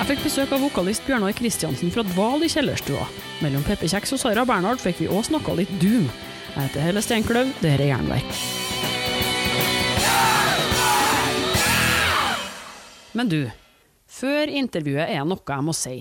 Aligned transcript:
Jeg 0.00 0.14
fikk 0.14 0.22
besøk 0.24 0.52
av 0.56 0.62
vokalist 0.64 1.02
Bjørnar 1.04 1.34
Kristiansen 1.36 1.90
fra 1.92 2.00
Dval 2.08 2.40
i 2.40 2.48
kjellerstua. 2.48 3.02
Mellom 3.44 3.60
pepperkjeks 3.66 4.14
og 4.16 4.20
Sara 4.22 4.46
Bernhard 4.48 4.80
fikk 4.80 5.02
vi 5.02 5.08
òg 5.12 5.26
snakka 5.28 5.52
litt 5.58 5.74
Doom. 5.76 6.06
Jeg 6.54 6.70
heter 6.70 6.86
Helle 6.86 7.02
Steinkløv, 7.04 7.50
det 7.60 7.74
her 7.74 7.82
er 7.84 7.90
Jernverk. 7.90 8.30
Men 13.12 13.28
du, 13.28 13.42
før 14.08 14.54
intervjuet 14.62 15.04
er 15.04 15.28
noe 15.28 15.44
jeg 15.52 15.68
må 15.68 15.76
si. 15.76 15.98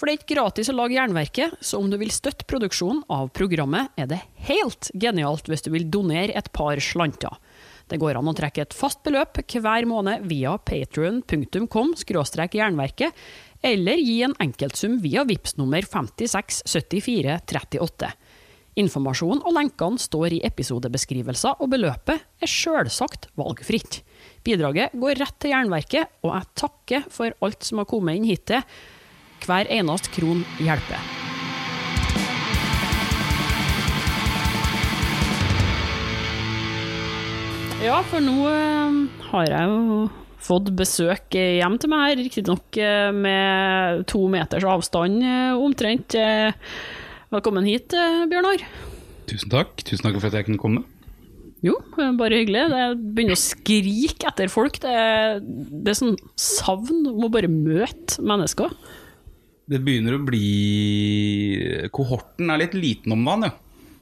For 0.00 0.08
det 0.08 0.14
er 0.14 0.20
ikke 0.22 0.32
gratis 0.38 0.72
å 0.72 0.78
lage 0.78 0.96
Jernverket, 0.96 1.60
så 1.60 1.76
om 1.76 1.92
du 1.92 2.00
vil 2.00 2.16
støtte 2.16 2.48
produksjonen 2.48 3.04
av 3.12 3.28
programmet, 3.36 3.92
er 4.00 4.08
det 4.08 4.22
helt 4.48 4.88
genialt 4.96 5.52
hvis 5.52 5.68
du 5.68 5.74
vil 5.76 5.84
donere 5.92 6.32
et 6.32 6.48
par 6.56 6.80
slanter. 6.80 7.36
Det 7.86 8.00
går 8.02 8.18
an 8.18 8.26
å 8.30 8.34
trekke 8.34 8.62
et 8.64 8.74
fast 8.74 9.04
beløp 9.06 9.38
hver 9.46 9.86
måned 9.86 10.24
via 10.26 10.58
patrion.com 10.58 11.94
jernverket, 11.96 13.12
eller 13.62 13.96
gi 14.02 14.22
en 14.26 14.34
enkeltsum 14.42 14.98
via 15.02 15.24
VIPS 15.26 15.56
nummer 15.60 15.82
567438. 15.82 18.10
Informasjon 18.76 19.38
og 19.40 19.54
lenkene 19.56 20.02
står 20.02 20.34
i 20.36 20.42
episodebeskrivelser, 20.44 21.62
og 21.64 21.70
beløpet 21.72 22.42
er 22.42 22.50
sjølsagt 22.50 23.30
valgfritt. 23.38 24.02
Bidraget 24.44 24.92
går 24.92 25.16
rett 25.22 25.38
til 25.40 25.54
Jernverket, 25.54 26.04
og 26.26 26.34
jeg 26.34 26.52
takker 26.60 27.00
for 27.12 27.32
alt 27.40 27.64
som 27.64 27.78
har 27.80 27.88
kommet 27.88 28.18
inn 28.18 28.28
hittil. 28.28 28.60
Hver 29.46 29.64
eneste 29.72 30.12
kron 30.12 30.44
hjelper. 30.60 31.35
Ja, 37.84 37.98
for 38.08 38.24
nå 38.24 38.46
eh, 38.48 38.94
har 39.28 39.48
jeg 39.50 39.68
jo 39.68 39.96
fått 40.46 40.70
besøk 40.78 41.34
hjem 41.36 41.74
til 41.82 41.90
meg 41.92 42.04
her, 42.06 42.20
riktignok 42.22 42.78
eh, 42.80 43.10
med 43.12 44.06
to 44.08 44.22
meters 44.32 44.64
avstand 44.64 45.20
eh, 45.20 45.52
omtrent. 45.60 46.16
Velkommen 47.34 47.68
hit, 47.68 47.92
Bjørnar. 48.30 48.64
Tusen 49.28 49.52
takk. 49.52 49.74
Tusen 49.84 50.06
takk 50.06 50.16
for 50.16 50.30
at 50.30 50.38
jeg 50.38 50.48
kunne 50.48 50.62
komme. 50.62 50.84
Jo, 51.64 51.76
bare 52.16 52.40
hyggelig. 52.40 52.64
Det 52.72 52.86
begynner 53.16 53.36
å 53.36 53.42
skrike 53.42 54.30
etter 54.30 54.48
folk. 54.52 54.80
Det 54.80 54.96
er, 54.96 55.42
det 55.44 55.92
er 55.92 56.00
sånn 56.00 56.16
savn 56.40 57.04
om 57.12 57.28
å 57.28 57.32
bare 57.32 57.50
møte 57.52 58.24
mennesker. 58.24 58.72
Det 59.66 59.82
begynner 59.84 60.16
å 60.16 60.24
bli 60.24 60.48
Kohorten 61.92 62.54
er 62.54 62.64
litt 62.64 62.76
liten 62.78 63.16
om 63.18 63.24
dagen, 63.26 63.50
ja. 63.50 63.56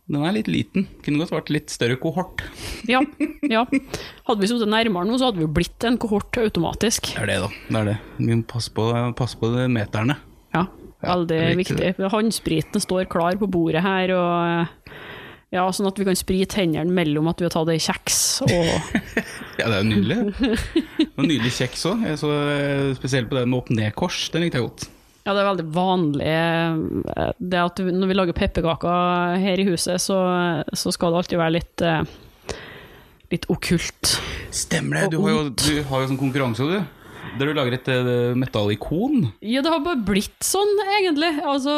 Den 0.05 0.21
er 0.29 0.35
litt 0.37 0.51
liten. 0.53 0.85
Kunne 1.05 1.23
godt 1.23 1.33
vært 1.33 1.51
litt 1.55 1.73
større 1.73 1.97
kohort. 2.01 2.43
Ja. 2.91 3.01
ja. 3.49 3.63
Hadde 4.29 4.43
vi 4.43 4.51
sittet 4.51 4.69
nærmere 4.69 5.09
nå, 5.09 5.17
så 5.17 5.31
hadde 5.31 5.41
vi 5.41 5.47
jo 5.47 5.55
blitt 5.57 5.87
en 5.89 5.97
kohort 6.01 6.37
automatisk. 6.43 7.15
Det 7.15 7.23
er 7.23 7.31
det, 7.31 7.39
da. 7.47 7.49
Det 7.71 7.81
er 7.81 7.89
det. 7.89 7.97
Vi 8.19 8.29
må 8.29 8.45
passe 8.51 8.73
på, 8.77 8.91
passe 9.17 9.41
på 9.41 9.49
meterne. 9.73 10.19
Ja, 10.53 10.67
veldig 11.09 11.41
ja, 11.41 11.57
viktig. 11.57 11.95
Håndspriten 12.13 12.85
står 12.85 13.09
klar 13.13 13.41
på 13.41 13.49
bordet 13.49 13.81
her, 13.85 14.13
og 14.13 14.93
ja, 15.55 15.65
sånn 15.73 15.89
at 15.89 15.97
vi 16.01 16.05
kan 16.09 16.19
sprite 16.19 16.61
hendene 16.61 16.93
mellom 16.93 17.31
at 17.31 17.41
vi 17.41 17.49
har 17.49 17.55
tatt 17.55 17.73
ei 17.73 17.81
kjeks 17.81 18.19
og 18.45 18.53
Ja, 19.61 19.69
det 19.71 19.73
er 19.73 19.79
jo 19.79 19.89
nydelig. 19.89 20.19
Og 21.15 21.23
nydelig 21.25 21.55
kjeks 21.55 21.87
òg. 21.89 22.05
Spesielt 22.99 23.31
på 23.31 23.39
det 23.39 23.47
med 23.47 23.63
opp-ned-kors. 23.63 24.27
Den 24.35 24.45
likte 24.45 24.61
jeg 24.61 24.69
godt. 24.69 24.89
Ja, 25.25 25.33
det 25.33 25.41
er 25.41 25.49
veldig 25.49 25.65
vanlig 25.73 26.27
eh, 26.29 27.31
det 27.41 27.61
at 27.63 27.81
du, 27.81 27.89
når 27.89 28.11
vi 28.11 28.17
lager 28.19 28.37
pepperkaker 28.37 29.39
her 29.41 29.61
i 29.63 29.65
huset, 29.71 30.03
så, 30.03 30.19
så, 30.77 30.93
skal 30.93 31.15
det 31.15 31.23
alltid 31.23 31.41
være 31.41 31.55
litt 31.57 31.85
eh, 31.85 32.03
litt 33.33 33.49
okkult. 33.53 34.19
Stemmer 34.55 35.01
det. 35.01 35.15
Du 35.15 35.23
har, 35.25 35.33
jo, 35.33 35.49
du 35.49 35.81
har 35.89 36.05
jo 36.05 36.13
sånn 36.13 36.21
konkurranse, 36.21 36.69
du. 36.69 37.01
Der 37.35 37.49
du 37.51 37.57
lager 37.57 37.75
et 37.75 37.89
uh, 37.91 38.37
metallikon? 38.39 39.31
Ja, 39.43 39.63
det 39.65 39.73
har 39.73 39.81
bare 39.83 40.05
blitt 40.07 40.45
sånn, 40.45 40.71
egentlig. 41.01 41.33
Altså, 41.43 41.73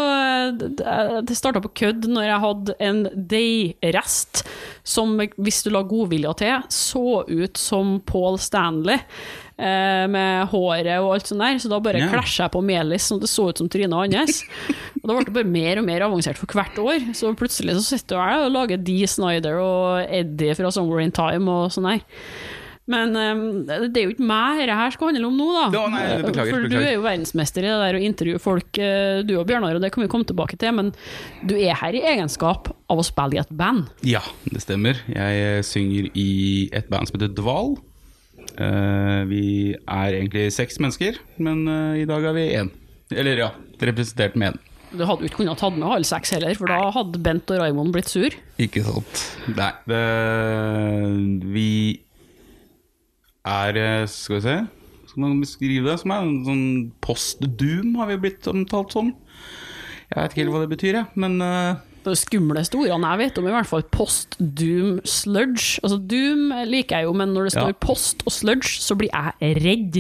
det 1.25 1.39
starta 1.39 1.63
på 1.65 1.73
kødd 1.81 2.09
når 2.13 2.27
jeg 2.27 2.43
hadde 2.43 2.77
en 2.85 3.01
deigrest 3.31 4.43
som, 4.85 5.15
hvis 5.17 5.63
du 5.65 5.71
la 5.73 5.85
godvilja 5.87 6.35
til, 6.43 6.67
så 6.69 7.23
ut 7.25 7.61
som 7.61 7.97
Paul 8.05 8.37
Stanley. 8.43 9.01
Eh, 9.57 10.05
med 10.13 10.51
håret 10.53 10.99
og 11.01 11.15
alt 11.15 11.31
sånt 11.31 11.41
der, 11.41 11.57
så 11.63 11.71
da 11.73 11.79
bare 11.81 12.03
ja. 12.03 12.11
klasja 12.13 12.45
jeg 12.45 12.53
på 12.53 12.61
Melis 12.61 13.07
sånn 13.09 13.23
at 13.23 13.25
det 13.25 13.31
så 13.33 13.47
ut 13.49 13.63
som 13.63 13.71
trynet 13.73 13.97
hans. 13.97 14.43
Og 15.01 15.07
da 15.09 15.15
ble 15.17 15.25
det 15.25 15.37
bare 15.39 15.49
mer 15.49 15.81
og 15.81 15.87
mer 15.87 16.05
avansert 16.05 16.37
for 16.37 16.53
hvert 16.53 16.77
år. 16.83 17.07
Så 17.17 17.33
plutselig 17.41 17.79
så 17.79 17.87
sitter 17.87 18.21
jeg 18.21 18.45
og 18.45 18.53
lager 18.53 18.85
Dee 18.85 19.09
Snyder 19.09 19.63
og 19.63 20.13
Eddie 20.13 20.59
fra 20.59 20.73
Somewhere 20.75 21.09
in 21.09 21.17
Time 21.17 21.49
og 21.49 21.73
sånn 21.73 21.89
der. 21.89 22.05
Men 22.87 23.17
um, 23.17 23.41
det 23.67 23.99
er 23.99 24.05
jo 24.05 24.13
ikke 24.13 24.29
meg 24.29 24.61
dette 24.61 24.77
her 24.79 24.93
skal 24.95 25.09
handle 25.11 25.27
om 25.27 25.41
nå, 25.41 25.49
da. 25.57 25.65
Ja, 25.75 25.87
nei, 25.91 26.05
beklager, 26.23 26.53
For 26.53 26.67
beklager. 26.69 26.71
du 26.71 26.77
er 26.85 26.95
jo 26.95 27.03
verdensmester 27.03 27.65
i 27.65 27.73
det 27.73 27.81
der 27.81 27.99
å 27.99 28.05
intervjue 28.11 28.43
folk, 28.45 28.79
eh, 28.79 29.25
du 29.27 29.35
og 29.41 29.49
Bjørnar, 29.49 29.75
og 29.75 29.83
det 29.83 29.91
kan 29.95 30.05
vi 30.05 30.11
komme 30.13 30.29
tilbake 30.29 30.61
til. 30.61 30.77
Men 30.77 30.93
du 31.49 31.57
er 31.57 31.81
her 31.81 31.97
i 31.99 32.05
egenskap 32.13 32.71
av 32.93 33.03
å 33.03 33.09
spille 33.09 33.41
i 33.41 33.43
et 33.43 33.51
band? 33.59 33.89
Ja, 34.07 34.23
det 34.53 34.63
stemmer. 34.63 35.01
Jeg 35.11 35.67
synger 35.67 36.13
i 36.15 36.31
et 36.77 36.93
band 36.93 37.11
som 37.11 37.19
heter 37.19 37.35
Dval. 37.35 37.75
Uh, 38.57 39.27
vi 39.29 39.75
er 39.77 40.15
egentlig 40.17 40.49
seks 40.55 40.79
mennesker, 40.81 41.19
men 41.43 41.67
uh, 41.69 41.93
i 41.99 42.07
dag 42.09 42.25
er 42.25 42.37
vi 42.37 42.47
én. 42.57 42.71
Eller 43.13 43.43
ja, 43.43 43.51
representert 43.83 44.37
med 44.39 44.55
én. 44.55 44.63
Du 44.97 45.03
hadde 45.05 45.27
ikke 45.27 45.43
kunnet 45.43 45.59
tatt 45.61 45.77
med 45.77 45.85
alle 45.89 46.07
seks 46.09 46.33
heller, 46.33 46.55
for 46.57 46.71
da 46.71 46.79
hadde 46.95 47.21
Bent 47.23 47.51
og 47.53 47.61
Raymond 47.61 47.93
blitt 47.93 48.09
sur. 48.09 48.33
Ikke 48.63 48.85
sant. 48.87 49.25
Nei, 49.53 49.73
det, 49.91 50.03
vi 51.53 51.71
er 53.47 53.79
eh, 53.79 54.07
Skal 54.11 54.39
vi 54.39 54.43
se 54.43 54.55
Skal 55.11 55.23
man 55.23 55.43
beskrive 55.43 55.91
det 55.91 55.99
som 56.01 56.15
er 56.15 56.25
en 56.25 56.39
sånn 56.47 56.65
post-doom, 57.05 57.93
har 58.01 58.09
vi 58.13 58.23
blitt 58.25 58.49
omtalt 58.51 58.97
som. 58.97 59.13
Jeg 60.07 60.17
vet 60.17 60.33
ikke 60.33 60.43
helt 60.45 60.55
hva 60.55 60.63
det 60.65 60.73
betyr, 60.73 61.01
jeg, 61.03 61.21
men 61.21 61.37
skumleste 62.15 62.79
ordene 62.79 63.11
jeg 63.11 63.23
vet 63.25 63.39
om, 63.41 63.49
i 63.49 63.55
hvert 63.57 63.69
fall 63.71 63.85
post-doom 63.91 65.01
sludge. 65.09 65.81
Altså 65.83 65.99
Doom 65.99 66.53
liker 66.71 67.01
jeg 67.01 67.09
jo, 67.09 67.15
men 67.19 67.33
når 67.35 67.49
det 67.49 67.55
står 67.57 67.73
ja. 67.73 67.79
post 67.83 68.23
og 68.23 68.35
sludge, 68.37 68.77
så 68.85 68.95
blir 68.99 69.11
jeg 69.11 69.59
redd. 69.65 69.99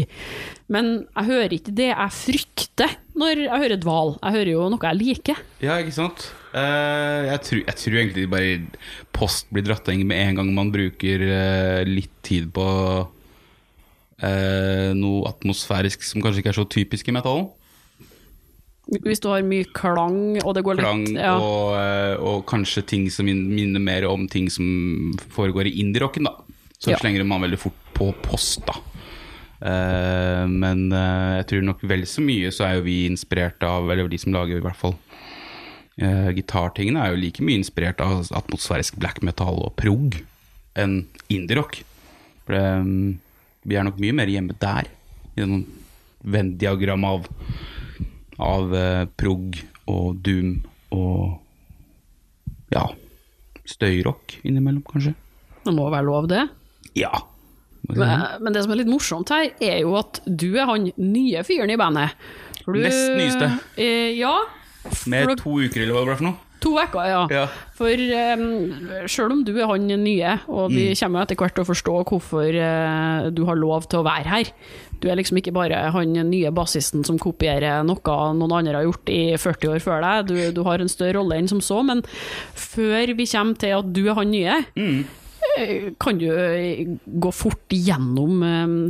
Men 0.72 0.92
jeg 1.10 1.28
hører 1.28 1.56
ikke 1.58 1.74
det 1.78 1.90
jeg 1.90 2.16
frykter 2.20 2.96
når 3.18 3.44
jeg 3.46 3.62
hører 3.64 3.82
dval. 3.82 4.14
Jeg 4.20 4.36
hører 4.38 4.52
jo 4.52 4.68
noe 4.72 4.88
jeg 4.90 5.00
liker. 5.00 5.42
Ja, 5.64 5.78
ikke 5.82 5.96
sant? 5.96 6.28
Uh, 6.56 7.26
jeg, 7.28 7.40
tror, 7.44 7.60
jeg, 7.60 7.76
tror, 7.82 7.98
egentlig 8.00 8.30
bare 8.32 8.54
post 9.16 9.50
blir 9.52 9.66
dratt 9.66 9.90
inn 9.92 10.06
med 10.08 10.22
en 10.22 10.40
gang 10.40 10.54
man 10.56 10.72
bruker 10.72 11.22
uh, 11.26 11.82
litt 11.88 12.14
tid 12.26 12.48
på 12.56 12.66
uh, 14.24 14.90
noe 14.96 15.28
atmosfærisk 15.28 16.06
som 16.06 16.24
kanskje 16.24 16.40
ikke 16.42 16.54
er 16.54 16.60
så 16.62 16.68
typisk 16.78 17.10
i 17.10 17.16
metallen. 17.16 17.50
Hvis 18.86 19.19
du 19.19 19.30
har 19.32 19.42
mye 19.42 19.66
klang, 19.74 20.36
og 20.44 20.52
det 20.54 20.62
går 20.66 20.78
klang, 20.78 21.02
litt 21.08 21.19
ja. 21.19 21.34
og, 21.42 21.72
eh, 21.74 22.12
og, 22.22 22.44
kanskje 22.47 22.84
ting 22.86 23.08
som 23.10 23.26
minner 23.26 23.82
mer 23.82 24.06
om 24.06 24.28
ting 24.30 24.47
som 24.52 25.16
foregår 25.34 25.66
i 25.66 25.80
indie-rocken, 25.82 26.28
da. 26.28 26.36
Så 26.78 26.92
ja. 26.92 27.00
slenger 27.00 27.24
man 27.26 27.42
veldig 27.42 27.58
fort 27.58 27.88
på 27.97 28.12
post, 28.22 28.62
da. 28.69 28.78
Uh, 29.56 30.44
men 30.52 30.91
uh, 30.92 31.41
jeg 31.41 31.47
tror 31.50 31.62
nok 31.64 31.82
vel 31.88 32.02
så 32.04 32.20
mye 32.20 32.50
så 32.52 32.66
er 32.66 32.74
jo 32.76 32.82
vi 32.84 32.97
inspirert 33.08 33.62
av 33.64 33.86
Eller 33.88 34.04
de 34.12 34.19
som 34.20 34.34
lager 34.34 34.58
i 34.58 34.60
hvert 34.60 34.76
fall 34.76 34.92
uh, 34.92 36.28
gitartingene, 36.36 37.00
er 37.00 37.14
jo 37.14 37.22
like 37.22 37.42
mye 37.42 37.62
inspirert 37.62 38.03
av 38.04 38.28
atmosfærisk 38.36 38.98
black 39.00 39.22
metal 39.24 39.62
og 39.64 39.72
prog 39.80 40.18
enn 40.76 41.06
indierock. 41.32 41.80
For 42.44 42.54
um, 42.54 43.16
vi 43.66 43.80
er 43.80 43.88
nok 43.88 43.98
mye 44.03 44.14
mer 44.14 44.30
hjemme 44.30 44.54
der, 44.60 44.92
i 45.34 45.42
en 45.42 45.64
Venn-diagram 46.26 47.04
av 47.06 47.26
av 48.42 48.74
eh, 48.76 49.08
prog 49.16 49.56
og 49.91 50.20
doom 50.24 50.54
og 50.97 51.36
ja 52.74 52.86
støyrock 53.66 54.38
innimellom, 54.47 54.84
kanskje. 54.86 55.14
Det 55.66 55.74
må 55.74 55.88
være 55.91 56.06
lov, 56.06 56.28
det? 56.30 56.44
Ja. 56.98 57.12
Men, 57.86 58.02
men, 58.42 58.54
det 58.54 58.64
som 58.64 58.74
er 58.74 58.80
litt 58.80 58.91
morsomt 58.91 59.30
her, 59.34 59.50
er 59.62 59.80
jo 59.82 59.94
at 59.98 60.20
du 60.26 60.52
er 60.54 60.66
han 60.70 60.88
nye 60.98 61.42
fyren 61.47 61.71
i 61.71 61.78
bandet. 61.78 62.16
Du, 62.65 62.78
Nest 62.78 63.15
nyeste. 63.15 63.50
Eh, 63.78 64.16
ja. 64.18 64.34
Med 65.10 65.36
to 65.41 65.59
uker, 65.62 65.83
eller 65.83 65.94
hva 65.94 66.03
det 66.03 66.10
ble 66.10 66.18
for 66.18 66.28
noe? 66.30 66.42
To 66.65 66.72
uker, 66.80 67.03
ja. 67.10 67.22
ja. 67.30 67.44
For 67.77 67.92
um, 68.38 68.44
selv 69.12 69.34
om 69.34 69.42
du 69.47 69.53
er 69.59 69.68
han 69.68 69.86
nye, 69.86 70.38
og 70.48 70.72
vi 70.72 70.88
mm. 70.88 70.98
kommer 71.03 71.27
etter 71.27 71.38
hvert 71.38 71.54
til 71.59 71.66
å 71.66 71.68
forstå 71.68 71.97
hvorfor 72.09 72.59
uh, 72.59 73.28
du 73.34 73.44
har 73.47 73.60
lov 73.60 73.86
til 73.91 74.00
å 74.00 74.06
være 74.06 74.30
her 74.30 74.53
Du 75.03 75.09
er 75.10 75.19
liksom 75.19 75.41
ikke 75.41 75.54
bare 75.57 75.84
han 75.95 76.16
nye 76.31 76.53
bassisten 76.54 77.04
som 77.07 77.19
kopierer 77.21 77.84
noe 77.87 78.16
noen 78.37 78.57
andre 78.60 78.81
har 78.81 78.89
gjort 78.89 79.13
i 79.13 79.21
40 79.41 79.75
år 79.75 79.84
før 79.84 80.03
deg. 80.04 80.31
Du, 80.31 80.34
du 80.57 80.65
har 80.66 80.83
en 80.83 80.91
større 80.93 81.19
rolle 81.19 81.41
enn 81.41 81.51
som 81.51 81.63
så, 81.65 81.83
men 81.87 82.03
før 82.57 83.15
vi 83.19 83.28
kommer 83.31 83.60
til 83.60 83.77
at 83.77 83.95
du 83.95 84.04
er 84.07 84.19
han 84.19 84.33
nye 84.33 84.59
mm. 84.77 84.98
Eh, 85.57 85.93
kan 86.01 86.19
du 86.19 86.27
eh, 86.28 86.84
gå 87.07 87.31
fort 87.33 87.72
gjennom 87.72 88.43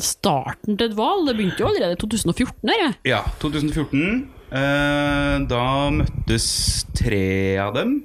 starten 0.03 0.76
til 0.79 0.88
et 0.88 0.97
valg? 0.99 1.29
Det 1.29 1.37
begynte 1.38 1.62
jo 1.62 1.69
allerede 1.69 1.94
i 1.94 2.00
2014? 2.00 2.73
Her. 2.73 2.97
Ja, 3.06 3.20
2014. 3.43 4.25
Eh, 4.56 5.35
da 5.50 5.62
møttes 5.94 6.49
tre 6.97 7.58
av 7.62 7.76
dem, 7.76 8.00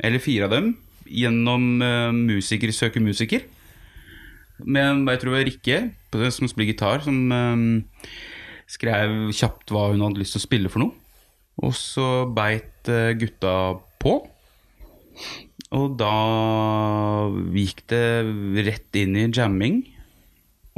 eller 0.00 0.24
fire 0.24 0.48
av 0.48 0.56
dem, 0.56 0.74
gjennom 1.10 1.70
Musiker 2.26 2.72
søker 2.74 3.02
musiker. 3.02 3.46
Med 4.64 5.06
jeg 5.10 5.22
tror 5.22 5.40
Rikke, 5.46 5.78
som 6.34 6.50
spiller 6.50 6.72
gitar, 6.72 7.04
som 7.04 7.16
um, 7.32 7.68
Skrev 8.70 9.32
kjapt 9.34 9.72
hva 9.74 9.88
hun 9.90 10.02
hadde 10.04 10.20
lyst 10.22 10.36
til 10.36 10.42
å 10.42 10.46
spille 10.46 10.70
for 10.70 10.84
noe. 10.84 10.94
Og 11.60 11.72
så 11.74 12.24
beit 12.30 12.88
eh, 12.88 13.16
gutta 13.18 13.54
på. 14.00 14.12
Og 15.76 15.96
da 15.98 16.14
gikk 17.54 17.82
det 17.90 18.04
rett 18.68 19.00
inn 19.00 19.18
i 19.18 19.26
jamming. 19.26 19.82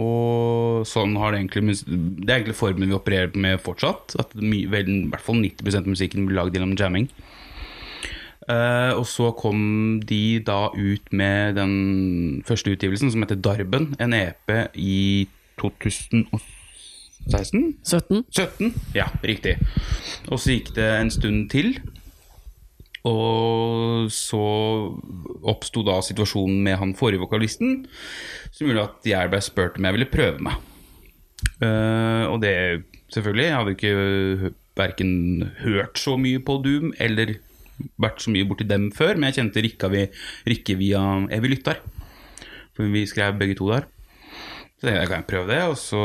Og 0.01 0.89
sånn 0.89 1.13
har 1.21 1.35
det 1.35 1.43
egentlig 1.43 1.77
Det 1.85 2.31
er 2.31 2.39
egentlig 2.39 2.57
formen 2.57 2.89
vi 2.89 2.97
opererer 2.97 3.37
med 3.37 3.61
fortsatt. 3.63 4.17
At 4.21 4.33
i 4.41 4.65
hvert 4.67 5.25
fall 5.25 5.43
90% 5.45 5.85
av 5.85 5.93
musikken 5.93 6.27
blir 6.27 6.41
lagd 6.41 6.57
gjennom 6.57 6.75
jamming. 6.81 7.11
Eh, 8.51 8.93
og 8.99 9.07
så 9.07 9.31
kom 9.39 10.01
de 10.03 10.41
da 10.43 10.67
ut 10.75 11.13
med 11.15 11.55
den 11.61 12.43
første 12.47 12.75
utgivelsen, 12.75 13.13
som 13.13 13.23
heter 13.23 13.39
Darben. 13.39 13.95
En 14.03 14.13
EP 14.17 14.51
i 14.75 15.29
2016? 15.61 16.27
17? 17.87 18.25
17? 18.35 18.75
Ja, 18.97 19.07
riktig. 19.23 19.59
Og 20.29 20.41
så 20.43 20.57
gikk 20.57 20.75
det 20.75 20.89
en 20.99 21.13
stund 21.15 21.51
til. 21.55 21.77
Og 23.07 24.11
så 24.15 24.43
oppsto 25.43 25.83
da 25.87 26.01
situasjonen 26.07 26.63
med 26.63 26.79
han 26.79 26.95
forrige 26.99 27.23
vokalisten, 27.23 27.87
som 28.55 28.67
gjorde 28.69 28.89
at 28.91 29.09
jeg 29.11 29.31
ble 29.31 29.41
spurt 29.43 29.79
om 29.79 29.89
jeg 29.89 29.97
ville 29.99 30.11
prøve 30.11 30.39
meg. 30.47 30.59
Uh, 31.63 32.31
og 32.31 32.43
det 32.43 32.83
selvfølgelig. 33.11 33.47
Jeg 33.47 33.57
hadde 33.57 33.75
ikke 33.77 34.53
verken 34.79 35.11
hørt 35.61 35.99
så 35.99 36.17
mye 36.17 36.41
på 36.43 36.61
Doom 36.65 36.93
eller 37.03 37.35
vært 38.01 38.23
så 38.23 38.33
mye 38.35 38.47
borti 38.49 38.67
dem 38.69 38.91
før, 38.95 39.17
men 39.17 39.31
jeg 39.31 39.41
kjente 39.41 39.65
Rikke 39.65 40.77
via 40.79 41.03
Evy 41.35 41.53
Lyttar. 41.53 41.83
For 42.73 42.89
vi 42.89 43.05
skrev 43.09 43.37
begge 43.41 43.57
to 43.59 43.69
der. 43.73 43.89
Så 44.83 44.91
jeg 44.91 45.11
kan 45.11 45.27
prøve 45.29 45.47
det, 45.53 45.61
og 45.71 45.77
så 45.79 46.03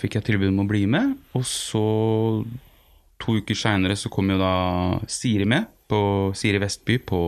fikk 0.00 0.18
jeg 0.18 0.26
tilbud 0.26 0.50
om 0.50 0.64
å 0.64 0.70
bli 0.70 0.82
med. 0.90 1.12
Og 1.38 1.44
så, 1.46 1.82
to 3.22 3.36
uker 3.38 3.58
seinere, 3.58 3.94
så 3.98 4.10
kom 4.10 4.32
jo 4.32 4.40
da 4.40 4.54
Siri 5.10 5.46
med, 5.46 5.68
på 5.90 6.00
Siri 6.38 6.58
Vestby 6.62 6.98
på 7.06 7.20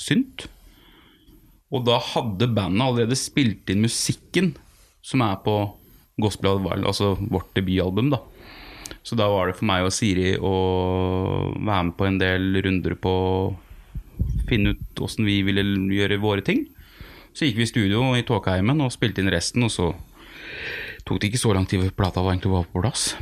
synt. 0.00 0.46
Og 1.70 1.84
da 1.86 1.98
hadde 2.02 2.48
bandet 2.50 2.86
allerede 2.86 3.18
spilt 3.18 3.68
inn 3.70 3.84
musikken 3.84 4.54
som 5.04 5.22
er 5.24 5.36
på 5.44 5.58
Gospel 6.20 6.50
of 6.58 6.66
altså 6.72 7.14
vårt 7.20 7.52
debutalbum, 7.56 8.10
da. 8.12 8.20
Så 9.02 9.16
da 9.16 9.28
var 9.32 9.48
det 9.48 9.56
for 9.58 9.68
meg 9.70 9.86
og 9.86 9.94
Siri 9.94 10.34
å 10.36 10.54
være 11.56 11.84
med 11.88 11.96
på 11.96 12.06
en 12.08 12.20
del 12.20 12.60
runder 12.66 12.96
på 13.00 13.14
å 13.14 13.32
finne 14.50 14.74
ut 14.74 15.02
åssen 15.02 15.26
vi 15.28 15.40
ville 15.46 15.64
gjøre 15.94 16.20
våre 16.20 16.44
ting. 16.44 16.66
Så 17.32 17.46
gikk 17.46 17.60
vi 17.60 17.66
i 17.66 17.70
studio 17.70 18.04
i 18.18 18.26
Tåkeheimen 18.26 18.82
og 18.84 18.92
spilte 18.92 19.22
inn 19.22 19.32
resten, 19.32 19.64
og 19.64 19.72
så 19.72 19.92
tok 21.06 21.20
det 21.20 21.30
ikke 21.30 21.40
så 21.40 21.54
lang 21.56 21.66
tid 21.68 21.82
før 21.84 21.96
plata 22.02 22.24
var 22.24 22.34
egentlig 22.34 22.52
var 22.52 22.68
på 22.68 22.82
plass. 22.82 23.12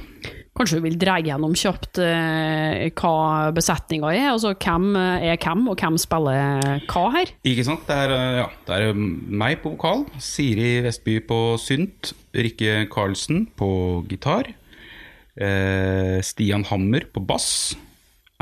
Kanskje 0.58 0.80
du 0.80 0.86
vil 0.88 0.96
dra 0.98 1.20
gjennom 1.22 1.52
kjapt 1.54 2.00
eh, 2.02 2.88
hva 2.98 3.52
besetninga 3.54 4.10
er? 4.10 4.24
Altså 4.32 4.56
hvem 4.58 4.88
er 4.98 5.36
hvem, 5.38 5.68
og 5.70 5.78
hvem 5.78 5.98
spiller 6.02 6.80
hva 6.90 7.04
her? 7.14 7.30
Ikke 7.46 7.66
sant? 7.68 7.84
Det 7.86 7.94
er, 7.94 8.14
eh, 8.16 8.38
ja, 8.40 8.48
det 8.66 8.78
er 8.80 8.98
meg 8.98 9.60
på 9.62 9.76
vokal, 9.76 10.02
Siri 10.18 10.80
Vestby 10.82 11.20
på 11.28 11.38
synt, 11.62 12.10
Rikke 12.34 12.88
Karlsen 12.90 13.46
på 13.58 13.70
gitar, 14.10 14.50
eh, 15.40 16.18
Stian 16.26 16.66
Hammer 16.68 17.06
på 17.12 17.22
bass, 17.26 17.76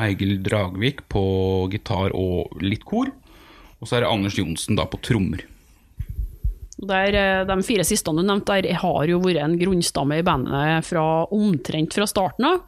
Eigil 0.00 0.40
Dragvik 0.44 1.06
på 1.12 1.24
gitar 1.72 2.12
og 2.16 2.56
litt 2.64 2.84
kor, 2.88 3.12
og 3.76 3.88
så 3.88 3.98
er 3.98 4.04
det 4.04 4.12
Anders 4.12 4.36
Johnsen 4.40 4.76
da 4.78 4.88
på 4.88 5.00
trommer. 5.04 5.44
Der, 6.76 7.14
eh, 7.16 7.44
de 7.48 7.54
fire 7.64 7.84
siste 7.88 8.12
du 8.12 8.20
nevnte, 8.20 8.58
der 8.60 8.76
har 8.76 9.08
jo 9.08 9.16
vært 9.22 9.40
en 9.40 9.56
grunnstamme 9.56 10.18
i 10.20 10.24
bandet 10.26 10.84
fra 10.84 11.24
omtrent 11.32 11.96
fra 11.96 12.04
starten 12.04 12.44
av, 12.44 12.58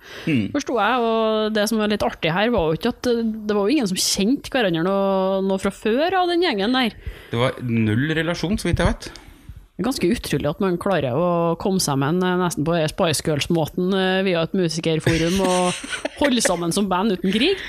forsto 0.54 0.78
jeg. 0.81 1.04
Og 1.04 1.52
det 1.52 1.66
som 1.69 1.82
er 1.84 1.92
litt 1.92 2.06
artig 2.06 2.32
her, 2.32 2.48
var 2.54 2.70
jo 2.70 2.78
ikke 2.78 2.94
at 2.94 3.10
eh, 3.12 3.20
det 3.20 3.56
var 3.56 3.69
jo 3.69 3.76
ingen 3.76 3.90
som 3.90 4.00
kjente 4.00 4.52
hverandre 4.54 4.86
noe, 4.86 5.42
noe 5.44 5.60
fra 5.60 5.72
før 5.74 6.22
av 6.22 6.32
den 6.32 6.46
gjengen 6.46 6.72
der. 6.72 6.96
Det 7.28 7.42
var 7.42 7.60
null 7.60 8.08
relasjon, 8.16 8.56
så 8.56 8.70
vidt 8.70 8.81
jeg 8.81 8.94
vet. 8.94 9.10
Ganske 9.78 10.08
utrolig 10.10 10.48
at 10.50 10.58
man 10.62 10.78
klarer 10.82 11.14
å 11.14 11.54
komme 11.62 11.78
sammen 11.78 12.19
eh, 12.19 12.38
nesten 12.40 12.66
på 12.66 12.75
Spice 12.90 13.22
Girls-måten 13.22 13.92
eh, 13.94 14.25
via 14.26 14.42
et 14.42 14.56
musikerforum 14.58 15.38
og 15.46 15.82
holde 16.19 16.42
sammen 16.42 16.75
som 16.75 16.88
band 16.90 17.14
uten 17.14 17.30
krig. 17.30 17.60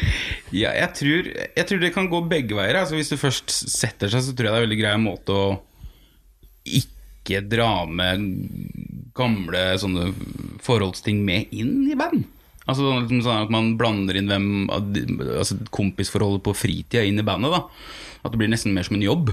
Ja, 0.49 0.71
jeg 0.73 0.89
tror, 0.97 1.29
jeg 1.29 1.67
tror 1.69 1.83
det 1.83 1.93
kan 1.93 2.09
gå 2.09 2.23
begge 2.31 2.57
veier. 2.57 2.81
Altså, 2.81 2.97
hvis 2.97 3.13
du 3.13 3.19
først 3.21 3.53
setter 3.53 4.09
seg, 4.09 4.25
så 4.25 4.33
tror 4.33 4.49
jeg 4.49 4.55
det 4.55 4.57
er 4.57 4.63
en 4.63 4.67
veldig 4.67 4.79
grei 4.81 4.95
måte 5.03 5.37
å 5.37 5.45
ikke 6.79 7.43
dra 7.45 7.85
med 7.85 8.25
gamle 9.17 9.63
sånne 9.77 10.09
forholdsting 10.65 11.21
med 11.25 11.53
inn 11.53 11.83
i 11.91 11.97
band. 11.99 12.25
Altså 12.69 12.89
liksom 12.99 13.21
sånn 13.25 13.45
at 13.45 13.53
man 13.53 13.75
blander 13.79 14.17
inn 14.17 14.29
hvem 14.29 14.49
altså 14.69 15.57
kompisforholdet 15.73 16.43
på 16.45 16.57
fritida 16.57 17.05
inn 17.05 17.21
i 17.21 17.25
bandet. 17.25 17.53
da 17.53 18.25
At 18.25 18.33
det 18.33 18.41
blir 18.41 18.51
nesten 18.51 18.73
mer 18.73 18.85
som 18.85 18.97
en 18.97 19.05
jobb. 19.05 19.31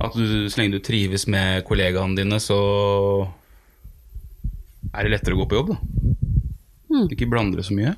At 0.00 0.14
du, 0.16 0.24
så 0.48 0.60
lenge 0.60 0.78
du 0.78 0.84
trives 0.84 1.26
med 1.28 1.64
kollegaene 1.68 2.16
dine, 2.16 2.38
så 2.40 2.58
er 4.94 5.04
det 5.04 5.12
lettere 5.12 5.36
å 5.36 5.42
gå 5.42 5.48
på 5.50 5.58
jobb. 5.58 5.72
da 5.74 7.02
Ikke 7.12 7.28
blandre 7.28 7.64
så 7.66 7.76
mye. 7.76 7.94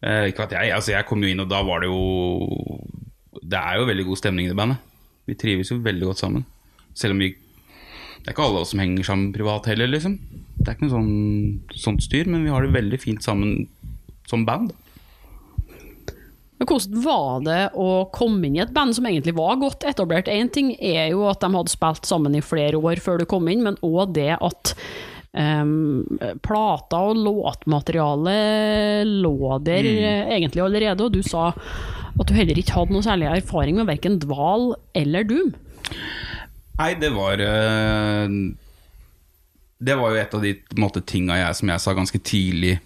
Eh, 0.00 0.30
ikke 0.32 0.48
at 0.48 0.56
jeg, 0.56 0.72
altså 0.74 0.94
jeg 0.94 1.06
kom 1.08 1.22
jo 1.22 1.30
inn, 1.30 1.42
og 1.42 1.50
da 1.50 1.60
var 1.66 1.82
det 1.82 1.90
jo 1.90 2.00
Det 3.44 3.58
er 3.58 3.76
jo 3.76 3.88
veldig 3.88 4.06
god 4.08 4.18
stemning 4.18 4.48
i 4.48 4.50
det 4.50 4.56
bandet. 4.56 4.80
Vi 5.28 5.36
trives 5.38 5.70
jo 5.70 5.78
veldig 5.84 6.08
godt 6.08 6.22
sammen. 6.22 6.44
Selv 6.96 7.14
om 7.14 7.22
vi 7.22 7.34
Det 7.34 8.28
er 8.28 8.34
ikke 8.34 8.46
alle 8.48 8.62
oss 8.64 8.72
som 8.74 8.80
henger 8.82 9.04
sammen 9.06 9.32
privat 9.32 9.68
heller, 9.70 9.88
liksom. 9.88 10.18
Det 10.58 10.68
er 10.68 10.74
ikke 10.76 10.88
noe 10.88 10.96
sånn, 10.96 11.60
sånt 11.72 12.02
styr, 12.04 12.28
men 12.28 12.42
vi 12.44 12.50
har 12.52 12.60
det 12.60 12.74
veldig 12.74 12.98
fint 13.00 13.24
sammen 13.24 13.68
som 14.28 14.44
band. 14.44 14.74
Men 16.60 16.68
hvordan 16.68 17.00
var 17.00 17.44
det 17.46 17.60
å 17.80 17.86
komme 18.12 18.44
inn 18.44 18.58
i 18.58 18.60
et 18.60 18.72
band 18.76 18.92
som 18.92 19.06
egentlig 19.08 19.32
var 19.38 19.56
godt 19.62 19.86
etablert? 19.88 20.28
Én 20.28 20.50
ting 20.52 20.74
er 20.76 21.06
jo 21.14 21.22
at 21.30 21.40
de 21.40 21.48
hadde 21.54 21.72
spilt 21.72 22.04
sammen 22.04 22.36
i 22.36 22.42
flere 22.44 22.76
år 22.76 23.00
før 23.00 23.22
du 23.22 23.24
kom 23.28 23.48
inn, 23.48 23.62
men 23.64 23.78
òg 23.80 24.12
det 24.18 24.34
at 24.36 24.74
um, 25.32 26.04
plata 26.44 27.00
og 27.08 27.16
låtmateriale 27.24 28.36
lå 29.08 29.56
der 29.64 29.88
mm. 29.88 30.34
egentlig 30.36 30.66
allerede, 30.66 31.06
og 31.06 31.16
du 31.16 31.24
sa 31.24 31.48
at 31.54 32.28
du 32.28 32.36
heller 32.36 32.58
ikke 32.60 32.76
hadde 32.76 32.92
noe 32.92 33.08
særlig 33.08 33.30
erfaring 33.30 33.80
med 33.80 33.88
verken 33.88 34.18
Dval 34.20 34.74
eller 35.00 35.24
Doom. 35.24 35.54
Nei, 36.80 36.90
det 37.00 37.10
var 37.12 37.40
eh, 37.44 38.34
Det 39.80 39.96
var 39.96 40.12
jo 40.12 40.20
et 40.20 40.36
av 40.36 40.44
de 40.44 40.52
måte, 40.80 41.00
tinga 41.08 41.38
jeg, 41.40 41.56
som 41.56 41.72
jeg 41.72 41.84
sa 41.86 41.96
ganske 41.96 42.20
tidlig 42.20 42.76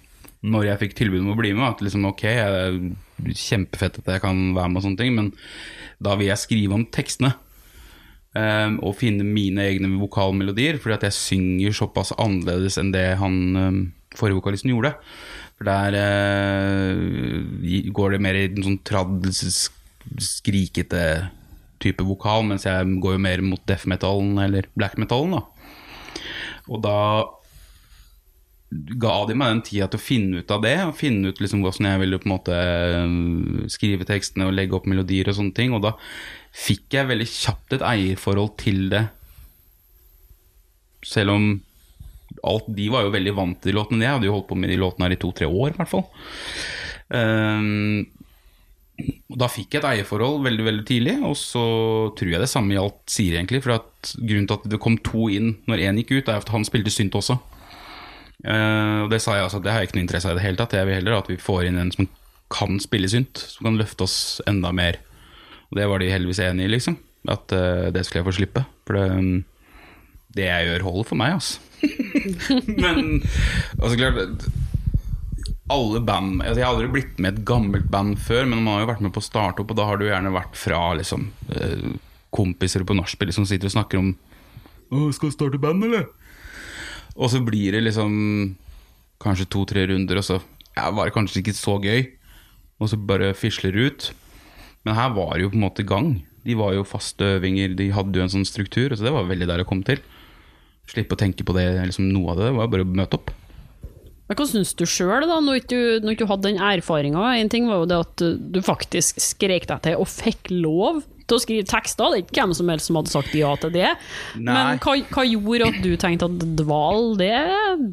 når 0.45 0.69
jeg 0.69 0.81
fikk 0.83 0.95
tilbud 0.99 1.25
om 1.25 1.33
å 1.33 1.39
bli 1.41 1.51
med. 1.57 1.67
At 1.67 1.83
liksom, 1.83 2.07
ok, 2.07 2.25
er 2.31 2.79
kjempefett 3.23 3.99
at 4.01 4.09
jeg 4.15 4.21
kan 4.25 4.37
være 4.57 4.69
med 4.71 4.79
og 4.81 4.85
sånne 4.87 5.01
ting, 5.01 5.13
men 5.17 5.27
da 6.03 6.11
vil 6.19 6.31
jeg 6.31 6.43
skrive 6.43 6.73
om 6.77 6.85
tekstene. 6.95 7.33
Um, 8.35 8.73
og 8.83 8.99
finne 8.99 9.23
mine 9.23 9.63
egne 9.63 9.87
vokalmelodier, 10.01 10.81
fordi 10.83 10.95
at 10.97 11.05
jeg 11.07 11.21
synger 11.21 11.71
såpass 11.79 12.11
annerledes 12.19 12.75
enn 12.81 12.91
det 12.91 13.15
han 13.21 13.37
um, 13.55 13.95
forrige 14.19 14.39
vokalisten 14.41 14.73
gjorde. 14.73 14.91
For 15.55 15.63
der 15.69 15.91
uh, 15.95 16.99
går 17.95 18.09
det 18.11 18.25
mer 18.27 18.35
i 18.35 18.49
en 18.49 18.67
sånn 18.67 18.83
trad-skrikete 18.83 21.05
type 21.85 22.03
vokal, 22.07 22.41
mens 22.49 22.65
jeg 22.67 22.99
går 23.05 23.13
jo 23.15 23.21
mer 23.23 23.41
mot 23.47 23.63
deaf 23.71 23.83
metalen 23.91 24.39
eller 24.43 24.65
black 24.75 24.95
metalen. 24.99 25.33
da. 25.39 25.43
Og 26.75 26.79
da 26.83 26.99
ga 28.75 29.15
de 29.29 29.37
meg 29.39 29.53
den 29.53 29.63
tida 29.67 29.89
til 29.91 30.01
å 30.01 30.05
finne 30.05 30.41
ut 30.43 30.55
av 30.55 30.63
det, 30.65 30.77
og 30.89 30.97
finne 30.99 31.31
ut 31.31 31.43
liksom 31.43 31.63
hvordan 31.65 31.91
jeg 31.91 32.01
ville 32.03 32.21
på 32.21 32.29
en 32.29 32.35
måte 32.35 32.57
øh, 32.57 33.69
skrive 33.73 34.07
tekstene 34.09 34.49
og 34.49 34.57
legge 34.57 34.77
opp 34.79 34.89
melodier 34.91 35.31
og 35.31 35.39
sånne 35.39 35.55
ting. 35.57 35.77
Og 35.77 35.85
da 35.85 35.95
fikk 36.55 36.97
jeg 36.97 37.11
veldig 37.11 37.29
kjapt 37.31 37.77
et 37.79 37.87
eierforhold 37.87 38.57
til 38.63 38.89
det. 38.93 39.05
Selv 41.05 41.37
om 41.37 41.47
alt, 42.45 42.67
de 42.77 42.89
var 42.93 43.07
jo 43.07 43.15
veldig 43.15 43.37
vant 43.37 43.61
til 43.61 43.73
de 43.73 43.79
låtene. 43.79 44.05
Jeg 44.07 44.17
hadde 44.17 44.29
jo 44.29 44.35
holdt 44.39 44.51
på 44.51 44.59
med 44.59 44.73
de 44.73 44.81
låtene 44.81 45.09
her 45.09 45.17
i 45.17 45.23
to-tre 45.23 45.49
år, 45.49 45.73
i 45.75 45.79
hvert 45.79 45.93
fall. 45.93 46.07
Um, 47.15 48.05
da 49.35 49.49
fikk 49.51 49.75
jeg 49.75 49.83
et 49.83 49.89
eierforhold 49.91 50.45
veldig 50.45 50.67
veldig 50.67 50.85
tidlig, 50.89 51.17
og 51.27 51.35
så 51.39 51.65
tror 52.19 52.31
jeg 52.35 52.43
det 52.43 52.51
samme 52.51 52.77
gjaldt 52.77 53.03
Siri, 53.11 53.39
egentlig. 53.39 53.63
For 53.65 53.79
at 53.79 54.15
grunnen 54.19 54.51
til 54.51 54.59
at 54.59 54.71
det 54.75 54.83
kom 54.83 54.99
to 55.07 55.29
inn 55.33 55.57
når 55.71 55.87
én 55.89 56.01
gikk 56.03 56.17
ut, 56.17 56.31
er 56.31 56.43
at 56.43 56.55
han 56.55 56.67
spilte 56.67 56.93
synt 56.95 57.19
også. 57.19 57.39
Eh, 58.43 58.99
og 59.05 59.11
det 59.13 59.21
sa 59.23 59.39
jeg 59.39 59.47
altså, 59.47 59.61
det 59.63 59.73
har 59.73 59.83
jeg 59.83 59.91
ikke 59.91 60.01
noe 60.01 60.07
interesse 60.09 60.29
av 60.29 60.37
i 60.37 60.41
det 60.41 60.47
hele 60.47 60.61
tatt. 60.61 60.77
Jeg 60.77 60.89
vil 60.89 60.99
heller 60.99 61.19
at 61.19 61.31
vi 61.31 61.41
får 61.41 61.69
inn 61.69 61.81
en 61.81 61.93
som 61.95 62.09
kan 62.53 62.79
spille 62.83 63.09
synt, 63.11 63.41
som 63.55 63.71
kan 63.71 63.79
løfte 63.81 64.07
oss 64.07 64.19
enda 64.51 64.73
mer. 64.75 65.01
Og 65.71 65.79
det 65.79 65.89
var 65.91 66.03
de 66.03 66.13
heldigvis 66.13 66.43
enig 66.45 66.69
i, 66.69 66.75
liksom. 66.77 66.99
At 67.31 67.55
uh, 67.57 67.89
det 67.95 68.05
skulle 68.05 68.21
jeg 68.21 68.29
få 68.29 68.37
slippe. 68.37 68.65
For 68.85 68.99
det, 68.99 69.45
det 70.37 70.47
jeg 70.51 70.69
gjør, 70.69 70.85
holder 70.91 71.09
for 71.09 71.21
meg, 71.21 71.39
altså. 71.39 71.63
Men 72.85 73.25
altså 73.81 73.97
klart 73.99 74.45
alle 75.73 76.01
band 76.05 76.43
altså 76.43 76.61
Jeg 76.61 76.65
har 76.65 76.75
aldri 76.75 76.91
blitt 76.93 77.19
med 77.21 77.35
et 77.35 77.45
gammelt 77.49 77.89
band 77.93 78.19
før, 78.21 78.45
men 78.49 78.63
man 78.63 78.75
har 78.75 78.85
jo 78.85 78.89
vært 78.93 79.03
med 79.05 79.13
på 79.17 79.21
å 79.21 79.25
starte 79.25 79.65
og 79.65 79.73
da 79.77 79.87
har 79.89 80.01
du 80.01 80.07
gjerne 80.07 80.33
vært 80.33 80.57
fra 80.61 80.81
liksom, 80.97 81.27
eh, 81.57 81.87
kompiser 82.33 82.85
på 82.85 82.97
nachspiel 82.97 83.33
som 83.37 83.47
sitter 83.49 83.69
og 83.71 83.75
snakker 83.77 84.01
om 84.01 84.13
skal 85.15 85.31
du 85.31 85.35
starte 85.35 85.59
band, 85.59 85.85
eller? 85.85 86.07
Og 87.15 87.31
så 87.31 87.41
blir 87.45 87.75
det 87.77 87.85
liksom 87.87 88.13
kanskje 89.23 89.49
to-tre 89.51 89.87
runder, 89.91 90.19
og 90.19 90.27
så 90.27 90.41
ja, 90.75 90.91
var 90.91 91.07
det 91.07 91.15
kanskje 91.15 91.41
ikke 91.43 91.57
så 91.57 91.79
gøy. 91.83 92.09
Og 92.83 92.91
så 92.91 92.99
bare 92.99 93.35
fisler 93.39 93.77
ut. 93.79 94.11
Men 94.85 94.99
her 94.99 95.15
var 95.17 95.37
det 95.37 95.47
jo 95.47 95.53
på 95.53 95.59
en 95.61 95.67
måte 95.69 95.87
gang. 95.87 96.17
De 96.45 96.57
var 96.59 96.75
jo 96.77 96.85
faste 96.85 97.39
øvinger, 97.39 97.77
de 97.79 97.89
hadde 97.95 98.19
jo 98.19 98.27
en 98.27 98.33
sånn 98.33 98.49
struktur, 98.49 98.93
så 98.93 99.07
det 99.07 99.15
var 99.15 99.31
veldig 99.31 99.49
der 99.49 99.63
å 99.63 99.69
komme 99.69 99.87
til. 99.87 100.03
Slippe 100.91 101.17
å 101.17 101.21
tenke 101.21 101.47
på 101.47 101.55
det, 101.57 101.71
liksom 101.87 102.11
noe 102.13 102.35
av 102.35 102.41
det, 102.41 102.51
det 102.51 102.59
var 102.59 102.69
bare 102.73 102.85
å 102.85 102.91
møte 102.99 103.17
opp. 103.17 103.33
Men 104.29 104.39
Hva 104.39 104.47
syns 104.49 104.75
du 104.77 104.85
sjøl, 104.89 105.25
da, 105.29 105.39
når 105.41 105.65
du, 105.71 106.11
ikke 106.13 106.29
hadde 106.29 106.51
den 106.51 106.61
erfaringa? 106.61 107.25
En 107.39 107.51
ting 107.53 107.69
var 107.69 107.83
jo 107.83 107.89
det 107.89 108.01
at 108.03 108.25
du 108.53 108.61
faktisk 108.65 109.21
skrek 109.23 109.69
deg 109.71 109.85
til 109.85 110.01
og 110.01 110.11
fikk 110.11 110.53
lov 110.53 111.03
til 111.29 111.39
å 111.39 111.43
skrive 111.43 111.67
tekster. 111.69 112.11
Det 112.11 112.19
er 112.19 112.25
ikke 112.27 112.41
hvem 112.43 112.57
som 112.57 112.73
helst 112.73 112.91
som 112.91 112.99
hadde 113.01 113.13
sagt 113.13 113.37
ja 113.39 113.53
til 113.61 113.73
det. 113.75 113.93
Nei. 114.39 114.49
Men 114.51 114.83
hva, 114.85 114.97
hva 115.15 115.25
gjorde 115.29 115.71
at 115.71 115.79
du 115.85 115.93
tenkte 116.01 116.29
at 116.31 116.45
Dval, 116.61 117.15
det, 117.21 117.37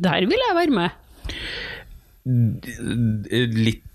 der 0.04 0.28
vil 0.30 0.48
jeg 0.48 0.58
være 0.58 0.76
med? 0.80 0.90
Litt 3.62 3.88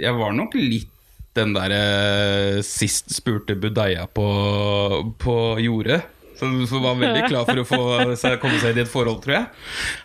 Jeg 0.00 0.14
var 0.16 0.32
nok 0.32 0.54
litt 0.56 0.94
den 1.36 1.52
derre 1.54 2.62
sist 2.66 3.12
spurte 3.14 3.54
budeia 3.60 4.06
på, 4.10 4.24
på 5.20 5.34
jordet. 5.62 6.00
Som 6.38 6.62
som 6.70 6.84
var 6.84 6.98
veldig 6.98 7.26
klar 7.26 7.46
for 7.48 7.60
å 7.60 7.66
få 7.66 7.80
komme 8.42 8.58
seg 8.62 8.78
i 8.78 8.84
et 8.84 8.90
forhold, 8.90 9.20
tror 9.24 9.34
jeg. 9.36 9.46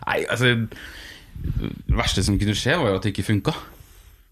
Nei, 0.04 0.18
altså 0.30 0.54
Det 1.44 1.94
verste 1.94 2.24
som 2.26 2.38
kunne 2.40 2.56
skje, 2.58 2.76
var 2.78 2.90
jo 2.90 2.98
at 2.98 3.06
det 3.06 3.14
ikke 3.14 3.28
funka. 3.28 3.54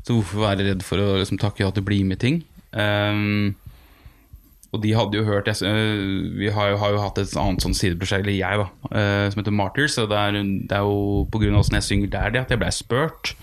Så 0.03 0.17
hvorfor 0.17 0.43
være 0.43 0.67
redd 0.67 0.83
for 0.87 0.99
å 0.99 1.13
liksom, 1.21 1.39
takke 1.39 1.63
ja 1.63 1.71
til 1.71 1.85
å 1.85 1.87
bli 1.87 2.01
med 2.07 2.19
ting? 2.23 2.41
Ehm, 2.73 3.55
og 4.73 4.81
de 4.81 4.95
hadde 4.97 5.19
jo 5.19 5.25
hørt 5.27 5.49
jeg, 5.51 5.69
øh, 5.69 6.39
Vi 6.39 6.49
har 6.49 6.71
jo, 6.73 6.77
har 6.81 6.95
jo 6.95 7.01
hatt 7.03 7.19
et 7.21 7.35
annet 7.37 7.65
sånn 7.65 7.77
sideprosjekt, 7.77 8.25
eller 8.25 8.39
jeg, 8.39 8.63
da, 8.63 8.69
uh, 8.89 9.27
som 9.31 9.43
heter 9.43 9.57
Martyrs. 9.57 9.99
Og 10.01 10.09
det 10.09 10.19
er, 10.19 10.39
det 10.41 10.79
er 10.79 10.87
jo 10.87 11.27
pga. 11.33 11.53
åssen 11.59 11.77
jeg 11.77 11.89
synger 11.89 12.13
der, 12.15 12.31
det 12.33 12.45
at 12.47 12.55
jeg 12.55 12.63
blei 12.63 12.73
spurt. 12.73 13.35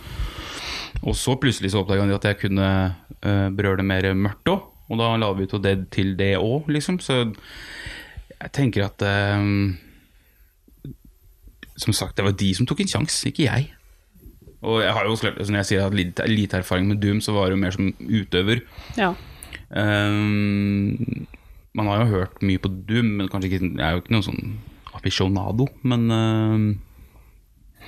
Og 1.06 1.14
så 1.16 1.38
plutselig 1.40 1.72
så 1.72 1.84
oppdaga 1.84 2.08
de 2.10 2.18
at 2.18 2.26
jeg 2.32 2.40
kunne 2.42 2.70
uh, 2.90 3.50
berøre 3.54 3.78
det 3.78 3.86
mer 3.86 4.10
mørkt 4.18 4.50
òg. 4.50 4.66
Og 4.90 4.98
da 4.98 5.12
la 5.22 5.30
vi 5.38 5.46
til 5.46 5.62
det, 5.62 5.76
til 5.94 6.16
det 6.18 6.34
òg, 6.42 6.72
liksom. 6.74 6.98
Så 7.00 7.22
jeg 8.40 8.52
tenker 8.56 8.88
at 8.88 9.04
um, 9.38 9.78
Som 11.78 11.94
sagt, 11.94 12.18
det 12.18 12.26
var 12.26 12.34
de 12.34 12.50
som 12.56 12.66
tok 12.66 12.82
en 12.82 12.90
sjanse, 12.90 13.30
ikke 13.30 13.46
jeg. 13.46 13.70
Og 14.62 14.82
jeg 14.84 14.92
har 14.92 15.06
jo, 15.08 15.16
klart- 15.16 15.40
som 15.40 15.54
når 15.56 15.62
jeg 15.62 15.70
sier 15.70 15.78
jeg 15.80 15.88
har 15.88 15.96
lite, 15.96 16.26
lite 16.28 16.58
erfaring 16.60 16.88
med 16.90 17.00
Doom, 17.00 17.22
så 17.24 17.32
var 17.34 17.48
det 17.48 17.56
jo 17.56 17.62
mer 17.64 17.72
som 17.76 17.94
utøver. 18.00 18.62
Ja. 18.98 19.14
Um, 19.70 21.28
man 21.78 21.88
har 21.88 22.04
jo 22.04 22.12
hørt 22.18 22.42
mye 22.44 22.60
på 22.60 22.72
Doom, 22.90 23.14
men 23.22 23.30
kanskje 23.32 23.52
ikke, 23.54 23.62
jeg 23.78 23.86
er 23.86 23.96
jo 23.96 24.02
ikke 24.04 24.16
noen 24.18 24.28
sånn 24.28 24.58
aficionado. 24.98 25.70
Men 25.88 26.02
uh, 26.12 27.86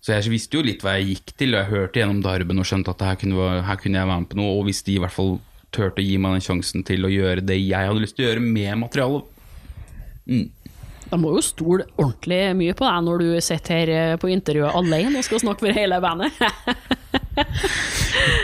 Så 0.00 0.14
jeg 0.14 0.32
visste 0.32 0.56
jo 0.56 0.64
litt 0.64 0.80
hva 0.80 0.96
jeg 0.96 1.10
gikk 1.12 1.34
til, 1.36 1.52
og 1.52 1.60
jeg 1.60 1.72
hørte 1.74 2.00
gjennom 2.00 2.22
Darben 2.24 2.62
og 2.62 2.68
skjønte 2.70 2.94
at 2.94 3.04
her 3.04 3.16
kunne, 3.20 3.50
her 3.66 3.76
kunne 3.76 3.98
jeg 4.00 4.08
være 4.08 4.22
med 4.22 4.30
på 4.32 4.38
noe. 4.40 4.54
Og 4.56 4.68
hvis 4.70 4.80
de 4.86 4.96
i 4.96 5.02
hvert 5.02 5.12
fall 5.12 5.36
turte 5.74 6.00
å 6.00 6.06
gi 6.06 6.16
meg 6.16 6.38
den 6.38 6.46
sjansen 6.46 6.84
til 6.88 7.04
å 7.04 7.12
gjøre 7.12 7.44
det 7.44 7.58
jeg 7.60 7.90
hadde 7.90 8.00
lyst 8.00 8.16
til 8.16 8.24
å 8.24 8.30
gjøre 8.30 8.40
med 8.40 8.78
materialet 8.80 9.34
De 11.08 11.16
må 11.20 11.30
jo 11.36 11.40
stole 11.44 11.86
ordentlig 11.96 12.40
mye 12.58 12.74
på 12.76 12.84
deg 12.84 13.04
når 13.06 13.22
du 13.22 13.28
sitter 13.44 13.74
her 13.78 13.88
eh, 13.94 14.16
på 14.20 14.28
intervjuet 14.32 14.74
alene 14.76 15.18
og 15.20 15.24
skal 15.26 15.40
snakke 15.40 15.64
for 15.66 15.72
hele 15.78 16.00
bandet. 16.04 16.32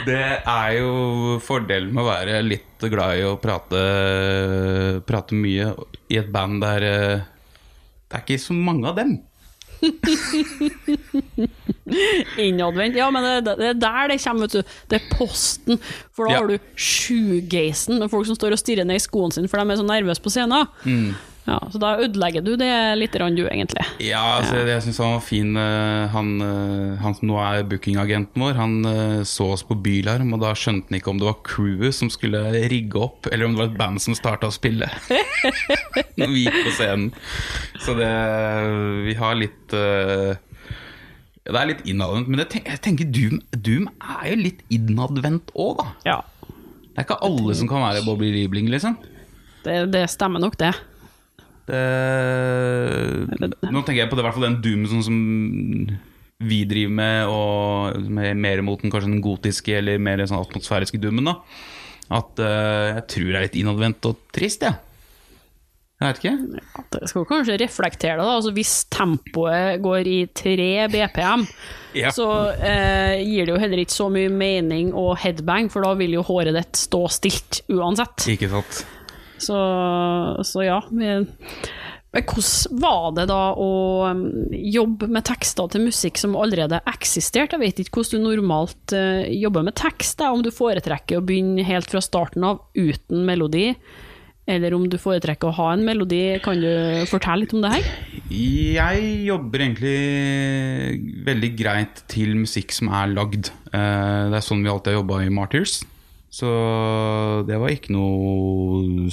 Det 0.06 0.20
er 0.48 0.70
jo 0.78 1.38
fordelen 1.44 1.90
med 1.92 2.04
å 2.04 2.08
være 2.08 2.38
litt 2.46 2.84
glad 2.92 3.18
i 3.18 3.24
å 3.26 3.34
prate, 3.42 3.80
prate 5.08 5.34
mye 5.36 5.70
i 6.12 6.18
et 6.20 6.30
band 6.32 6.62
der 6.62 6.86
eh, 6.88 7.22
det 8.04 8.20
er 8.20 8.22
ikke 8.22 8.38
så 8.44 8.54
mange 8.54 8.86
av 8.92 8.96
dem. 9.00 9.16
Innadvendt. 12.38 12.96
Ja, 12.96 13.08
men 13.12 13.24
det, 13.44 13.54
det 13.58 13.68
er 13.72 13.78
der 13.80 14.08
det 14.12 14.18
kommer, 14.22 14.46
vet 14.46 14.54
du. 14.60 14.74
Det 14.92 15.00
er 15.00 15.08
posten. 15.16 15.80
For 16.14 16.28
da 16.28 16.34
Ja. 16.36 16.40
har 16.40 16.48
du 16.48 16.58
shoegazen 16.78 17.98
med 18.00 18.10
folk 18.12 18.26
som 18.28 18.36
står 18.38 18.54
og 18.56 18.60
stirrer 18.62 18.86
ned 18.88 19.00
i 19.00 19.04
skoene 19.04 19.34
sine 19.34 19.48
for 19.50 19.58
de 19.60 19.74
er 19.74 19.80
så 19.82 19.86
nervøse 19.88 20.22
på 20.24 20.32
scenen. 20.32 20.68
Mm. 20.84 21.14
Ja, 21.44 21.58
så 21.68 21.76
da 21.76 21.90
ødelegger 22.00 22.40
du 22.40 22.54
det 22.56 22.68
litt, 22.96 23.12
grann 23.12 23.34
du, 23.36 23.42
egentlig. 23.44 23.82
Ja, 24.00 24.22
altså, 24.38 24.62
jeg 24.64 24.80
syns 24.86 24.96
han 25.02 25.10
var 25.12 25.20
fin. 25.20 25.50
eh, 25.60 26.06
Han, 26.14 26.30
eh, 26.40 26.94
han 27.02 27.16
som 27.18 27.28
nå 27.28 27.36
er 27.42 27.66
bookingagenten 27.68 28.40
vår, 28.40 28.54
han 28.56 28.76
eh, 28.88 29.18
så 29.28 29.50
oss 29.52 29.64
på 29.68 29.76
Bylarm, 29.84 30.32
og 30.32 30.40
da 30.40 30.54
skjønte 30.56 30.88
han 30.88 30.96
ikke 31.02 31.12
om 31.12 31.20
det 31.20 31.28
var 31.28 31.36
crewet 31.44 31.92
som 31.98 32.08
skulle 32.08 32.40
rigge 32.72 32.96
opp, 32.96 33.28
eller 33.30 33.44
om 33.44 33.52
det 33.52 33.60
var 33.60 33.68
et 33.72 33.76
band 33.82 34.00
som 34.00 34.16
starta 34.16 34.48
å 34.48 34.54
spille. 34.56 34.88
Når 36.18 36.32
vi 36.32 36.46
gikk 36.46 36.56
på 36.64 36.72
scenen. 36.78 37.10
Så 37.84 37.92
det 37.98 38.08
Vi 39.10 39.14
har 39.18 39.34
litt 39.36 39.74
eh, 39.76 40.38
Det 41.44 41.58
er 41.60 41.68
litt 41.68 41.84
innadvendt, 41.90 42.30
men 42.32 42.40
tenker, 42.46 42.72
jeg 42.72 42.82
tenker 42.86 43.10
Doom, 43.12 43.42
Doom 43.52 43.90
er 44.00 44.30
jo 44.32 44.40
litt 44.46 44.64
innadvendt 44.72 45.52
òg, 45.52 45.76
da. 45.82 45.86
Ja, 46.08 46.16
Det 46.48 47.02
er 47.02 47.04
ikke 47.08 47.20
alle 47.28 47.58
som 47.60 47.68
kan 47.68 47.84
være 47.84 48.04
Bobby 48.06 48.32
Liebling, 48.32 48.72
liksom. 48.72 48.96
det, 49.66 49.76
det 49.92 50.06
stemmer 50.08 50.40
nok, 50.40 50.56
det. 50.62 50.72
Det, 51.66 53.52
nå 53.72 53.82
tenker 53.84 54.02
jeg 54.02 54.10
på 54.10 54.16
det, 54.18 54.24
i 54.24 54.26
hvert 54.28 54.36
fall 54.36 54.48
den 54.48 54.60
Doom 54.64 54.84
sånn 54.90 55.04
som 55.06 55.20
vi 56.44 56.64
driver 56.68 56.96
med, 56.98 57.30
og 57.30 58.18
er 58.20 58.34
mer 58.36 58.60
mot 58.66 58.80
den 58.82 58.92
kanskje 58.92 59.12
den 59.12 59.22
gotiske 59.24 59.78
eller 59.78 60.00
mer 60.02 60.20
sånn 60.28 60.42
atmosfæriske 60.42 61.00
Doomen. 61.00 61.30
da 61.30 61.38
At 62.18 62.42
uh, 62.42 62.98
jeg 62.98 63.06
tror 63.14 63.30
det 63.30 63.38
er 63.38 63.46
litt 63.46 63.60
innadvendt 63.62 64.10
og 64.10 64.18
trist, 64.34 64.66
jeg. 64.66 64.76
Jeg 66.02 66.10
vet 66.10 66.18
ikke. 66.20 66.62
Det 66.92 67.08
skal 67.08 67.24
kanskje 67.30 67.56
reflektere 67.62 68.16
det. 68.18 68.24
da, 68.26 68.32
altså 68.34 68.50
Hvis 68.52 68.72
tempoet 68.92 69.78
går 69.80 70.08
i 70.10 70.16
3 70.36 70.66
BPM, 70.92 71.44
Ja. 71.94 72.10
så 72.12 72.26
eh, 72.58 73.22
gir 73.22 73.46
det 73.46 73.54
jo 73.54 73.60
heller 73.62 73.78
ikke 73.84 73.94
så 73.94 74.08
mye 74.12 74.28
mening 74.28 74.90
å 74.92 75.14
headbang, 75.16 75.70
for 75.70 75.86
da 75.86 75.94
vil 75.96 76.16
jo 76.18 76.24
håret 76.26 76.52
ditt 76.58 76.76
stå 76.82 77.04
stilt 77.14 77.62
uansett. 77.70 78.26
Ikke 78.34 78.50
sant. 78.50 78.82
Så, 79.38 79.56
så 80.46 80.64
ja. 80.64 80.80
Men 80.90 81.28
hvordan 82.14 82.78
var 82.78 83.08
det 83.16 83.24
da 83.26 83.40
å 83.58 83.70
um, 84.06 84.22
jobbe 84.54 85.08
med 85.10 85.26
tekster 85.26 85.66
til 85.72 85.88
musikk 85.88 86.20
som 86.20 86.36
allerede 86.38 86.78
eksisterte? 86.86 87.58
Jeg 87.58 87.64
vet 87.64 87.82
ikke 87.82 88.02
hvordan 88.04 88.22
du 88.22 88.36
normalt 88.36 88.94
eh, 88.94 89.26
jobber 89.34 89.66
med 89.66 89.74
tekst, 89.80 90.22
om 90.22 90.44
du 90.44 90.52
foretrekker 90.54 91.18
å 91.18 91.24
begynne 91.26 91.66
helt 91.66 91.90
fra 91.90 92.02
starten 92.04 92.46
av 92.46 92.62
uten 92.78 93.24
melodi, 93.26 93.72
eller 94.46 94.76
om 94.76 94.84
du 94.92 94.98
foretrekker 95.00 95.48
å 95.48 95.56
ha 95.56 95.70
en 95.72 95.82
melodi. 95.86 96.36
Kan 96.44 96.60
du 96.62 96.68
fortelle 97.10 97.42
litt 97.42 97.54
om 97.56 97.64
det 97.64 97.72
her? 97.72 97.90
Jeg 98.30 99.06
jobber 99.24 99.64
egentlig 99.64 101.24
veldig 101.26 101.50
greit 101.58 102.04
til 102.12 102.36
musikk 102.36 102.76
som 102.76 102.92
er 102.94 103.10
lagd. 103.10 103.50
Eh, 103.72 104.30
Det 104.30 104.38
er 104.38 104.44
sånn 104.44 104.62
vi 104.62 104.70
alltid 104.70 104.92
har 104.94 105.00
jobba 105.00 105.22
i 105.24 105.32
Martyrs. 105.34 105.80
Så 106.34 106.50
det 107.46 107.60
var 107.62 107.70
ikke 107.70 107.94
noe, 107.94 109.06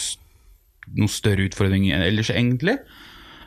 noe 0.97 1.11
større 1.11 1.45
utfordring 1.45 1.91
ellers, 1.93 2.31
egentlig. 2.33 2.79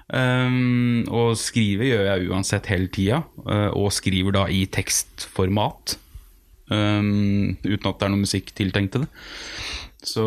Um, 0.05 1.07
og 1.09 1.33
skrive 1.41 1.89
gjør 1.89 2.11
jeg 2.11 2.29
uansett 2.29 2.69
hele 2.69 2.91
tida, 2.93 3.23
eh, 3.49 3.71
og 3.73 3.93
skriver 3.97 4.37
da 4.37 4.45
i 4.53 4.67
tekstformat. 4.69 5.97
Um, 6.69 7.57
uten 7.65 7.89
at 7.89 7.99
det 7.99 8.07
er 8.07 8.13
noe 8.13 8.25
musikk 8.25 8.53
tiltenkt 8.57 8.95
til 8.95 9.07
det. 9.07 9.11
Så 10.05 10.25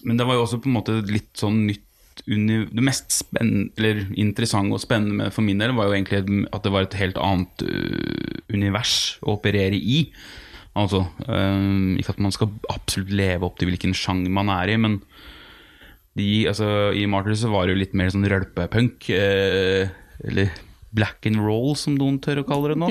Men 0.00 0.16
det 0.16 0.24
var 0.24 0.34
jo 0.36 0.46
også 0.46 0.60
på 0.60 0.70
en 0.70 0.76
måte 0.78 0.94
litt 1.04 1.32
sånn 1.36 1.66
nytt 1.68 1.84
Det 2.24 2.84
mest 2.84 3.12
spennende, 3.12 4.06
interessante 4.20 4.76
og 4.76 4.80
spennende 4.80 5.30
for 5.32 5.44
min 5.44 5.60
del 5.60 5.72
var 5.76 5.88
jo 5.88 5.96
egentlig 5.96 6.46
at 6.52 6.64
det 6.64 6.72
var 6.72 6.84
et 6.84 6.96
helt 7.00 7.16
annet 7.16 7.64
øh, 7.64 8.40
univers 8.52 9.16
å 9.24 9.38
operere 9.38 9.76
i. 9.76 10.02
Altså, 10.78 11.02
um, 11.26 11.96
Ikke 11.98 12.14
at 12.14 12.22
man 12.22 12.34
skal 12.34 12.52
absolutt 12.70 13.10
leve 13.10 13.46
opp 13.46 13.58
til 13.58 13.70
hvilken 13.70 13.94
sjanger 13.96 14.30
man 14.30 14.52
er 14.54 14.70
i, 14.70 14.78
men 14.80 15.00
de, 16.18 16.46
altså, 16.50 16.90
i 16.96 17.06
Martyrs 17.10 17.44
var 17.50 17.66
det 17.66 17.74
jo 17.74 17.80
litt 17.84 17.94
mer 17.98 18.10
sånn 18.12 18.26
rølpepunk. 18.28 19.08
Eh, 19.14 19.90
eller 20.26 20.50
black 20.90 21.26
and 21.30 21.38
roll, 21.38 21.76
som 21.78 21.94
noen 21.94 22.18
tør 22.22 22.42
å 22.42 22.46
kalle 22.48 22.72
det 22.72 22.78
nå. 22.82 22.88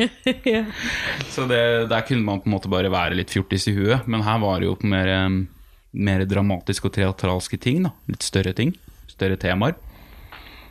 Så 1.35 1.45
det, 1.49 1.61
der 1.91 2.05
kunne 2.07 2.23
man 2.25 2.39
på 2.39 2.49
en 2.49 2.55
måte 2.55 2.71
bare 2.71 2.91
være 2.91 3.17
litt 3.19 3.33
fjortis 3.33 3.67
i 3.71 3.75
huet, 3.75 4.07
men 4.07 4.23
her 4.23 4.39
var 4.43 4.61
det 4.61 4.69
jo 4.69 4.77
på 4.79 4.89
mer, 4.89 5.11
eh, 5.11 5.27
mer 5.99 6.23
dramatiske 6.29 6.87
og 6.89 6.95
teatralske 6.95 7.59
ting. 7.59 7.83
da 7.87 7.93
Litt 8.11 8.25
større 8.25 8.55
ting. 8.55 8.73
Større 9.11 9.39
temaer. 9.39 9.75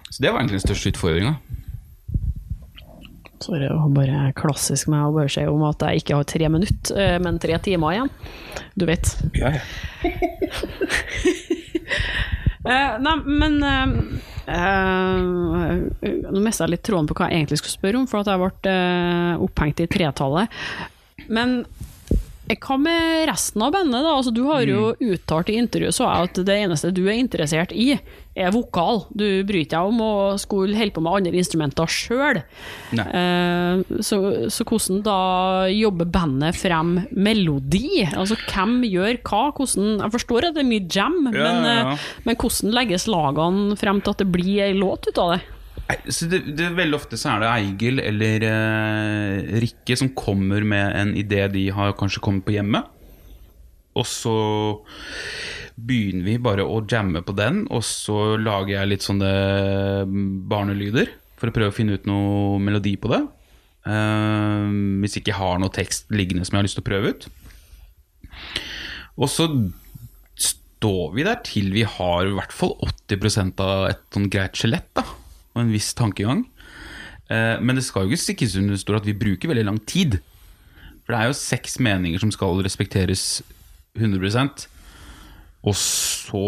Så 0.09 0.25
det 0.25 0.33
var 0.33 0.41
egentlig 0.41 0.63
den 0.63 0.69
største 0.71 0.95
utfordringa. 0.95 1.37
Sorry, 3.41 3.63
det 3.63 3.71
var 3.71 3.93
bare 3.95 4.33
klassisk 4.39 4.91
med 4.91 5.07
å 5.07 5.13
bare 5.15 5.31
si 5.31 5.45
om 5.47 5.63
at 5.69 5.85
jeg 5.87 6.03
ikke 6.03 6.19
har 6.19 6.27
tre 6.29 6.49
minutter, 6.51 6.99
eh, 6.99 7.19
men 7.23 7.39
tre 7.43 7.59
timer 7.63 7.95
igjen. 7.95 8.11
Du 8.75 8.87
vet. 8.89 9.15
Ja, 9.39 9.55
ja. 9.59 9.63
Eh, 12.69 12.99
nei, 13.01 13.15
men 13.25 13.63
Uh, 14.49 15.85
Nå 16.01 16.41
mista 16.41 16.65
jeg 16.65 16.73
litt 16.73 16.85
tråden 16.89 17.09
på 17.09 17.17
hva 17.19 17.27
jeg 17.29 17.43
egentlig 17.43 17.59
skulle 17.61 17.75
spørre 17.75 18.01
om, 18.01 18.07
for 18.09 18.23
at 18.23 18.31
jeg 18.33 18.41
ble 18.41 18.73
uh, 18.73 19.43
opphengt 19.45 19.83
i 19.85 19.89
tretallet. 19.93 20.61
Men 21.29 21.59
Hva 22.49 22.77
med 22.81 23.27
resten 23.29 23.61
av 23.61 23.75
bandet, 23.75 24.01
da? 24.01 24.15
Altså, 24.17 24.33
du 24.33 24.45
har 24.49 24.63
jo 24.65 24.95
uttalt 25.05 25.51
i 25.53 25.59
intervjuet 25.61 25.93
så 25.93 26.07
jeg 26.09 26.29
at 26.31 26.39
det 26.49 26.55
eneste 26.63 26.93
du 26.97 27.03
er 27.05 27.19
interessert 27.21 27.75
i, 27.77 27.91
er 28.39 28.53
vokal. 28.55 29.03
Du 29.13 29.25
bryr 29.45 29.67
deg 29.69 29.91
om 29.91 29.99
å 30.01 30.13
skulle 30.41 30.79
holde 30.79 30.95
på 30.97 31.03
med 31.05 31.19
andre 31.19 31.41
instrumenter 31.43 31.91
sjøl. 31.91 32.41
Eh, 32.95 33.83
så, 34.01 34.21
så 34.49 34.65
hvordan 34.69 35.03
da 35.05 35.19
jobber 35.75 36.09
bandet 36.15 36.57
frem 36.57 36.95
melodi? 37.13 38.07
Altså 38.09 38.39
hvem 38.47 38.79
gjør 38.89 39.21
hva? 39.27 39.43
Hvordan, 39.59 39.99
jeg 40.05 40.15
forstår 40.17 40.49
at 40.49 40.57
det 40.57 40.65
er 40.65 40.71
mye 40.73 40.87
jam, 40.89 41.21
Ja, 41.29 41.37
men, 41.37 41.63
ja, 41.69 41.77
ja. 41.83 41.93
eh, 41.99 42.09
men 42.29 42.41
hvordan 42.41 42.75
legges 42.79 43.09
lagene 43.11 43.77
frem 43.81 44.01
til 44.01 44.15
at 44.17 44.25
det 44.25 44.31
blir 44.33 44.65
ei 44.71 44.75
låt 44.79 45.11
ut 45.11 45.21
av 45.27 45.37
det? 45.37 45.43
Det, 45.89 46.43
det, 46.53 46.67
veldig 46.77 46.97
ofte 46.99 47.17
så 47.17 47.31
er 47.33 47.43
det 47.43 47.49
Eigil 47.49 48.01
eller 48.03 48.45
eh, 48.45 49.55
Rikke 49.65 49.97
som 49.97 50.11
kommer 50.17 50.65
med 50.69 50.97
en 50.99 51.15
idé 51.17 51.47
de 51.49 51.65
har 51.73 51.97
kanskje 51.97 52.21
kommet 52.25 52.45
på 52.45 52.53
hjemme. 52.59 52.83
Og 53.97 54.05
så 54.07 54.35
begynner 55.79 56.27
vi 56.27 56.37
bare 56.43 56.67
å 56.67 56.83
jamme 56.91 57.23
på 57.25 57.33
den, 57.39 57.63
og 57.73 57.85
så 57.87 58.37
lager 58.41 58.75
jeg 58.75 58.91
litt 58.91 59.07
sånne 59.07 59.33
barnelyder 60.51 61.13
for 61.39 61.49
å 61.49 61.55
prøve 61.55 61.73
å 61.73 61.77
finne 61.77 61.97
ut 61.97 62.09
noe 62.11 62.59
melodi 62.61 62.97
på 63.01 63.11
det. 63.15 63.23
Eh, 63.89 64.69
hvis 65.05 65.17
ikke 65.21 65.33
jeg 65.33 65.41
har 65.41 65.63
noe 65.63 65.73
tekst 65.73 66.11
liggende 66.13 66.45
som 66.45 66.57
jeg 66.57 66.61
har 66.61 66.69
lyst 66.69 66.79
til 66.81 66.85
å 66.85 66.91
prøve 66.91 67.15
ut. 67.15 67.29
Og 69.19 69.31
så 69.33 69.49
står 70.39 71.15
vi 71.17 71.25
der 71.27 71.41
til 71.47 71.73
vi 71.75 71.87
har 71.89 72.29
i 72.29 72.37
hvert 72.37 72.55
fall 72.55 72.77
80 72.85 73.57
av 73.65 73.89
et 73.89 74.05
sånn 74.15 74.29
greit 74.31 74.59
skjelett. 74.59 74.93
da, 74.95 75.07
Og 75.59 75.65
en 75.65 75.75
viss 75.75 75.91
tankegang. 75.99 76.47
Eh, 77.29 77.59
men 77.59 77.77
det 77.77 77.85
skal 77.85 78.07
jo 78.07 78.15
ikke 78.15 78.25
stikkes 78.29 78.57
under 78.63 78.79
stol 78.79 79.01
at 79.01 79.09
vi 79.09 79.17
bruker 79.19 79.51
veldig 79.51 79.67
lang 79.67 79.83
tid. 79.91 80.21
For 81.03 81.13
det 81.13 81.21
er 81.21 81.31
jo 81.33 81.39
seks 81.43 81.79
meninger 81.83 82.23
som 82.23 82.31
skal 82.33 82.63
respekteres 82.63 83.41
100% 83.99 84.69
og 85.67 85.77
så 85.77 86.47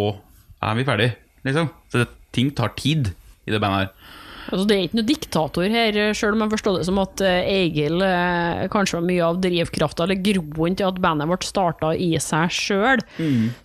er 0.62 0.78
vi 0.78 0.86
ferdig, 0.86 1.10
liksom. 1.46 1.70
Så 1.90 2.02
det, 2.02 2.10
ting 2.34 2.50
tar 2.54 2.74
tid 2.78 3.12
i 3.46 3.54
det 3.54 3.60
bandet 3.62 3.88
her. 3.88 4.16
Altså, 4.50 4.64
det 4.66 4.74
er 4.74 4.86
ikke 4.86 4.98
noe 4.98 5.06
diktator 5.06 5.66
her, 5.70 5.98
sjøl 6.16 6.34
om 6.34 6.42
jeg 6.42 6.52
forstår 6.56 6.78
det 6.78 6.86
som 6.88 6.98
at 7.02 7.22
eh, 7.22 7.50
Egil 7.60 8.02
eh, 8.02 8.64
kanskje 8.72 8.96
var 8.98 9.06
mye 9.06 9.26
av 9.28 9.38
drivkrafta 9.44 10.06
eller 10.06 10.22
groen 10.24 10.78
til 10.78 10.88
at 10.88 10.98
bandet 11.02 11.30
ble 11.30 11.38
starta 11.46 11.92
i 11.94 12.10
seg 12.22 12.54
sjøl. 12.56 13.04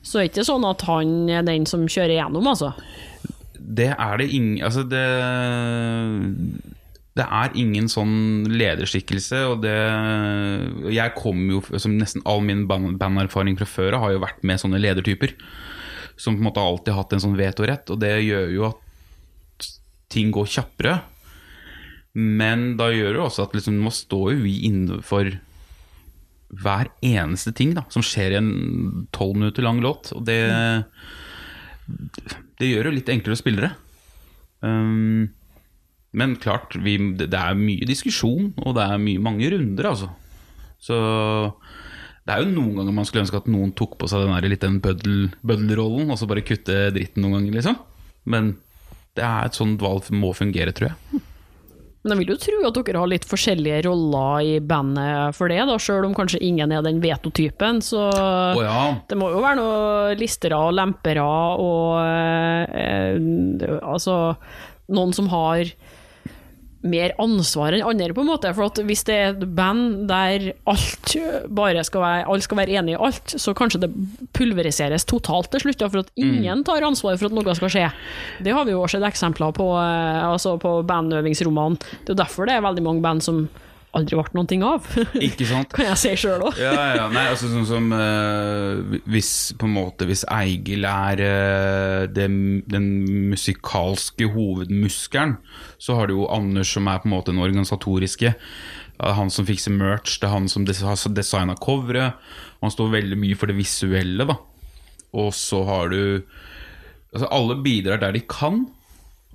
Så 0.06 0.20
er 0.20 0.28
det 0.28 0.34
ikke 0.34 0.48
sånn 0.52 0.68
at 0.68 0.86
han 0.90 1.16
er 1.32 1.48
den 1.48 1.66
som 1.70 1.88
kjører 1.90 2.18
gjennom, 2.20 2.52
altså. 2.52 2.74
Det 3.66 3.92
er 3.94 4.18
det 4.22 4.28
ingen 4.36 4.62
Altså, 4.66 4.84
det 4.86 5.06
Det 7.16 7.26
er 7.26 7.56
ingen 7.56 7.88
sånn 7.90 8.46
lederskikkelse, 8.52 9.42
og 9.50 9.64
det 9.64 9.76
Jeg 10.94 11.16
kommer 11.18 11.58
jo 11.58 11.80
som 11.80 11.98
nesten 11.98 12.22
all 12.28 12.44
min 12.46 12.66
banderfaring 12.68 13.58
fra 13.58 13.66
før 13.70 14.00
har 14.04 14.16
jo 14.16 14.24
vært 14.24 14.44
med 14.44 14.62
sånne 14.62 14.82
ledertyper. 14.84 15.34
Som 16.18 16.38
på 16.38 16.44
en 16.44 16.50
måte 16.50 16.64
alltid 16.64 16.94
har 16.94 17.04
hatt 17.04 17.16
en 17.16 17.24
sånn 17.26 17.40
vetorett, 17.40 17.90
og 17.92 18.00
det 18.00 18.14
gjør 18.24 18.52
jo 18.54 18.70
at 18.70 19.70
ting 20.12 20.32
går 20.36 20.48
kjappere. 20.48 21.00
Men 22.16 22.78
da 22.80 22.88
gjør 22.94 23.18
det 23.18 23.24
også 23.26 23.48
at 23.50 23.56
liksom, 23.58 23.82
nå 23.84 23.92
står 23.92 24.36
jo 24.36 24.44
vi 24.46 24.54
innenfor 24.70 25.34
hver 26.56 26.88
eneste 27.04 27.52
ting 27.56 27.74
da, 27.76 27.84
som 27.92 28.04
skjer 28.06 28.36
i 28.36 28.40
en 28.40 28.52
tolv 29.16 29.36
minutter 29.36 29.66
lang 29.66 29.82
låt. 29.84 30.14
Og 30.16 30.24
det, 30.28 30.40
det 32.60 32.70
gjør 32.70 32.90
det 32.90 32.96
litt 33.00 33.12
enklere 33.12 33.36
å 33.36 33.40
spille 33.40 33.66
det. 33.66 33.72
Um, 34.66 35.32
men 36.16 36.38
klart, 36.40 36.78
vi, 36.80 36.96
det 37.20 37.36
er 37.36 37.58
mye 37.60 37.88
diskusjon, 37.88 38.54
og 38.64 38.78
det 38.78 38.86
er 38.86 39.02
mye, 39.02 39.24
mange 39.24 39.50
runder, 39.52 39.90
altså. 39.92 40.12
Så 40.80 40.96
det 42.26 42.34
er 42.34 42.44
jo 42.44 42.54
noen 42.54 42.80
ganger 42.80 42.96
man 42.96 43.08
skulle 43.08 43.26
ønske 43.26 43.42
at 43.42 43.50
noen 43.52 43.74
tok 43.78 43.98
på 44.00 44.08
seg 44.10 44.24
den 44.24 44.34
der 44.34 44.48
litt 44.50 44.64
den 44.64 44.80
bøddelrollen, 44.82 46.10
og 46.10 46.20
så 46.20 46.30
bare 46.30 46.46
kutte 46.46 46.88
dritten 46.96 47.26
noen 47.26 47.40
ganger, 47.40 47.60
liksom. 47.60 47.80
Men 48.32 48.56
det 49.16 49.26
er 49.28 49.48
et 49.48 49.58
sånt 49.58 49.84
valg 49.84 50.08
må 50.16 50.32
fungere, 50.36 50.74
tror 50.76 50.94
jeg. 50.94 51.24
Men 52.06 52.14
jeg 52.14 52.22
vil 52.22 52.36
jo 52.36 52.38
tro 52.38 52.58
at 52.70 52.78
dere 52.78 53.00
har 53.02 53.10
litt 53.10 53.24
forskjellige 53.26 53.80
roller 53.88 54.46
i 54.46 54.54
bandet 54.62 55.34
for 55.34 55.50
det, 55.50 55.58
da, 55.66 55.78
sjøl 55.82 56.06
om 56.06 56.14
kanskje 56.14 56.38
ingen 56.46 56.70
er 56.70 56.84
den 56.86 57.02
vetotypen. 57.02 57.82
Så 57.82 57.98
oh, 57.98 58.62
ja. 58.62 58.84
det 59.10 59.18
må 59.18 59.32
jo 59.34 59.42
være 59.42 59.58
noen 59.58 60.22
listere 60.22 60.60
og 60.68 60.76
lempere 60.78 61.26
og 61.26 61.98
eh, 62.06 63.18
altså 63.82 64.36
noen 64.94 65.16
som 65.18 65.32
har 65.34 65.74
mer 66.86 67.14
ansvar 67.22 67.76
enn 67.76 67.86
andre, 67.86 68.14
på 68.16 68.24
en 68.24 68.30
måte. 68.30 68.52
For 68.56 68.70
at 68.70 68.82
hvis 68.88 69.04
det 69.08 69.16
er 69.16 69.34
et 69.34 69.44
band 69.58 70.06
der 70.10 70.52
alt 70.70 71.16
bare 71.50 71.84
skal 71.88 72.04
være, 72.04 72.24
alle 72.30 72.46
skal 72.46 72.62
være 72.62 72.78
enige 72.80 72.98
i 72.98 73.04
alt, 73.08 73.36
så 73.42 73.56
kanskje 73.58 73.84
det 73.86 73.92
pulveriseres 74.38 75.08
totalt 75.10 75.52
til 75.54 75.66
slutt, 75.66 75.86
for 75.86 76.04
at 76.06 76.14
ingen 76.20 76.64
tar 76.68 76.86
ansvar 76.86 77.18
for 77.20 77.30
at 77.30 77.38
noe 77.38 77.58
skal 77.58 77.74
skje. 77.74 77.90
Det 78.46 78.56
har 78.56 78.68
vi 78.68 78.76
jo 78.76 78.86
sett 78.92 79.06
eksempler 79.06 79.56
på, 79.56 79.70
eh, 79.82 80.24
altså 80.26 80.56
på 80.62 80.78
bandøvingsrommene. 80.88 81.80
Det 82.04 82.14
er 82.14 82.16
jo 82.16 82.24
derfor 82.24 82.50
det 82.50 82.58
er 82.58 82.66
veldig 82.66 82.86
mange 82.86 83.06
band 83.06 83.26
som 83.26 83.46
aldri 83.96 84.18
ble 84.20 84.36
noen 84.38 84.50
ting 84.50 84.64
av. 84.66 84.88
Ikke 85.24 85.48
sant? 85.50 85.72
kan 85.76 85.90
jeg 85.90 86.02
si 86.02 86.14
sjøl 86.26 86.46
òg. 86.50 86.60
Ja, 86.62 86.74
ja, 86.98 87.08
nei, 87.14 87.26
altså 87.32 87.50
sånn 87.52 87.68
som 87.70 87.92
uh, 87.96 88.98
Hvis 89.10 89.32
på 89.60 89.68
en 89.70 89.76
måte 89.76 90.08
Hvis 90.10 90.26
Eigil 90.32 90.88
er 90.90 91.22
uh, 91.24 92.02
den, 92.12 92.64
den 92.70 92.90
musikalske 93.32 94.30
hovedmuskelen, 94.36 95.38
så 95.82 96.00
har 96.00 96.10
du 96.10 96.18
jo 96.18 96.32
Anders 96.34 96.74
som 96.76 96.90
er 96.92 97.02
på 97.02 97.10
en 97.10 97.16
måte 97.16 97.34
den 97.34 97.44
organisatoriske. 97.44 98.34
Det 98.96 99.12
er 99.12 99.18
han 99.18 99.32
som 99.34 99.48
fikser 99.48 99.76
merch, 99.76 100.20
det 100.22 100.30
er 100.30 100.36
han 100.36 100.50
som 100.52 100.68
har 100.68 101.16
designa 101.16 101.56
coveret. 101.60 102.20
Han 102.64 102.74
står 102.74 102.94
veldig 102.94 103.20
mye 103.20 103.38
for 103.38 103.52
det 103.52 103.58
visuelle, 103.58 104.28
da. 104.28 104.38
Og 105.16 105.32
så 105.36 105.64
har 105.68 105.92
du 105.94 106.02
Altså, 107.16 107.30
alle 107.32 107.56
bidrar 107.64 108.02
der 108.02 108.12
de 108.12 108.20
kan, 108.28 108.66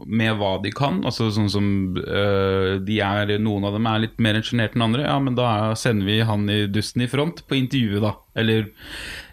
med 0.06 0.36
hva 0.40 0.54
de 0.62 0.70
kan. 0.72 1.00
Altså 1.04 1.26
sånn 1.34 1.50
som 1.52 1.66
øh, 2.00 2.78
de 2.86 2.98
er, 3.04 3.32
Noen 3.42 3.66
av 3.68 3.74
dem 3.76 3.86
er 3.90 4.02
litt 4.06 4.18
mer 4.22 4.38
sjenerte 4.42 4.78
enn 4.78 4.86
andre. 4.86 5.04
Ja, 5.08 5.18
men 5.22 5.36
da 5.38 5.48
er- 5.70 5.78
sender 5.80 6.06
vi 6.08 6.18
han 6.26 6.48
i 6.50 6.60
dusten 6.72 7.02
i 7.04 7.08
front 7.10 7.42
på 7.48 7.58
intervjuet, 7.58 8.00
da. 8.04 8.14
Eller 8.40 8.66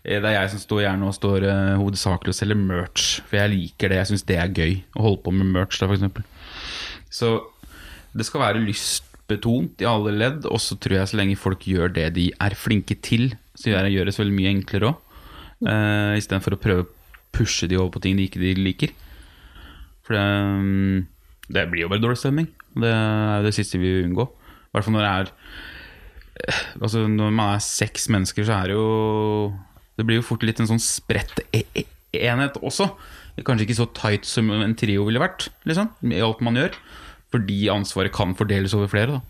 eh, 0.03 0.17
det 0.19 0.25
er 0.31 0.37
jeg 0.41 0.53
som 0.55 0.63
står 0.65 0.83
gjerne 0.85 1.07
og 1.09 1.15
står 1.17 1.47
øh, 1.47 1.75
hovedsakelig 1.81 2.33
og 2.35 2.39
selger 2.39 2.59
merch. 2.59 3.07
For 3.29 3.39
jeg 3.41 3.53
liker 3.55 3.93
det. 3.93 4.01
Jeg 4.03 4.11
syns 4.11 4.27
det 4.27 4.39
er 4.43 4.51
gøy 4.55 4.75
å 4.97 5.05
holde 5.07 5.23
på 5.27 5.35
med 5.39 5.51
merch, 5.55 5.79
da, 5.79 5.87
f.eks. 5.87 6.23
Så 7.17 7.33
det 8.17 8.25
skal 8.27 8.41
være 8.43 8.63
lystbetont 8.65 9.81
i 9.83 9.87
alle 9.87 10.13
ledd, 10.15 10.45
og 10.49 10.59
så 10.63 10.75
tror 10.81 10.99
jeg 10.99 11.11
så 11.11 11.17
lenge 11.19 11.37
folk 11.39 11.65
gjør 11.69 11.91
det 11.95 12.07
de 12.15 12.29
er 12.41 12.55
flinke 12.57 12.95
til, 13.05 13.31
så 13.57 13.71
gjør 13.71 13.85
det 13.87 13.95
gjøres 13.95 14.19
veldig 14.21 14.35
mye 14.37 14.53
enklere 14.55 14.91
òg. 14.91 15.03
Uh, 15.57 16.13
Istedenfor 16.19 16.53
å 16.53 16.59
prøve 16.61 16.83
å 16.85 16.89
pushe 17.33 17.65
de 17.69 17.77
over 17.79 17.95
på 17.95 18.01
ting 18.03 18.17
de 18.17 18.25
ikke 18.29 18.41
de 18.41 18.51
liker. 18.57 18.91
For 20.07 20.15
det, 20.15 20.23
mm, 20.63 20.99
det 21.53 21.65
blir 21.71 21.83
jo 21.83 21.91
bare 21.91 22.03
dårlig 22.03 22.21
stemning. 22.21 22.47
Det 22.77 22.91
er 22.91 23.41
jo 23.41 23.47
det 23.47 23.55
siste 23.57 23.79
vi 23.81 23.91
vil 23.91 24.07
unngå. 24.07 24.27
I 24.27 24.71
hvert 24.75 24.87
fall 24.87 24.95
når 24.95 25.05
det 25.05 25.11
er 25.11 25.29
eh, 26.47 26.57
Altså 26.83 27.03
Når 27.09 27.31
man 27.33 27.53
er 27.55 27.63
seks 27.63 28.09
mennesker, 28.13 28.45
så 28.45 28.57
er 28.59 28.69
det 28.69 28.75
jo 28.75 29.53
Det 29.97 30.05
blir 30.05 30.19
jo 30.19 30.25
fort 30.27 30.43
litt 30.45 30.59
en 30.61 30.69
sånn 30.69 30.83
spredt 30.83 31.41
e 31.55 31.63
e 31.75 31.85
enhet 32.17 32.55
også. 32.63 32.87
Kanskje 33.45 33.67
ikke 33.67 33.77
så 33.81 33.87
tight 33.93 34.25
som 34.25 34.47
en 34.53 34.75
trio 34.79 35.03
ville 35.05 35.21
vært, 35.21 35.49
liksom, 35.67 35.89
i 36.09 36.21
alt 36.23 36.39
man 36.41 36.55
gjør. 36.57 36.77
Fordi 37.33 37.57
ansvaret 37.69 38.13
kan 38.15 38.31
fordeles 38.37 38.73
over 38.77 38.89
flere, 38.89 39.17
da. 39.19 39.21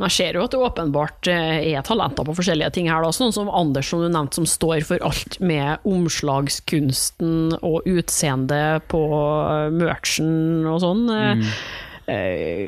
Men 0.00 0.08
jeg 0.08 0.16
ser 0.16 0.36
jo 0.38 0.44
at 0.46 0.54
det 0.54 0.60
åpenbart 0.64 1.28
eh, 1.28 1.74
er 1.74 1.84
talenter 1.84 2.24
på 2.24 2.32
forskjellige 2.38 2.70
ting 2.72 2.86
her. 2.88 3.04
Da. 3.04 3.10
Sånn 3.12 3.34
som 3.36 3.50
Anders, 3.52 3.90
som 3.92 4.00
du 4.00 4.08
nevnte, 4.08 4.38
som 4.38 4.46
står 4.48 4.80
for 4.88 5.04
alt 5.04 5.36
med 5.44 5.84
omslagskunsten 5.84 7.58
og 7.60 7.84
utseende 7.84 8.80
på 8.88 9.02
eh, 9.12 9.68
merchen 9.76 10.64
og 10.72 10.80
sånn. 10.86 11.04
Eh, 11.12 11.44
eh, 12.16 12.64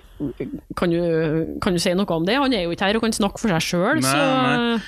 Kan, 0.76 0.92
du, 0.92 1.56
kan 1.64 1.72
du 1.72 1.80
si 1.80 1.96
noe 1.96 2.20
om 2.20 2.28
det? 2.28 2.36
Han 2.36 2.52
er 2.52 2.66
jo 2.66 2.76
ikke 2.76 2.90
her 2.90 3.00
og 3.00 3.06
kan 3.08 3.16
snakke 3.16 3.40
for 3.40 3.56
seg 3.56 3.64
sjøl, 3.70 4.04
så 4.04 4.20
nei. 4.20 4.78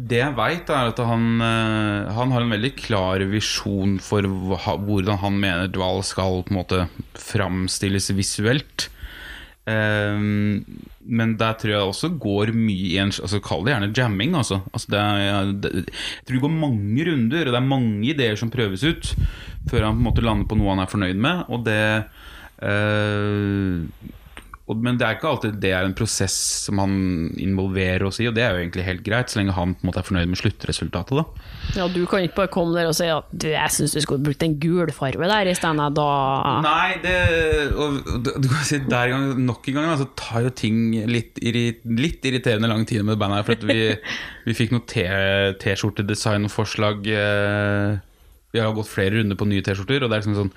Det 0.00 0.16
jeg 0.16 0.32
veit, 0.32 0.70
er 0.72 0.92
at 0.92 1.00
han, 1.04 1.42
han 1.44 2.30
har 2.32 2.44
en 2.44 2.54
veldig 2.54 2.70
klar 2.78 3.20
visjon 3.28 3.98
for 4.00 4.24
hvordan 4.24 5.18
han 5.20 5.36
mener 5.42 5.68
Dval 5.68 6.00
skal 6.08 6.40
på 6.44 6.54
en 6.54 6.60
måte 6.60 6.86
framstilles 7.20 8.08
visuelt. 8.16 8.86
Eh, 9.70 10.24
men 11.10 11.34
der 11.40 11.56
tror 11.58 11.72
jeg 11.72 11.90
også 11.90 12.12
går 12.22 12.52
mye 12.54 12.92
i 12.92 12.98
en 13.02 13.12
altså 13.14 13.40
Kall 13.42 13.64
det 13.66 13.74
gjerne 13.74 13.92
jamming. 13.96 14.34
Altså. 14.38 14.60
Altså 14.72 14.92
det 14.94 15.00
er, 15.00 15.52
det, 15.64 15.72
jeg 15.86 16.26
tror 16.26 16.36
det 16.36 16.44
går 16.44 16.56
mange 16.60 17.06
runder, 17.08 17.46
og 17.46 17.54
det 17.54 17.60
er 17.60 17.72
mange 17.72 18.10
ideer 18.12 18.38
som 18.38 18.52
prøves 18.52 18.84
ut 18.84 19.14
før 19.70 19.86
han 19.86 19.96
på 19.96 20.00
en 20.00 20.06
måte 20.06 20.24
lander 20.24 20.48
på 20.48 20.56
noe 20.58 20.74
han 20.74 20.84
er 20.84 20.90
fornøyd 20.90 21.20
med. 21.20 21.44
Og 21.52 21.64
det 21.66 21.80
og, 22.60 23.86
men 24.78 24.98
det 25.00 25.06
er 25.06 25.16
ikke 25.16 25.30
alltid 25.30 25.56
det 25.62 25.72
er 25.74 25.86
en 25.86 25.94
prosess 25.96 26.34
som 26.66 26.78
han 26.82 26.94
involverer 27.40 28.04
oss 28.06 28.20
i, 28.22 28.28
og 28.30 28.36
det 28.36 28.44
er 28.44 28.54
jo 28.54 28.60
egentlig 28.62 28.84
helt 28.86 29.02
greit, 29.06 29.32
så 29.32 29.40
lenge 29.40 29.54
han 29.56 29.74
på 29.74 29.84
en 29.84 29.90
måte 29.90 30.02
er 30.02 30.06
fornøyd 30.06 30.30
med 30.30 30.40
sluttresultatet. 30.40 31.18
da. 31.18 31.24
Ja, 31.78 31.88
du 31.90 32.04
kan 32.10 32.24
ikke 32.26 32.38
bare 32.42 32.52
komme 32.54 32.76
der 32.76 32.90
og 32.90 32.96
si 32.98 33.08
at 33.10 33.32
du, 33.32 33.48
jeg 33.50 33.74
syns 33.74 33.96
du 33.96 34.00
skulle 34.04 34.24
brukt 34.24 34.44
en 34.46 34.56
gul 34.62 34.92
farge 34.94 35.30
der 35.32 35.50
i 35.50 35.56
stedet, 35.58 35.88
da 35.96 36.08
Nei, 36.64 36.90
det 37.02 37.16
og, 37.74 37.98
og 38.14 38.30
du 38.30 38.48
kan 38.48 38.64
si 38.68 38.80
der 38.84 39.12
gang, 39.14 39.26
nok 39.46 39.68
en 39.70 39.78
gang, 39.80 39.90
så 39.90 39.96
altså, 39.96 40.08
tar 40.20 40.46
jo 40.46 40.54
ting 40.62 40.80
litt, 41.10 41.40
litt 41.42 42.30
irriterende 42.30 42.70
lang 42.70 42.86
tid 42.88 43.04
med 43.04 43.16
det 43.16 43.20
bandet 43.22 43.40
her, 43.40 43.48
for 43.48 43.58
at 43.58 43.66
vi, 43.68 43.80
vi 44.46 44.56
fikk 44.56 44.74
noe 44.76 44.86
T- 44.90 45.06
T-skjortedesign-forslag 45.60 47.06
eh, 47.10 48.00
Vi 48.54 48.60
har 48.62 48.74
gått 48.74 48.90
flere 48.90 49.18
runder 49.18 49.38
på 49.38 49.48
nye 49.50 49.64
T-skjorter, 49.64 50.04
og 50.04 50.10
det 50.10 50.18
er 50.18 50.24
liksom 50.24 50.38
sånn 50.44 50.54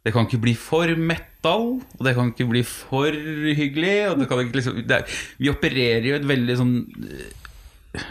det 0.00 0.14
kan 0.14 0.24
ikke 0.24 0.40
bli 0.40 0.54
for 0.56 0.88
metal, 0.96 1.74
og 1.80 2.06
det 2.06 2.14
kan 2.16 2.30
ikke 2.32 2.48
bli 2.48 2.62
for 2.64 3.12
hyggelig. 3.12 3.96
Liksom, 4.16 4.80
er, 4.80 5.04
vi 5.36 5.50
opererer 5.52 6.06
jo 6.08 6.16
et 6.16 6.28
veldig 6.28 6.56
sånn 6.56 6.76
eh, 7.04 8.06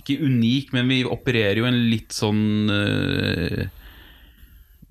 Ikke 0.00 0.16
unik, 0.24 0.72
men 0.76 0.88
vi 0.88 1.02
opererer 1.04 1.60
jo 1.60 1.68
en 1.68 1.82
litt 1.90 2.16
sånn 2.16 2.72
eh, 2.72 3.66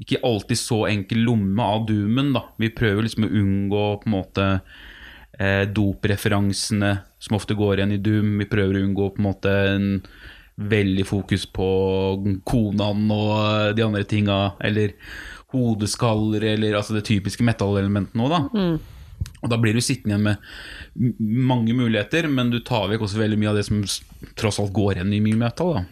Ikke 0.04 0.21
alltid 0.30 0.62
så 0.62 0.84
enkel 0.91 1.26
lomme 1.26 1.65
av 1.65 1.88
doomen, 1.89 2.30
da. 2.38 2.45
Vi 2.62 2.69
prøver 2.76 3.08
liksom 3.08 3.26
å 3.26 3.34
unngå 3.41 3.86
på 4.04 4.10
en 4.10 4.17
måte 4.19 4.47
eh, 5.41 5.63
dopreferansene 5.65 7.00
som 7.17 7.38
ofte 7.39 7.58
går 7.58 7.80
igjen 7.80 7.95
i 7.97 8.02
Doom. 8.04 8.36
Vi 8.43 8.50
prøver 8.50 8.78
å 8.78 8.86
unngå 8.86 9.10
på 9.15 9.23
en 9.23 9.30
måte 9.32 9.54
en 9.71 9.89
veldig 10.58 11.06
fokus 11.06 11.45
på 11.54 11.67
konaen 12.47 13.10
og 13.13 13.73
de 13.78 13.86
andre 13.86 14.06
tinga, 14.10 14.38
eller 14.65 14.93
hodeskaller, 15.57 16.45
eller 16.53 16.77
altså 16.79 16.95
det 16.97 17.05
typiske 17.09 17.45
metallelementet 17.45 18.17
nå, 18.17 18.29
da. 18.31 18.41
Og 19.41 19.51
da 19.51 19.57
blir 19.61 19.75
du 19.77 19.81
sittende 19.83 20.15
igjen 20.15 20.25
med 20.27 21.17
mange 21.19 21.75
muligheter, 21.77 22.29
men 22.29 22.51
du 22.53 22.59
tar 22.65 22.87
vekk 22.91 23.05
også 23.05 23.21
veldig 23.21 23.37
mye 23.41 23.51
av 23.51 23.59
det 23.59 23.67
som 23.67 23.83
tross 24.37 24.59
alt 24.61 24.73
går 24.75 24.97
igjen 24.97 25.13
i 25.17 25.21
mye 25.23 25.39
metal, 25.39 25.79
da. 25.79 25.85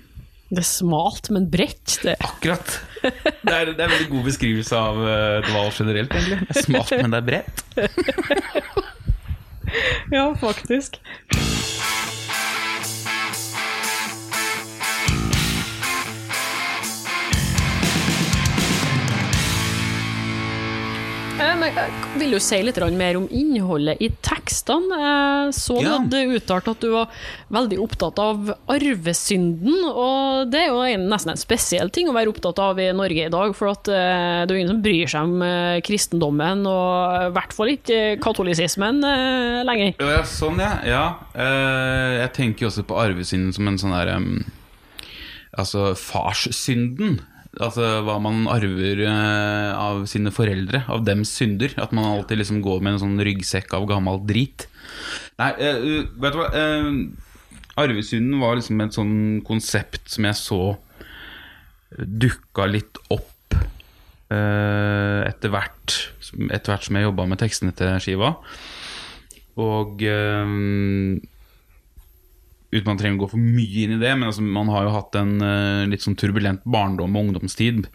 Det 0.46 0.62
er 0.62 0.68
smalt, 0.70 1.32
men 1.34 1.48
bredt. 1.50 1.98
Det. 2.04 2.14
Akkurat. 2.22 2.76
Det 3.02 3.10
er, 3.50 3.72
det 3.74 3.82
er 3.82 3.88
en 3.88 3.96
veldig 3.96 4.12
god 4.12 4.28
beskrivelse 4.30 4.78
av 4.78 5.00
uh, 5.02 5.46
dval 5.46 5.72
generelt, 5.74 6.14
egentlig. 6.14 6.38
Det 6.46 6.54
er 6.56 6.68
smalt, 6.68 6.94
men 7.02 7.16
det 7.16 7.22
er 7.22 7.30
bredt. 7.32 7.66
Ja, 10.12 10.36
faktisk. 10.40 11.02
Jeg 21.36 22.20
vil 22.20 22.36
jo 22.36 22.40
si 22.40 22.58
litt 22.64 22.78
mer 22.96 23.18
om 23.20 23.26
innholdet 23.34 24.00
i 24.04 24.08
tekstene. 24.24 25.00
Jeg 25.02 25.54
så 25.58 25.76
Ja. 25.82 25.98
du 25.98 26.16
hadde 26.16 26.38
uttalt 26.38 26.68
at 26.72 26.80
du 26.80 26.92
var 26.92 27.10
veldig 27.52 27.80
opptatt 27.80 28.20
av 28.20 28.54
arvesynden, 28.68 29.84
og 29.92 30.50
det 30.52 30.62
er 30.62 30.68
jo 30.70 30.80
nesten 31.04 31.32
en 31.32 31.38
spesiell 31.38 31.90
ting 31.90 32.08
å 32.08 32.14
være 32.16 32.32
opptatt 32.32 32.60
av 32.60 32.80
i 32.80 32.92
Norge 32.92 33.26
i 33.26 33.30
dag, 33.30 33.54
for 33.56 33.68
at 33.70 33.88
eh, 33.88 34.46
det 34.46 34.52
er 34.52 34.56
jo 34.56 34.62
ingen 34.64 34.74
som 34.76 34.82
bryr 34.82 35.08
seg 35.08 35.22
om 35.24 35.42
eh, 35.42 35.82
kristendommen, 35.82 36.66
og 36.66 37.28
i 37.28 37.32
hvert 37.36 37.54
fall 37.54 37.68
ikke 37.68 38.00
eh, 38.14 38.18
katolisismen 38.18 39.04
eh, 39.04 39.64
lenger. 39.68 39.96
Ja, 40.00 40.24
sånn, 40.24 40.60
ja. 40.60 40.80
ja. 40.86 41.06
Eh, 41.36 42.22
jeg 42.22 42.34
tenker 42.34 42.66
jo 42.66 42.72
også 42.72 42.88
på 42.88 42.96
arvesynden 42.96 43.54
som 43.54 43.68
en 43.68 43.78
sånn 43.78 43.96
der 43.96 44.16
Altså 45.56 45.94
farssynden. 45.96 47.22
Altså 47.64 48.02
hva 48.04 48.18
man 48.24 48.46
arver 48.52 49.04
eh, 49.06 49.72
av 49.76 50.06
sine 50.12 50.34
foreldre, 50.36 50.84
av 50.92 51.06
dems 51.08 51.32
synder. 51.38 51.76
At 51.82 51.94
man 51.96 52.08
alltid 52.10 52.42
liksom 52.42 52.64
går 52.66 52.82
med 52.84 52.96
en 52.96 53.04
sånn 53.06 53.22
ryggsekk 53.24 53.76
av 53.78 53.88
gammel 53.90 54.20
drit. 54.28 54.68
Nei, 55.40 55.52
eh, 55.60 55.80
vet 56.20 56.36
du 56.36 56.42
hva 56.42 56.50
uh, 56.52 56.90
Arvesynden 57.80 58.40
var 58.40 58.56
liksom 58.56 58.82
et 58.84 58.96
sånn 58.96 59.16
konsept 59.48 60.08
som 60.14 60.28
jeg 60.30 60.40
så 60.40 60.60
dukka 61.96 62.68
litt 62.70 63.00
opp 63.14 63.56
eh, 64.32 65.22
etter 65.28 65.52
hvert 65.54 65.96
Etter 66.52 66.74
hvert 66.74 66.88
som 66.88 66.98
jeg 66.98 67.06
jobba 67.06 67.28
med 67.30 67.40
tekstene 67.40 67.72
til 67.78 67.94
skiva. 68.04 68.34
Og 69.62 70.02
eh, 70.04 70.56
Uten 72.76 72.90
man 72.90 73.00
trenger 73.00 73.18
å 73.20 73.24
gå 73.24 73.32
for 73.32 73.40
mye 73.42 73.86
inn 73.86 73.96
i 73.96 74.02
det, 74.02 74.12
men 74.18 74.28
altså, 74.28 74.44
man 74.44 74.70
har 74.74 74.88
jo 74.88 74.96
hatt 74.98 75.16
en 75.20 75.36
uh, 75.40 75.88
litt 75.88 76.04
sånn 76.04 76.18
turbulent 76.20 76.66
barndom 76.68 77.16
og 77.16 77.30
ungdomstid. 77.30 77.86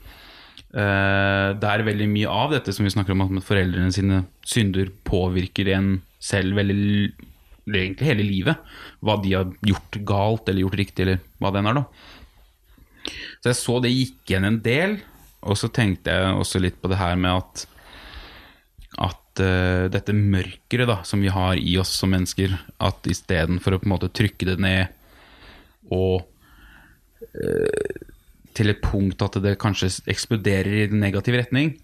Uh, 0.70 1.52
der 1.60 1.84
veldig 1.84 2.06
mye 2.08 2.30
av 2.30 2.54
dette 2.54 2.72
som 2.72 2.86
vi 2.86 2.92
snakker 2.94 3.12
om, 3.12 3.26
at 3.26 3.44
foreldrene 3.44 3.92
sine 3.92 4.22
synder 4.46 4.88
påvirker 5.04 5.68
en 5.74 5.98
selv 6.22 6.56
veldig 6.56 7.10
egentlig 7.70 8.08
hele 8.08 8.26
livet. 8.26 8.72
Hva 9.04 9.18
de 9.22 9.34
har 9.36 9.52
gjort 9.66 10.00
galt 10.08 10.48
eller 10.48 10.64
gjort 10.64 10.80
riktig, 10.80 11.04
eller 11.04 11.20
hva 11.42 11.52
det 11.52 11.60
enn 11.60 11.70
er, 11.72 11.82
da. 11.82 11.84
Så 13.40 13.50
jeg 13.50 13.58
så 13.60 13.76
det 13.82 13.92
gikk 13.94 14.30
igjen 14.32 14.48
en 14.48 14.62
del, 14.64 14.96
og 15.40 15.56
så 15.56 15.70
tenkte 15.72 16.12
jeg 16.12 16.36
også 16.36 16.60
litt 16.60 16.80
på 16.80 16.90
det 16.92 17.00
her 17.00 17.16
med 17.20 17.40
at 17.40 17.66
dette 19.92 20.14
mørkeret 20.16 20.88
da, 20.90 21.00
som 21.06 21.22
vi 21.22 21.32
har 21.32 21.58
i 21.58 21.76
oss 21.80 21.92
som 22.00 22.12
mennesker, 22.12 22.54
at 22.82 23.08
istedenfor 23.10 23.76
å 23.76 23.80
på 23.82 23.88
en 23.88 23.94
måte 23.94 24.12
trykke 24.12 24.48
det 24.52 24.58
ned 24.62 24.96
og 25.90 26.26
øh, 27.34 28.06
til 28.56 28.72
et 28.72 28.82
punkt 28.84 29.22
at 29.24 29.38
det 29.42 29.58
kanskje 29.62 29.92
eksploderer 30.10 30.84
i 30.84 30.86
negativ 30.92 31.38
retning, 31.38 31.74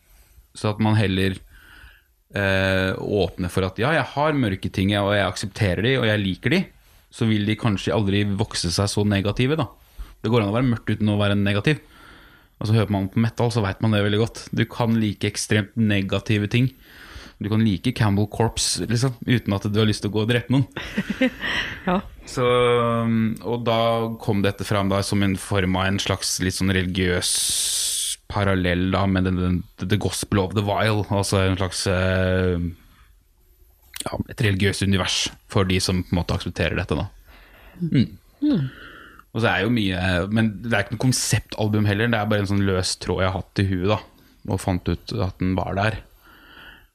så 0.56 0.72
at 0.72 0.80
man 0.82 0.98
heller 0.98 1.36
øh, 1.36 2.92
åpner 2.96 3.52
for 3.52 3.68
at 3.68 3.78
ja, 3.80 3.92
jeg 3.96 4.06
har 4.14 4.38
mørke 4.38 4.70
ting, 4.72 4.94
og 4.98 5.14
jeg 5.14 5.26
aksepterer 5.26 5.84
de, 5.86 5.96
og 6.00 6.08
jeg 6.08 6.22
liker 6.22 6.56
de, 6.56 6.62
så 7.12 7.28
vil 7.28 7.46
de 7.48 7.58
kanskje 7.58 7.94
aldri 7.94 8.24
vokse 8.36 8.70
seg 8.74 8.90
så 8.92 9.04
negative, 9.06 9.58
da. 9.58 9.68
Det 10.22 10.32
går 10.32 10.42
an 10.42 10.50
å 10.50 10.56
være 10.56 10.70
mørkt 10.72 10.90
uten 10.90 11.12
å 11.12 11.20
være 11.20 11.36
negativ. 11.38 11.82
Og 12.56 12.68
så 12.68 12.76
hører 12.78 12.92
man 12.92 13.08
på 13.12 13.20
metal, 13.20 13.52
så 13.52 13.62
veit 13.62 13.82
man 13.84 13.92
det 13.92 14.02
veldig 14.04 14.20
godt. 14.22 14.40
Du 14.56 14.64
kan 14.68 14.96
like 14.98 15.28
ekstremt 15.28 15.76
negative 15.76 16.48
ting. 16.50 16.70
Du 17.38 17.50
kan 17.52 17.60
like 17.60 17.92
Campbell 17.92 18.28
Corps 18.32 18.78
liksom, 18.88 19.16
uten 19.26 19.52
at 19.52 19.66
du 19.68 19.76
har 19.76 19.88
lyst 19.88 20.04
til 20.04 20.12
å 20.12 20.14
gå 20.14 20.22
og 20.24 20.30
drepe 20.32 20.54
noen. 20.54 20.68
Ja. 21.86 22.00
Så, 22.26 22.42
um, 22.42 23.36
og 23.46 23.60
da 23.68 23.78
kom 24.18 24.40
dette 24.42 24.64
fram 24.66 24.88
da 24.90 24.98
som 25.06 25.20
en 25.22 25.36
form 25.38 25.76
av 25.78 25.84
en 25.86 26.00
slags 26.02 26.32
litt 26.42 26.56
sånn 26.56 26.72
religiøs 26.74 27.28
parallell 28.26 28.88
da 28.90 29.04
med 29.06 29.28
den, 29.28 29.38
den, 29.38 29.60
The 29.78 29.98
Gospel 30.02 30.40
of 30.42 30.56
the 30.56 30.64
Vile. 30.66 31.04
Altså 31.14 31.44
en 31.44 31.58
slags 31.60 31.84
eh, 31.92 32.56
ja, 34.02 34.18
Et 34.32 34.42
religiøst 34.48 34.82
univers 34.82 35.20
for 35.52 35.68
de 35.68 35.78
som 35.82 36.02
på 36.02 36.14
en 36.14 36.20
måte 36.20 36.34
aksepterer 36.34 36.74
dette, 36.78 36.98
da. 36.98 37.06
Mm. 37.78 38.66
Og 39.36 39.42
så 39.42 39.50
er 39.50 39.62
jo 39.66 39.72
mye 39.74 40.00
Men 40.32 40.46
det 40.64 40.70
er 40.70 40.84
ikke 40.84 40.94
noe 40.94 41.02
konseptalbum 41.02 41.86
heller, 41.88 42.08
det 42.08 42.18
er 42.18 42.28
bare 42.30 42.44
en 42.44 42.50
sånn 42.50 42.66
løs 42.66 42.94
tråd 43.02 43.22
jeg 43.22 43.30
har 43.30 43.38
hatt 43.38 43.62
i 43.62 43.68
huet, 43.70 43.88
da. 43.94 44.02
Og 44.50 44.62
fant 44.62 44.90
ut 44.90 45.16
at 45.22 45.38
den 45.42 45.54
var 45.58 45.78
der. 45.78 46.00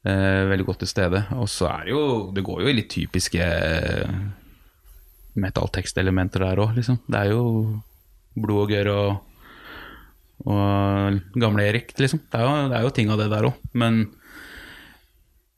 Eh, 0.01 0.43
veldig 0.49 0.65
godt 0.65 0.81
til 0.81 0.89
stede. 0.89 1.19
Og 1.37 1.49
så 1.51 1.67
er 1.69 1.85
det 1.85 1.93
jo 1.93 2.03
Det 2.33 2.43
går 2.45 2.63
jo 2.63 2.69
i 2.71 2.73
litt 2.73 2.89
typiske 2.89 3.41
eh, 3.41 4.15
metalltekstelementer 5.37 6.41
der 6.43 6.61
òg, 6.63 6.73
liksom. 6.79 6.97
Det 7.05 7.19
er 7.19 7.35
jo 7.35 7.43
blod 8.41 8.63
og 8.65 8.73
gørr 8.73 8.89
og, 8.91 9.11
og 10.49 11.21
gamle 11.37 11.67
Erik, 11.69 11.93
liksom. 11.99 12.23
Det 12.25 12.39
er 12.39 12.47
jo, 12.47 12.57
det 12.71 12.79
er 12.79 12.87
jo 12.87 12.95
ting 12.97 13.13
av 13.13 13.21
det 13.21 13.29
der 13.31 13.47
òg. 13.51 13.61
Men 13.77 14.01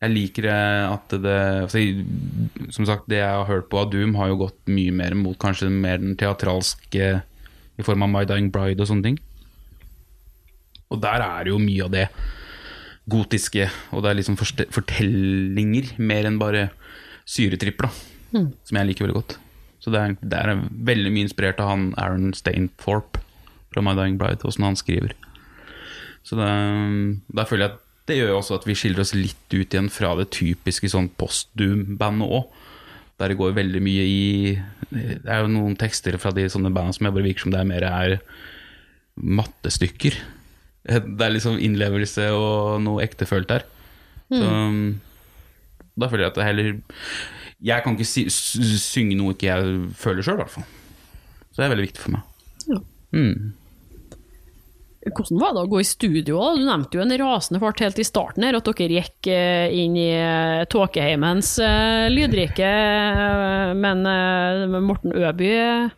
jeg 0.03 0.11
liker 0.11 0.49
at 0.51 1.13
det 1.23 1.39
altså, 1.63 1.79
Som 2.75 2.85
sagt, 2.89 3.07
det 3.07 3.21
jeg 3.21 3.31
har 3.39 3.47
hørt 3.47 3.69
på 3.71 3.79
av 3.79 3.89
Doom, 3.93 4.17
har 4.19 4.33
jo 4.33 4.41
gått 4.43 4.59
mye 4.67 4.91
mer 4.91 5.15
mot 5.15 5.39
kanskje 5.39 5.71
mer 5.71 6.03
den 6.03 6.17
teatralske 6.19 7.13
i 7.79 7.85
form 7.87 8.03
av 8.03 8.11
My 8.11 8.27
Dying 8.27 8.51
Bride 8.53 8.83
og 8.83 8.91
sånne 8.91 9.07
ting. 9.07 9.21
Og 10.91 10.99
der 11.01 11.23
er 11.23 11.45
det 11.45 11.55
jo 11.55 11.63
mye 11.63 11.87
av 11.87 11.93
det 11.95 12.09
gotiske, 13.09 13.67
og 13.91 14.03
det 14.03 14.11
er 14.11 14.19
liksom 14.19 14.37
fortellinger 14.39 15.95
mer 15.99 16.27
enn 16.29 16.39
bare 16.41 16.69
syretripp, 17.27 17.83
da. 17.83 17.91
Som 18.63 18.79
jeg 18.79 18.89
liker 18.89 19.05
veldig 19.05 19.19
godt. 19.19 19.37
Så 19.83 19.91
det 19.91 19.99
er, 19.99 20.15
det 20.21 20.39
er 20.39 20.61
veldig 20.87 21.11
mye 21.11 21.27
inspirert 21.27 21.59
av 21.59 21.73
han 21.73 21.89
Aaron 21.99 22.31
Stainthorpe 22.37 23.19
fra 23.73 23.83
My 23.83 23.95
Dying 23.97 24.19
Bride, 24.21 24.45
åssen 24.47 24.65
han 24.65 24.79
skriver. 24.79 25.15
Så 26.23 26.37
det, 26.39 26.47
der 27.35 27.49
føler 27.49 27.65
jeg 27.65 27.73
at 27.73 27.81
det 28.07 28.17
gjør 28.19 28.33
jo 28.33 28.37
også 28.39 28.57
at 28.59 28.67
vi 28.67 28.75
skiller 28.75 29.03
oss 29.03 29.13
litt 29.15 29.55
ut 29.55 29.75
igjen 29.75 29.89
fra 29.91 30.13
det 30.19 30.29
typiske 30.35 30.89
sånn 30.91 31.09
post-doom-bandet 31.19 32.35
òg. 32.39 32.47
Der 33.21 33.31
det 33.31 33.37
går 33.39 33.55
veldig 33.55 33.79
mye 33.83 34.05
i 34.09 34.23
Det 34.89 35.29
er 35.29 35.43
jo 35.43 35.51
noen 35.53 35.75
tekster 35.79 36.15
fra 36.19 36.33
de 36.35 36.47
sånne 36.51 36.71
bandene 36.73 36.95
som 36.97 37.07
jeg 37.07 37.15
bare 37.15 37.27
virker 37.27 37.45
som 37.45 37.53
det 37.53 37.61
er 37.61 37.69
mer 37.69 37.85
er 37.87 38.15
mattestykker. 39.15 40.17
Det 40.83 41.23
er 41.23 41.31
liksom 41.31 41.59
innlevelse 41.63 42.27
og 42.35 42.81
noe 42.83 43.03
ektefølt 43.05 43.47
der. 43.51 43.65
Så 44.33 44.49
da 45.93 46.09
føler 46.09 46.25
jeg 46.25 46.31
at 46.31 46.37
det 46.39 46.45
heller 46.47 46.69
Jeg 47.63 47.83
kan 47.85 47.93
ikke 47.93 48.07
si, 48.09 48.23
synge 48.31 49.15
noe 49.19 49.35
ikke 49.35 49.45
jeg 49.51 49.73
føler 49.95 50.25
sjøl, 50.25 50.39
i 50.39 50.41
hvert 50.41 50.55
fall. 50.55 50.65
Så 51.53 51.61
det 51.61 51.65
er 51.67 51.73
veldig 51.75 51.85
viktig 51.85 52.01
for 52.03 52.15
meg. 52.15 52.23
Ja. 52.67 52.79
Mm. 53.13 53.53
Hvordan 55.03 55.39
var 55.41 55.51
det 55.53 55.63
å 55.65 55.69
gå 55.71 55.81
i 55.83 55.87
studio? 55.87 56.41
Du 56.55 56.63
nevnte 56.63 56.97
jo 56.97 57.03
en 57.03 57.13
rasende 57.19 57.59
fart 57.59 57.81
helt 57.83 57.99
i 57.99 58.05
starten 58.07 58.45
her, 58.47 58.55
at 58.55 58.67
dere 58.69 58.99
gikk 59.01 59.27
eh, 59.31 59.67
inn 59.83 59.97
i 59.99 60.09
eh, 60.15 60.63
Tåkeheimens 60.71 61.57
eh, 61.63 62.07
lydrike, 62.13 62.69
men 63.79 64.03
Morten 64.87 65.15
Øby 65.15 65.51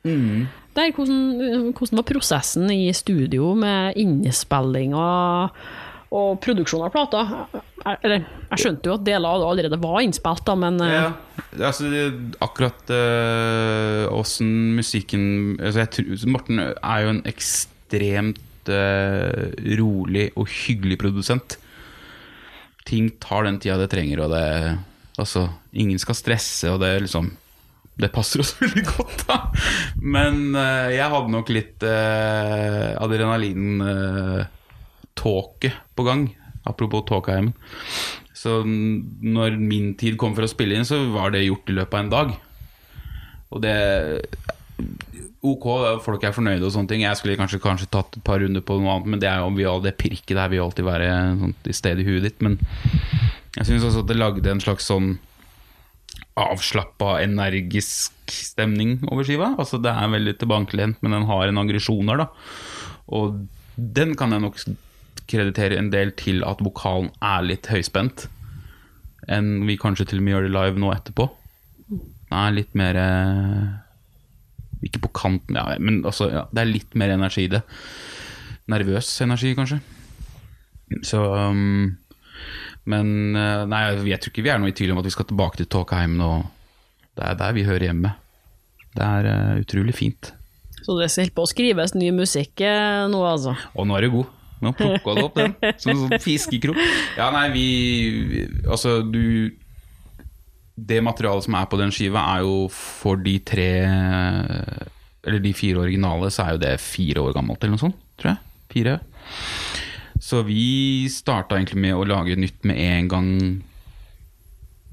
Mm. 0.05 0.45
Der. 0.75 0.91
Hvordan, 0.95 1.71
hvordan 1.73 1.99
var 2.01 2.07
prosessen 2.07 2.69
i 2.73 2.91
studio 2.95 3.53
med 3.57 3.97
innspilling 4.01 4.93
og, 4.95 5.49
og 6.15 6.39
produksjon 6.43 6.85
av 6.85 6.93
plata? 6.93 7.23
Jeg- 7.85 8.23
jeg 8.49 8.57
skjønte 8.61 8.89
jo 8.89 8.93
at 8.97 9.03
deler 9.05 9.29
av 9.29 9.41
det 9.41 9.47
allerede 9.51 9.81
var 9.83 9.99
innspilt, 10.01 10.45
da, 10.47 10.55
men 10.57 10.79
eh, 10.81 10.93
Ja, 10.95 11.11
altså 11.69 11.89
akkurat 12.41 12.89
øh, 12.89 14.07
åssen 14.15 14.49
musikken 14.75 15.57
altså 15.59 15.85
tror, 15.91 16.25
Morten 16.33 16.59
er 16.65 17.03
jo 17.05 17.09
en 17.13 17.21
ekstremt 17.29 18.71
øh, 18.73 19.53
rolig 19.79 20.31
og 20.35 20.47
hyggelig 20.49 20.97
produsent. 21.03 21.57
Ting 22.85 23.11
tar 23.21 23.45
den 23.47 23.59
tida 23.61 23.77
det 23.81 23.89
trenger, 23.93 24.25
og 24.25 24.33
det 24.35 24.77
Altså, 25.17 25.45
ingen 25.71 25.95
skal 25.97 26.15
stresse, 26.17 26.67
og 26.73 26.81
det 26.81 26.89
er 26.91 26.99
liksom 27.05 27.29
Det 27.95 28.09
passer 28.13 28.39
oss 28.43 28.51
veldig 28.61 28.83
godt, 28.89 29.25
da. 29.29 29.37
Men 30.03 30.55
uh, 30.57 30.89
jeg 30.93 31.11
hadde 31.13 31.35
nok 31.35 31.49
litt 31.53 31.83
uh, 31.87 33.03
adrenalin-tåke 33.03 35.69
på 35.95 36.01
gang. 36.07 36.21
Apropos 36.65 37.05
Tåkeheimen. 37.07 37.53
Så 38.35 38.51
når 38.65 39.51
min 39.57 39.95
tid 39.97 40.17
kom 40.21 40.35
for 40.37 40.43
å 40.45 40.51
spille 40.51 40.75
inn, 40.77 40.85
så 40.85 40.95
var 41.13 41.31
det 41.33 41.47
gjort 41.47 41.69
i 41.71 41.77
løpet 41.77 41.95
av 41.95 42.01
en 42.03 42.13
dag. 42.13 42.27
Og 43.53 43.59
det 43.63 43.77
Ok, 45.45 45.65
folk 46.01 46.23
er 46.25 46.33
fornøyde 46.33 46.65
og 46.65 46.73
sånne 46.73 46.89
ting. 46.89 47.03
Jeg 47.05 47.17
skulle 47.19 47.37
kanskje, 47.37 47.61
kanskje 47.61 47.85
tatt 47.93 48.15
et 48.17 48.23
par 48.25 48.39
runder 48.41 48.63
på 48.65 48.73
noe 48.79 48.95
annet, 48.95 49.09
men 49.13 49.19
det, 49.21 49.29
er 49.29 49.43
jo, 49.43 49.51
vi, 49.53 49.65
det 49.85 49.99
pirket 49.99 50.33
der 50.33 50.49
vil 50.49 50.63
alltid 50.63 50.85
være 50.87 51.09
sånt, 51.37 51.67
i 51.69 51.75
stedet 51.77 52.01
i 52.01 52.07
huet 52.07 52.25
ditt. 52.25 52.39
Men 52.43 52.57
jeg 53.59 53.65
syns 53.69 53.85
også 53.85 54.01
at 54.01 54.09
det 54.09 54.17
lagde 54.17 54.51
en 54.51 54.63
slags 54.63 54.89
sånn 54.89 55.09
avslappa, 56.35 57.19
energisk 57.23 58.31
stemning 58.33 58.97
over 59.07 59.23
skiva. 59.27 59.53
Altså 59.55 59.79
Det 59.81 59.91
er 59.91 60.11
veldig 60.11 60.35
tilbakelent, 60.41 61.01
men 61.01 61.15
den 61.15 61.27
har 61.29 61.47
en 61.47 61.61
aggresjon 61.61 62.11
der, 62.11 62.25
da. 62.25 62.27
Og 63.15 63.45
den 63.75 64.15
kan 64.19 64.33
jeg 64.35 64.43
nok 64.43 64.59
kreditere 65.29 65.79
en 65.79 65.91
del 65.93 66.11
til 66.19 66.43
at 66.47 66.61
vokalen 66.63 67.09
er 67.23 67.45
litt 67.45 67.69
høyspent. 67.71 68.27
Enn 69.31 69.65
vi 69.65 69.79
kanskje 69.81 70.09
til 70.09 70.21
og 70.21 70.25
med 70.25 70.35
gjør 70.35 70.47
det 70.47 70.53
live 70.53 70.81
nå 70.81 70.91
etterpå. 70.93 71.29
Den 71.89 72.37
er 72.41 72.53
litt 72.53 72.75
mer 72.77 72.97
eh, 72.99 73.65
Ikke 74.85 75.01
på 75.05 75.13
kanten, 75.17 75.57
ja, 75.57 75.77
men 75.79 76.03
altså, 76.05 76.29
ja, 76.33 76.45
det 76.51 76.61
er 76.61 76.71
litt 76.71 76.97
mer 76.99 77.13
energi 77.15 77.47
i 77.47 77.53
det. 77.55 77.63
Nervøs 78.69 79.09
energi, 79.23 79.53
kanskje. 79.57 79.79
Så 81.05 81.21
um, 81.21 81.95
Men 82.89 83.35
eh, 83.37 83.65
nei, 83.69 83.81
jeg 84.11 84.21
tror 84.21 84.33
ikke 84.33 84.45
vi 84.45 84.53
er 84.53 84.61
noe 84.61 84.71
i 84.71 84.77
tvil 84.77 84.93
om 84.93 85.01
at 85.01 85.07
vi 85.07 85.13
skal 85.15 85.27
tilbake 85.29 85.59
til 85.59 85.69
Tåkeheimen. 85.73 86.21
Og 86.21 87.17
det 87.17 87.27
er 87.27 87.37
der 87.39 87.57
vi 87.57 87.65
hører 87.67 87.89
hjemme. 87.89 88.13
Det 88.95 89.03
er 89.03 89.27
uh, 89.27 89.59
utrolig 89.59 89.95
fint. 89.97 90.31
Så 90.85 90.95
det 90.99 91.09
skal 91.11 91.33
på 91.35 91.43
å 91.43 91.49
skrives 91.49 91.95
ny 91.97 92.11
musikk 92.15 92.61
eh, 92.63 93.05
nå, 93.09 93.19
altså. 93.25 93.55
Og 93.73 93.87
nå 93.89 93.97
er 93.97 94.05
du 94.05 94.19
god. 94.19 94.33
Nå 94.63 94.71
plukka 94.77 95.15
du 95.17 95.21
opp 95.25 95.35
den, 95.35 95.55
som 95.81 95.91
en 95.91 96.01
sånn 96.05 96.21
fiskekrok. 96.23 96.77
Ja, 97.17 97.27
nei, 97.33 97.49
vi 97.51 97.65
Altså, 98.63 99.01
du 99.03 99.51
Det 100.75 101.01
materialet 101.03 101.43
som 101.43 101.57
er 101.59 101.67
på 101.67 101.79
den 101.81 101.91
skiva, 101.93 102.23
er 102.37 102.45
jo 102.45 102.69
for 102.71 103.19
de 103.19 103.35
tre 103.43 103.67
Eller 105.25 105.43
de 105.43 105.51
fire 105.57 105.83
originale, 105.83 106.31
så 106.31 106.45
er 106.45 106.55
jo 106.55 106.63
det 106.63 106.73
fire 106.85 107.25
år 107.25 107.35
gammelt, 107.35 107.59
eller 107.59 107.75
noe 107.75 107.83
sånt, 107.83 107.99
tror 108.21 108.31
jeg. 108.31 108.41
Fire. 108.75 108.95
Så 110.25 110.41
vi 110.47 111.05
starta 111.11 111.57
egentlig 111.59 111.83
med 111.83 111.93
å 111.93 112.05
lage 112.09 112.37
nytt 112.39 112.63
med 112.65 112.79
en 112.81 113.09
gang 113.11 113.29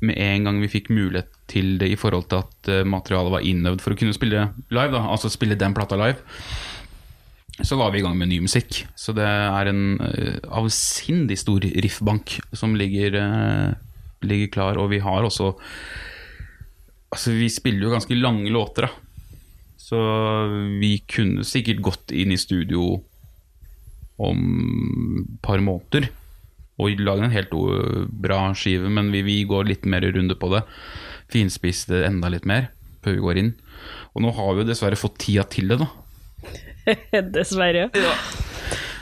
Med 0.04 0.18
en 0.18 0.44
gang 0.48 0.58
vi 0.60 0.68
fikk 0.68 0.90
mulighet 0.92 1.30
til 1.52 1.76
det 1.80 1.88
i 1.92 1.96
forhold 2.00 2.26
til 2.28 2.42
at 2.42 2.68
eh, 2.72 2.84
materialet 2.88 3.32
var 3.34 3.44
innøvd 3.46 3.82
for 3.84 3.94
å 3.94 3.98
kunne 4.00 4.14
spille 4.16 4.46
live, 4.72 4.92
da. 4.94 5.02
Altså 5.12 5.30
spille 5.30 5.58
den 5.58 5.74
plata 5.76 5.98
live 6.00 6.20
så 7.60 7.76
var 7.76 7.92
vi 7.92 8.00
i 8.00 8.02
gang 8.02 8.16
med 8.18 8.30
ny 8.30 8.38
musikk. 8.42 8.80
Så 8.96 9.12
det 9.14 9.26
er 9.26 9.68
en 9.70 10.00
uh, 10.00 10.38
avsindig 10.62 11.36
stor 11.38 11.60
riffbank 11.84 12.38
som 12.56 12.72
ligger, 12.78 13.18
uh, 13.20 13.74
ligger 14.24 14.48
klar, 14.54 14.80
og 14.80 14.90
vi 14.94 15.02
har 15.04 15.28
også 15.28 15.52
Altså, 17.12 17.34
vi 17.36 17.50
spiller 17.52 17.84
jo 17.84 17.90
ganske 17.92 18.16
lange 18.16 18.48
låter, 18.48 18.86
da. 18.86 18.92
Så 19.76 19.98
vi 20.80 20.94
kunne 21.04 21.44
sikkert 21.44 21.82
gått 21.84 22.14
inn 22.16 22.32
i 22.32 22.38
studio 22.40 23.02
om 24.22 24.42
et 25.22 25.40
par 25.44 25.62
måneder 25.64 26.10
og 26.80 27.02
lage 27.04 27.26
en 27.26 27.34
helt 27.34 27.52
bra 28.24 28.44
skive, 28.58 28.90
men 28.90 29.10
vi, 29.12 29.22
vi 29.26 29.40
går 29.48 29.68
litt 29.68 29.88
mer 29.88 30.04
runde 30.14 30.36
på 30.38 30.50
det. 30.54 30.62
Finspisse 31.32 31.92
det 31.92 32.06
enda 32.08 32.32
litt 32.32 32.48
mer 32.48 32.70
før 33.02 33.18
vi 33.18 33.26
går 33.26 33.42
inn. 33.42 33.52
Og 34.14 34.24
nå 34.24 34.32
har 34.36 34.54
vi 34.54 34.64
jo 34.64 34.70
dessverre 34.70 34.98
fått 34.98 35.20
tida 35.24 35.44
til 35.50 35.72
det, 35.72 35.82
da. 35.82 35.90
Dessverre. 37.36 37.88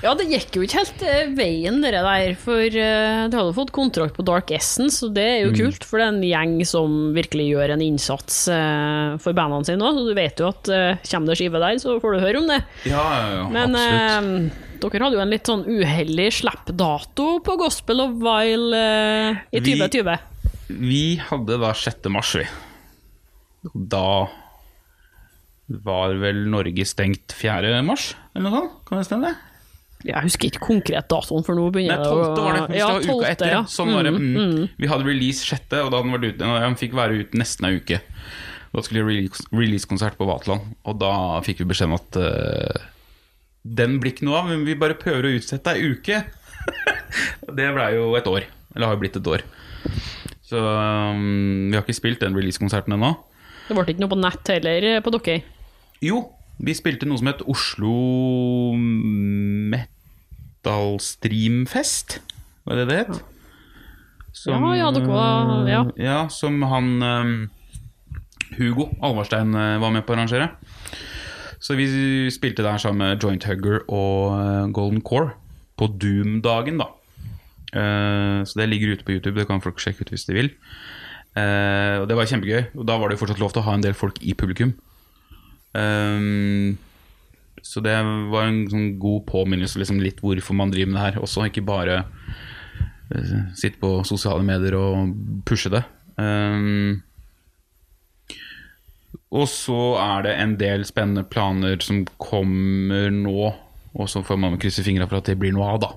Ja. 0.00 0.12
det 0.16 0.26
gikk 0.30 0.56
jo 0.56 0.64
ikke 0.64 0.80
helt 0.80 1.02
eh, 1.04 1.32
veien, 1.36 1.80
det 1.84 1.92
der. 1.96 2.32
For 2.40 2.64
uh, 2.64 3.26
du 3.28 3.36
hadde 3.36 3.56
fått 3.56 3.74
kontrakt 3.76 4.16
på 4.16 4.24
Dark 4.26 4.52
Essence, 4.56 5.02
og 5.06 5.14
det 5.18 5.26
er 5.26 5.38
jo 5.44 5.52
kult. 5.56 5.84
For 5.86 6.00
det 6.00 6.06
er 6.06 6.14
en 6.14 6.24
gjeng 6.30 6.56
som 6.68 6.96
virkelig 7.16 7.50
gjør 7.52 7.76
en 7.76 7.84
innsats 7.84 8.42
uh, 8.52 9.20
for 9.20 9.36
bandene 9.36 9.68
sine 9.68 9.84
òg. 9.84 10.00
Så 10.00 10.08
du 10.08 10.16
vet 10.16 10.42
jo 10.42 10.50
at 10.50 10.72
uh, 10.72 11.12
kommer 11.12 11.32
det 11.32 11.38
skive 11.42 11.62
der, 11.62 11.78
så 11.82 12.00
får 12.02 12.16
du 12.16 12.24
høre 12.24 12.42
om 12.42 12.50
det. 12.50 12.60
Ja, 12.88 13.04
ja, 13.04 13.30
ja 13.36 13.46
Men 13.52 13.76
absolutt. 13.78 14.66
Dere 14.82 15.04
hadde 15.06 15.16
jo 15.18 15.22
en 15.24 15.30
litt 15.32 15.48
sånn 15.50 15.64
uheldig 15.68 16.28
slippdato 16.40 17.28
på 17.46 17.56
Gospel 17.60 18.00
of 18.04 18.16
Vile 18.22 18.80
eh, 18.80 19.40
i 19.56 19.60
2020. 19.60 20.18
Vi 20.80 21.04
hadde 21.30 21.58
da 21.60 21.72
6. 21.74 22.08
mars, 22.14 22.34
vi. 22.40 22.46
Da 23.74 24.04
var 25.70 26.14
vel 26.18 26.44
Norge 26.50 26.84
stengt 26.88 27.34
4. 27.36 27.70
mars, 27.86 28.14
eller 28.34 28.48
noe 28.50 28.56
sånt? 28.60 28.78
Kan 28.88 28.98
det 29.00 29.06
stemme? 29.06 29.30
Jeg 30.00 30.24
husker 30.24 30.48
ikke 30.48 30.62
konkret 30.64 31.10
datoen, 31.12 31.44
for 31.44 31.54
nå 31.58 31.66
Nei, 31.76 31.84
12. 31.92 32.20
var 32.40 32.54
det. 32.56 32.62
Hvis 32.72 32.78
Ja, 32.80 32.86
det 32.96 33.06
var 33.10 33.18
uka 33.20 33.28
etter. 33.34 33.50
ja. 33.52 33.60
Sånn 33.68 33.92
var 33.92 34.06
det. 34.08 34.14
Mm. 34.16 34.68
Vi 34.80 34.88
hadde 34.88 35.04
release 35.04 35.44
6., 35.44 35.66
og 35.84 35.90
da 35.92 35.98
hadde 36.00 36.08
den 36.08 36.14
vært 36.16 36.30
ute. 36.34 36.46
og 36.48 36.60
Den 36.64 36.78
fikk 36.80 36.94
være 36.96 37.18
ute 37.20 37.36
nesten 37.38 37.68
ei 37.68 37.76
uke. 37.76 38.00
Da 38.72 38.80
skulle 38.86 39.04
vi 39.04 39.18
release- 39.20 39.46
release-konsert 39.52 40.16
på 40.16 40.24
Vaterland, 40.26 40.74
og 40.86 40.98
da 41.02 41.12
fikk 41.44 41.58
vi 41.58 41.68
beskjed 41.68 41.90
om 41.90 41.98
at 41.98 42.16
eh, 42.16 42.88
den 43.64 43.98
blir 44.00 44.14
ikke 44.14 44.24
noe 44.28 44.38
av, 44.40 44.48
men 44.50 44.64
vi 44.64 44.74
bare 44.78 44.96
prøver 44.98 45.28
å 45.28 45.32
utsette 45.36 45.74
ei 45.76 45.90
uke. 45.92 46.22
det 47.58 47.68
blei 47.76 47.90
jo 47.96 48.14
et 48.18 48.28
år. 48.30 48.46
Eller 48.74 48.86
har 48.88 48.96
jo 48.96 49.02
blitt 49.02 49.18
et 49.20 49.26
år. 49.28 49.44
Så 50.46 50.58
um, 50.58 51.68
vi 51.70 51.76
har 51.76 51.84
ikke 51.84 51.94
spilt 51.98 52.22
den 52.24 52.36
release-konserten 52.36 52.94
ennå. 52.96 53.12
Det 53.68 53.76
ble 53.76 53.84
ikke 53.92 54.02
noe 54.02 54.10
på 54.12 54.18
nett 54.18 54.50
heller 54.50 54.86
eh, 54.96 55.00
på 55.04 55.12
dere. 55.14 55.36
Jo, 56.02 56.22
vi 56.58 56.74
spilte 56.74 57.06
noe 57.06 57.20
som 57.20 57.28
het 57.30 57.44
Oslo 57.48 57.92
Metal 59.70 60.96
Streamfest. 61.02 62.18
Var 62.66 62.80
det 62.82 62.88
det 62.90 62.98
het? 63.04 63.20
Som, 64.36 64.62
Ja, 64.70 64.74
ja, 64.78 64.90
dere 64.94 65.06
var- 65.10 65.68
ja. 65.68 65.80
eh, 65.96 66.04
ja, 66.04 66.18
som 66.32 66.62
han 66.62 66.90
um, 67.02 67.50
Hugo 68.56 68.90
Alvarstein 69.02 69.52
var 69.54 69.90
med 69.94 70.06
på 70.06 70.14
å 70.14 70.16
arrangere. 70.18 70.50
Så 71.60 71.76
vi 71.76 71.86
spilte 72.32 72.64
der 72.64 72.80
sammen 72.80 73.04
med 73.04 73.20
Joint 73.20 73.44
Hugger 73.44 73.82
og 73.92 74.32
eh, 74.40 74.70
Golden 74.72 75.02
Core 75.04 75.34
på 75.76 75.90
Doom-dagen, 76.00 76.80
da. 76.80 76.88
Eh, 77.76 78.40
så 78.48 78.60
det 78.60 78.70
ligger 78.70 78.94
ute 78.96 79.04
på 79.04 79.12
YouTube, 79.12 79.36
det 79.38 79.48
kan 79.48 79.60
folk 79.60 79.80
sjekke 79.80 80.06
ut 80.06 80.12
hvis 80.14 80.24
de 80.28 80.36
vil. 80.38 80.48
Eh, 81.36 82.00
og 82.00 82.08
det 82.08 82.16
var 82.16 82.30
kjempegøy. 82.30 82.70
Og 82.80 82.86
da 82.88 82.96
var 82.96 83.08
det 83.08 83.18
jo 83.18 83.24
fortsatt 83.26 83.42
lov 83.42 83.52
til 83.52 83.62
å 83.62 83.66
ha 83.68 83.76
en 83.76 83.84
del 83.84 83.96
folk 83.96 84.22
i 84.24 84.32
publikum. 84.34 84.72
Så 87.60 87.78
det 87.84 87.92
var 88.32 88.48
en 88.48 88.64
sånn 88.72 88.88
god 88.98 89.28
påminnelse 89.28 89.78
liksom 89.78 90.00
litt 90.02 90.18
hvorfor 90.24 90.56
man 90.58 90.72
driver 90.72 90.90
med 90.90 90.98
det 90.98 91.04
her. 91.04 91.20
Også 91.22 91.44
ikke 91.46 91.62
bare 91.62 92.00
sitte 93.54 93.78
på 93.78 94.00
sosiale 94.08 94.42
medier 94.42 94.74
og 94.80 95.12
pushe 95.46 95.70
det. 95.70 95.84
Og 99.30 99.46
så 99.50 99.80
er 100.02 100.24
det 100.26 100.36
en 100.42 100.54
del 100.58 100.84
spennende 100.88 101.22
planer 101.30 101.78
som 101.84 102.02
kommer 102.18 103.10
nå, 103.14 103.50
og 103.94 104.08
så 104.10 104.22
får 104.26 104.38
man 104.42 104.58
krysse 104.62 104.82
fingra 104.86 105.06
for 105.10 105.20
at 105.20 105.30
det 105.30 105.38
blir 105.38 105.54
noe 105.54 105.68
av, 105.74 105.82
da. 105.84 105.90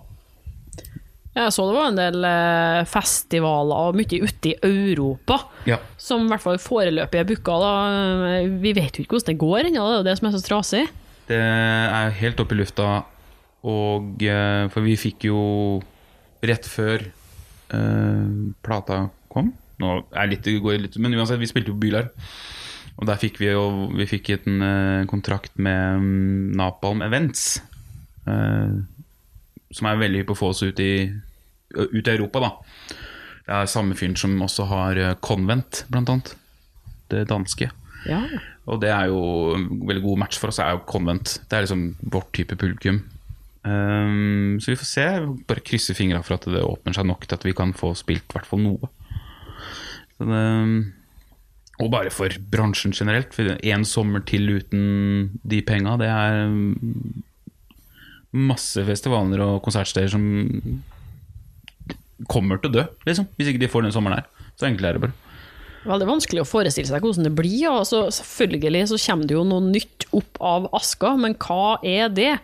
Jeg 1.34 1.50
så 1.56 1.64
det 1.66 1.74
var 1.74 1.88
en 1.90 1.98
del 1.98 2.26
eh, 2.30 2.84
festivaler 2.86 3.88
og 3.90 3.96
mye 3.98 4.20
ute 4.22 4.52
i 4.52 4.58
Europa 4.68 5.40
Ja. 5.66 5.80
som 5.98 6.28
i 6.28 6.30
hvert 6.30 6.44
fall 6.44 6.60
foreløpig 6.62 7.22
er 7.24 7.26
booka. 7.26 7.56
Vi 8.62 8.74
vet 8.78 9.00
jo 9.00 9.06
ikke 9.06 9.18
hvordan 9.18 9.32
det 9.32 9.42
går 9.42 9.70
ennå, 9.72 9.88
det 9.88 9.96
er 9.96 10.04
jo 10.04 10.08
det 10.12 10.16
som 10.20 10.30
er 10.30 10.36
så 10.36 10.44
trasig. 10.46 10.84
Det 11.32 11.40
er 11.40 12.14
helt 12.20 12.44
oppe 12.44 12.54
i 12.54 12.60
lufta, 12.60 12.92
og 13.66 14.22
eh, 14.22 14.68
For 14.70 14.86
vi 14.86 14.94
fikk 15.00 15.26
jo 15.30 15.42
rett 16.44 16.68
før 16.68 17.06
uh, 17.72 18.52
plata 18.66 19.06
kom 19.32 19.54
Nå 19.80 19.94
er 20.12 20.28
litt, 20.28 20.44
går 20.44 20.82
litt 20.84 20.98
Men 21.00 21.16
uansett, 21.16 21.40
vi 21.40 21.48
spilte 21.48 21.72
jo 21.72 21.80
Bylar. 21.80 22.10
Og 23.00 23.08
der 23.10 23.20
fikk 23.20 23.40
vi 23.42 23.50
jo 23.50 23.90
Vi 23.98 24.06
fikk 24.08 24.30
en 24.36 24.62
eh, 24.62 25.06
kontrakt 25.10 25.56
med 25.58 26.02
mm, 26.02 26.52
Napalm 26.60 27.02
Events. 27.06 27.62
Uh, 28.24 28.86
som 29.74 29.90
er 29.90 30.00
veldig 30.00 30.22
hypp 30.22 30.30
på 30.32 30.36
å 30.38 30.42
få 30.44 30.52
oss 30.54 30.62
ut 30.64 30.80
i, 30.80 31.10
ut 31.74 32.06
i 32.08 32.14
Europa, 32.14 32.44
da. 32.44 32.52
Det 33.44 33.56
er 33.58 33.72
samme 33.72 33.98
fyren 34.00 34.16
som 34.20 34.36
også 34.46 34.68
har 34.70 35.00
eh, 35.02 35.16
Convent, 35.24 35.84
blant 35.92 36.12
annet. 36.14 36.36
Det 37.12 37.26
danske. 37.28 37.68
Ja. 38.08 38.22
Og 38.70 38.80
det 38.84 38.92
er 38.94 39.10
jo 39.12 39.24
en 39.58 39.68
veldig 39.84 40.04
god 40.06 40.22
match 40.24 40.40
for 40.40 40.54
oss, 40.54 40.62
er 40.64 40.78
jo 40.78 40.86
Convent. 40.88 41.40
Det 41.50 41.58
er 41.58 41.66
liksom 41.66 41.88
vårt 42.14 42.32
type 42.38 42.56
publikum. 42.56 43.02
Um, 43.64 44.60
så 44.60 44.74
vi 44.74 44.80
får 44.80 44.88
se. 44.88 45.08
Bare 45.50 45.64
krysse 45.66 45.96
fingra 45.98 46.22
for 46.24 46.38
at 46.38 46.48
det 46.52 46.64
åpner 46.64 46.96
seg 46.96 47.08
nok 47.10 47.28
til 47.28 47.40
at 47.40 47.46
vi 47.48 47.56
kan 47.58 47.76
få 47.76 47.94
spilt 48.00 48.28
i 48.28 48.38
hvert 48.38 48.48
fall 48.48 48.64
noe. 48.64 48.92
Så 50.16 50.28
det, 50.30 50.44
og 51.82 51.90
bare 51.94 52.12
for 52.14 52.34
bransjen 52.54 52.94
generelt. 52.94 53.34
For 53.34 53.56
én 53.58 53.86
sommer 53.88 54.24
til 54.30 54.60
uten 54.60 55.40
de 55.42 55.62
penga, 55.66 55.98
det 56.02 56.10
er 56.12 56.54
masse 58.34 58.82
festivaler 58.86 59.42
og 59.46 59.62
konsertsteder 59.66 60.14
som 60.14 60.24
kommer 62.30 62.62
til 62.62 62.72
å 62.72 62.78
dø, 62.78 62.86
liksom. 63.08 63.28
Hvis 63.38 63.52
ikke 63.52 63.64
de 63.66 63.72
får 63.72 63.86
den 63.86 63.96
sommeren 63.96 64.22
her. 64.22 64.50
Så 64.58 64.70
enkelt 64.70 64.88
er 64.88 64.98
det 64.98 65.06
bare. 65.08 65.18
Veldig 65.84 66.08
vanskelig 66.08 66.44
å 66.44 66.48
forestille 66.48 66.88
seg 66.88 67.04
hvordan 67.04 67.28
det 67.28 67.34
blir. 67.36 67.66
Altså, 67.68 68.06
selvfølgelig 68.16 68.86
så 68.94 69.00
kommer 69.08 69.28
det 69.28 69.36
jo 69.36 69.44
noe 69.48 69.66
nytt 69.66 70.08
opp 70.16 70.40
av 70.40 70.70
aska, 70.78 71.16
men 71.20 71.36
hva 71.42 71.76
er 71.84 72.14
det? 72.14 72.38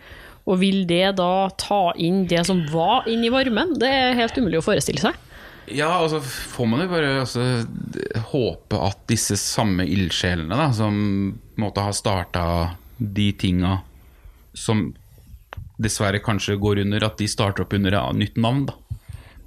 Og 0.50 0.58
vil 0.60 0.82
det 0.88 1.14
da 1.20 1.48
ta 1.60 1.92
inn 2.00 2.24
det 2.28 2.42
som 2.48 2.62
var 2.72 3.08
inn 3.08 3.24
i 3.24 3.32
varmen? 3.32 3.76
Det 3.80 3.88
er 3.88 4.18
helt 4.18 4.36
umulig 4.40 4.60
å 4.60 4.66
forestille 4.66 5.00
seg. 5.02 5.16
Ja, 5.74 5.88
og 5.98 6.08
altså 6.08 6.20
får 6.22 6.68
man 6.70 6.84
jo 6.84 6.90
bare 6.90 7.10
altså, 7.22 7.44
håpe 8.32 8.80
at 8.88 9.04
disse 9.10 9.38
samme 9.40 9.86
ildsjelene 9.86 10.58
da, 10.58 10.70
som 10.74 10.96
måte 11.60 11.84
har 11.84 11.96
starta 11.96 12.44
de 12.98 13.30
tinga 13.38 13.78
som 14.56 14.90
dessverre 15.80 16.20
kanskje 16.22 16.58
går 16.60 16.82
under, 16.84 17.06
at 17.06 17.20
de 17.20 17.28
starter 17.30 17.64
opp 17.64 17.76
under 17.76 17.96
et 17.96 18.18
nytt 18.18 18.40
navn. 18.40 18.66
da. 18.68 18.76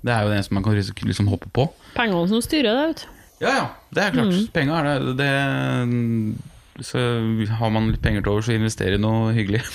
Det 0.04 0.12
er 0.12 0.24
jo 0.24 0.32
det 0.32 0.38
eneste 0.40 0.56
man 0.58 0.66
kan 0.66 0.80
liksom 0.80 1.30
håpe 1.32 1.52
på. 1.56 1.68
Pengene 1.96 2.26
som 2.32 2.42
styrer 2.44 2.72
det, 2.72 2.88
vet 2.90 3.04
du. 3.04 3.10
Ja, 3.44 3.52
ja, 3.52 3.68
det 3.92 4.04
er 4.04 4.16
klart. 4.16 4.40
Penger 4.56 4.88
er 4.88 5.04
det, 5.04 5.14
det 5.20 5.30
Så 6.82 6.98
har 7.60 7.70
man 7.70 7.92
litt 7.92 8.02
penger 8.02 8.24
til 8.26 8.32
over, 8.34 8.46
så 8.48 8.56
investerer 8.56 8.98
i 8.98 9.02
noe 9.02 9.34
hyggelig. 9.36 9.62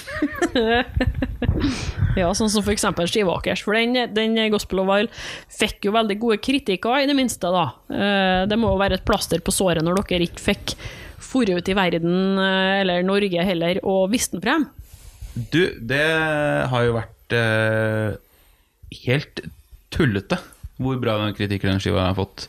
Ja, 2.19 2.31
sånn 2.35 2.51
som 2.51 2.65
for 2.65 2.73
eksempel 2.73 3.07
Skivåkers, 3.11 3.63
for 3.67 3.77
den, 3.77 3.95
den 4.15 4.35
Gospel 4.51 4.81
of 4.83 4.89
Wild 4.91 5.13
fikk 5.55 5.87
jo 5.87 5.93
veldig 5.95 6.17
gode 6.19 6.39
kritikker, 6.43 7.03
i 7.03 7.07
det 7.11 7.15
minste, 7.19 7.51
da. 7.55 7.65
Eh, 7.91 8.43
Det 8.51 8.59
må 8.59 8.73
jo 8.73 8.81
være 8.81 8.99
et 8.99 9.05
plaster 9.07 9.43
på 9.45 9.55
såret 9.55 9.85
når 9.87 10.01
dere 10.09 10.27
ikke 10.27 10.43
fikk 10.43 10.75
forut 11.23 11.61
ut 11.61 11.71
i 11.71 11.77
verden, 11.79 12.39
eh, 12.43 12.81
eller 12.83 13.07
Norge 13.07 13.45
heller, 13.47 13.79
og 13.87 14.11
vist 14.15 14.35
den 14.35 14.43
frem. 14.43 14.67
Du, 15.53 15.61
det 15.79 16.03
har 16.73 16.87
jo 16.89 16.97
vært 16.97 17.37
eh, 17.39 18.19
helt 19.05 19.45
tullete 19.95 20.41
hvor 20.79 20.99
bra 21.03 21.17
den 21.23 21.35
kritikken 21.39 21.75
den 21.77 21.83
skiva 21.83 22.09
har 22.09 22.19
fått. 22.19 22.49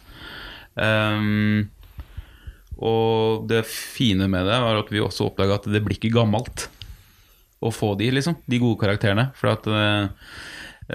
Ehm, 0.77 1.67
og 2.79 3.47
det 3.49 3.65
fine 3.67 4.29
med 4.31 4.47
det 4.47 4.59
var 4.63 4.79
at 4.79 4.91
vi 4.93 5.01
også 5.03 5.29
oppdaga 5.29 5.59
at 5.59 5.67
det 5.71 5.81
blir 5.83 5.99
ikke 5.99 6.13
gammelt 6.15 6.69
å 7.59 7.71
få 7.75 7.93
de, 7.99 8.07
liksom. 8.15 8.37
De 8.47 8.59
gode 8.61 8.79
karakterene. 8.79 9.29
For 9.35 9.51
at 9.51 9.67
eh, 9.67 10.29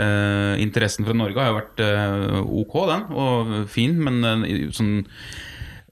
eh, 0.00 0.54
interessen 0.64 1.04
fra 1.06 1.16
Norge 1.16 1.40
har 1.40 1.50
jo 1.50 1.58
vært 1.58 1.82
eh, 1.84 2.38
ok, 2.62 2.78
den, 2.90 3.10
og 3.12 3.58
fin, 3.72 3.98
men 4.00 4.22
eh, 4.24 4.70
sånn 4.74 5.02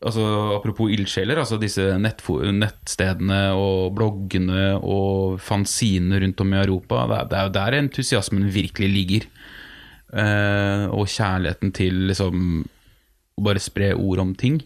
Altså, 0.02 0.24
apropos 0.56 0.90
ildsjeler, 0.90 1.38
altså 1.38 1.60
disse 1.62 1.84
nettstedene 1.94 3.52
og 3.54 3.92
bloggene 3.94 4.72
og 4.82 5.36
fanzinene 5.38 6.18
rundt 6.24 6.42
om 6.42 6.56
i 6.56 6.58
Europa, 6.58 7.04
det 7.30 7.36
er 7.38 7.44
jo 7.46 7.52
der 7.54 7.76
entusiasmen 7.78 8.48
virkelig 8.50 8.88
ligger. 8.90 9.28
Eh, 10.10 10.88
og 10.90 11.06
kjærligheten 11.06 11.70
til 11.78 12.02
liksom 12.10 12.64
å 13.38 13.44
bare 13.46 13.62
spre 13.62 13.92
ord 13.94 14.24
om 14.24 14.34
ting 14.34 14.58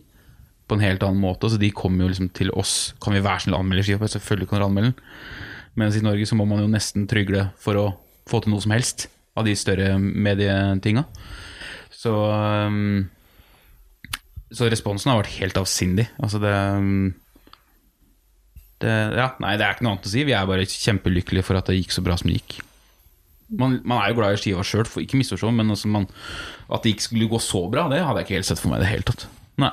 på 0.67 0.77
en 0.77 0.83
helt 0.85 1.05
annen 1.07 1.23
måte. 1.23 1.51
Så 1.51 1.59
de 1.61 1.71
kommer 1.75 2.05
jo 2.05 2.13
liksom 2.13 2.31
til 2.35 2.51
oss. 2.59 2.95
Kan 3.03 3.15
vi 3.17 3.25
være 3.25 3.45
snill 3.47 3.59
anmelde 3.59 3.85
skiva? 3.87 4.09
Selvfølgelig 4.11 4.51
kan 4.51 4.59
dere 4.59 4.71
anmelde 4.71 4.93
den. 4.93 5.03
Mens 5.77 5.99
i 5.99 6.05
Norge 6.05 6.27
så 6.29 6.39
må 6.39 6.47
man 6.49 6.63
jo 6.63 6.71
nesten 6.73 7.05
trygle 7.11 7.51
for 7.61 7.79
å 7.79 7.87
få 8.27 8.41
til 8.43 8.55
noe 8.55 8.65
som 8.65 8.73
helst 8.75 9.07
av 9.37 9.47
de 9.47 9.53
større 9.59 9.95
medietinga. 10.01 11.05
Så 11.93 12.13
um, 12.13 13.07
Så 14.51 14.71
responsen 14.71 15.13
har 15.13 15.21
vært 15.21 15.37
helt 15.41 15.59
avsindig. 15.61 16.09
Altså 16.23 16.41
det, 16.43 16.53
um, 16.53 17.11
det 18.83 18.95
Ja, 19.19 19.33
nei, 19.43 19.57
det 19.59 19.67
er 19.67 19.77
ikke 19.77 19.87
noe 19.87 19.97
annet 19.97 20.09
å 20.09 20.15
si. 20.15 20.25
Vi 20.27 20.35
er 20.37 20.49
bare 20.49 20.69
kjempelykkelige 20.71 21.47
for 21.47 21.61
at 21.61 21.69
det 21.69 21.79
gikk 21.81 21.95
så 21.95 22.05
bra 22.07 22.17
som 22.19 22.33
det 22.33 22.41
gikk. 22.41 22.63
Man, 23.47 23.79
man 23.87 24.01
er 24.01 24.11
jo 24.11 24.19
glad 24.19 24.35
i 24.35 24.41
skiva 24.43 24.65
sjøl, 24.67 24.89
ikke 25.05 25.21
misforstå, 25.21 25.53
men 25.55 25.69
altså 25.71 25.87
man, 25.93 26.09
at 26.67 26.83
det 26.83 26.97
ikke 26.97 27.05
skulle 27.05 27.29
gå 27.31 27.39
så 27.39 27.61
bra, 27.71 27.85
det 27.93 28.01
hadde 28.03 28.25
jeg 28.25 28.27
ikke 28.27 28.39
helt 28.41 28.49
sett 28.49 28.59
for 28.59 28.73
meg 28.73 28.81
i 28.81 28.83
det 28.83 28.91
hele 28.91 29.07
tatt. 29.07 29.29
Nei. 29.63 29.71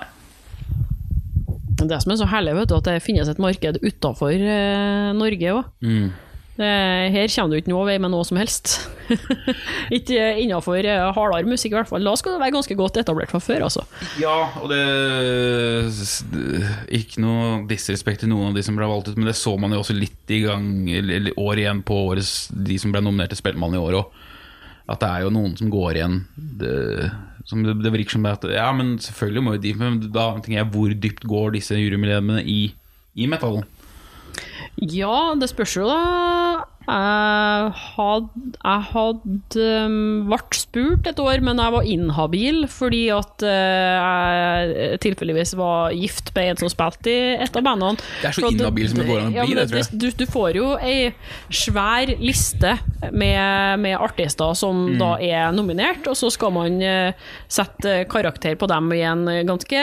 Det 1.90 2.02
som 2.04 2.14
er 2.14 2.22
så 2.22 2.30
herlig, 2.32 2.58
vet 2.60 2.72
du, 2.72 2.78
at 2.78 2.90
det 2.90 3.00
finnes 3.06 3.32
et 3.32 3.42
marked 3.42 3.82
utafor 3.84 4.34
eh, 4.34 5.10
Norge 5.18 5.58
òg. 5.58 5.74
Mm. 5.84 6.14
Her 6.54 7.32
kommer 7.34 7.50
du 7.50 7.58
ikke 7.58 7.72
noe 7.72 7.86
vei 7.88 7.96
med 7.98 8.12
noe 8.14 8.26
som 8.28 8.38
helst. 8.38 8.76
ikke 9.98 10.20
innafor 10.44 10.86
eh, 10.86 11.06
hardere 11.16 11.50
musikk, 11.50 11.74
i 11.74 11.78
hvert 11.80 11.90
fall. 11.90 12.06
Da 12.06 12.14
skal 12.20 12.36
du 12.36 12.44
være 12.44 12.54
ganske 12.54 12.78
godt 12.78 13.00
etablert 13.02 13.34
fra 13.34 13.42
før, 13.42 13.66
altså. 13.66 13.86
Ja, 14.22 14.36
og 14.62 14.70
det 14.70 14.84
Ikke 16.94 17.24
noe 17.26 17.64
disrespekt 17.70 18.22
til 18.22 18.30
noen 18.30 18.52
av 18.52 18.60
de 18.60 18.66
som 18.66 18.78
ble 18.78 18.90
valgt 18.90 19.10
ut, 19.10 19.18
men 19.18 19.32
det 19.32 19.38
så 19.40 19.56
man 19.58 19.74
jo 19.74 19.82
også 19.82 19.98
litt 19.98 20.30
i 20.34 20.44
gang 20.46 20.68
eller 20.94 21.34
år 21.42 21.64
igjen 21.64 21.82
på 21.86 21.98
årets 22.12 22.52
De 22.54 22.78
som 22.82 22.94
ble 22.94 23.02
nominert 23.02 23.34
til 23.34 23.42
Spellemann 23.42 23.74
i 23.74 23.82
år 23.82 24.04
òg. 24.04 24.22
At 24.94 25.02
det 25.02 25.10
er 25.10 25.26
jo 25.26 25.34
noen 25.34 25.58
som 25.58 25.74
går 25.74 25.98
igjen. 25.98 26.22
Det, 26.36 26.78
som 27.48 27.64
det, 27.66 27.76
det 27.84 27.92
virker 27.94 28.18
som 28.18 28.28
at 28.30 28.46
Ja, 28.52 28.70
men 28.76 28.96
selvfølgelig 29.04 29.44
må 29.44 29.56
jo 29.56 29.64
de 29.64 29.74
Men 29.80 30.00
da 30.14 30.30
tenker 30.38 30.62
jeg, 30.62 30.72
hvor 30.74 30.94
dypt 31.06 31.26
går 31.28 31.56
disse 31.58 31.78
jurymedlemmene 31.80 32.44
i, 32.44 32.74
i 33.16 33.28
metallen? 33.28 33.66
Ja, 34.82 35.34
det 35.38 35.52
spørs 35.52 35.76
jo, 35.78 35.86
da. 35.86 36.64
Jeg 36.84 37.72
hadde, 37.80 38.42
jeg 38.58 38.86
hadde 38.90 39.68
um, 39.88 40.26
vært 40.32 40.58
spurt 40.60 41.08
et 41.08 41.20
år, 41.24 41.40
men 41.46 41.62
jeg 41.62 41.74
var 41.78 41.88
inhabil 41.88 42.66
fordi 42.72 43.06
at 43.16 43.46
uh, 43.48 44.74
jeg 44.74 45.00
tilfeldigvis 45.06 45.54
var 45.60 45.96
gift 45.96 46.34
med 46.36 46.52
en 46.52 46.60
som 46.60 46.72
spilte 46.74 47.14
i 47.14 47.22
et 47.46 47.60
av 47.60 47.64
bandene. 47.64 48.04
Det 48.20 48.32
er 48.34 48.36
så 48.36 48.52
inhabil 48.52 48.90
som 48.92 49.00
det 49.00 49.08
går 49.08 49.22
an 49.22 49.30
å 49.30 49.32
bli, 49.32 49.40
ja, 49.40 49.46
det, 49.62 49.68
tror 49.72 49.80
jeg. 49.80 50.00
Du, 50.02 50.08
du 50.20 50.26
får 50.34 50.60
jo 50.60 50.74
ei 50.84 51.14
svær 51.54 52.12
liste 52.20 52.76
med, 53.12 53.80
med 53.84 53.98
artister 54.00 54.52
som 54.58 54.84
Mm. 54.84 54.98
da 55.00 55.10
er 55.24 55.54
nominert, 55.56 56.06
og 56.10 56.18
så 56.18 56.28
skal 56.34 56.52
man 56.54 56.76
uh, 56.84 57.14
sette 57.52 58.04
karakter 58.12 58.58
på 58.60 58.68
dem 58.68 58.90
i 58.96 59.02
en 59.08 59.24
ganske 59.48 59.80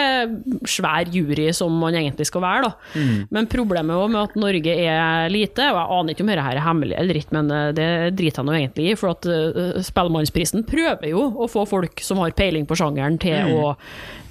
svær 0.69 1.09
jury 1.09 1.49
som 1.57 1.73
man 1.81 1.97
egentlig 1.97 2.27
skal 2.29 2.45
være, 2.45 2.69
da. 2.69 3.01
Mm. 3.01 3.17
Men 3.33 3.49
problemet 3.51 4.13
med 4.13 4.21
at 4.21 4.37
Norge 4.41 4.75
er 4.75 5.31
lite, 5.33 5.71
og 5.73 5.81
jeg 5.81 5.99
aner 5.99 6.15
ikke 6.15 6.27
om 6.27 6.33
dette 6.33 6.47
er 6.51 6.63
hemmelig 6.67 6.90
eller 6.99 7.21
ikke, 7.21 7.35
men 7.37 7.51
eh, 7.55 7.71
det 7.77 7.91
driter 8.19 8.43
jeg 8.43 8.49
nå 8.49 8.57
egentlig 8.57 8.89
i, 8.91 8.97
for 8.99 9.15
at 9.15 9.29
uh, 9.29 9.79
Spellemannsprisen 9.85 10.67
prøver 10.69 11.13
jo 11.13 11.27
å 11.41 11.49
få 11.51 11.67
folk 11.69 12.03
som 12.05 12.21
har 12.23 12.37
peiling 12.39 12.67
på 12.69 12.79
sjangeren 12.79 13.19
til 13.23 13.55
å 13.61 13.73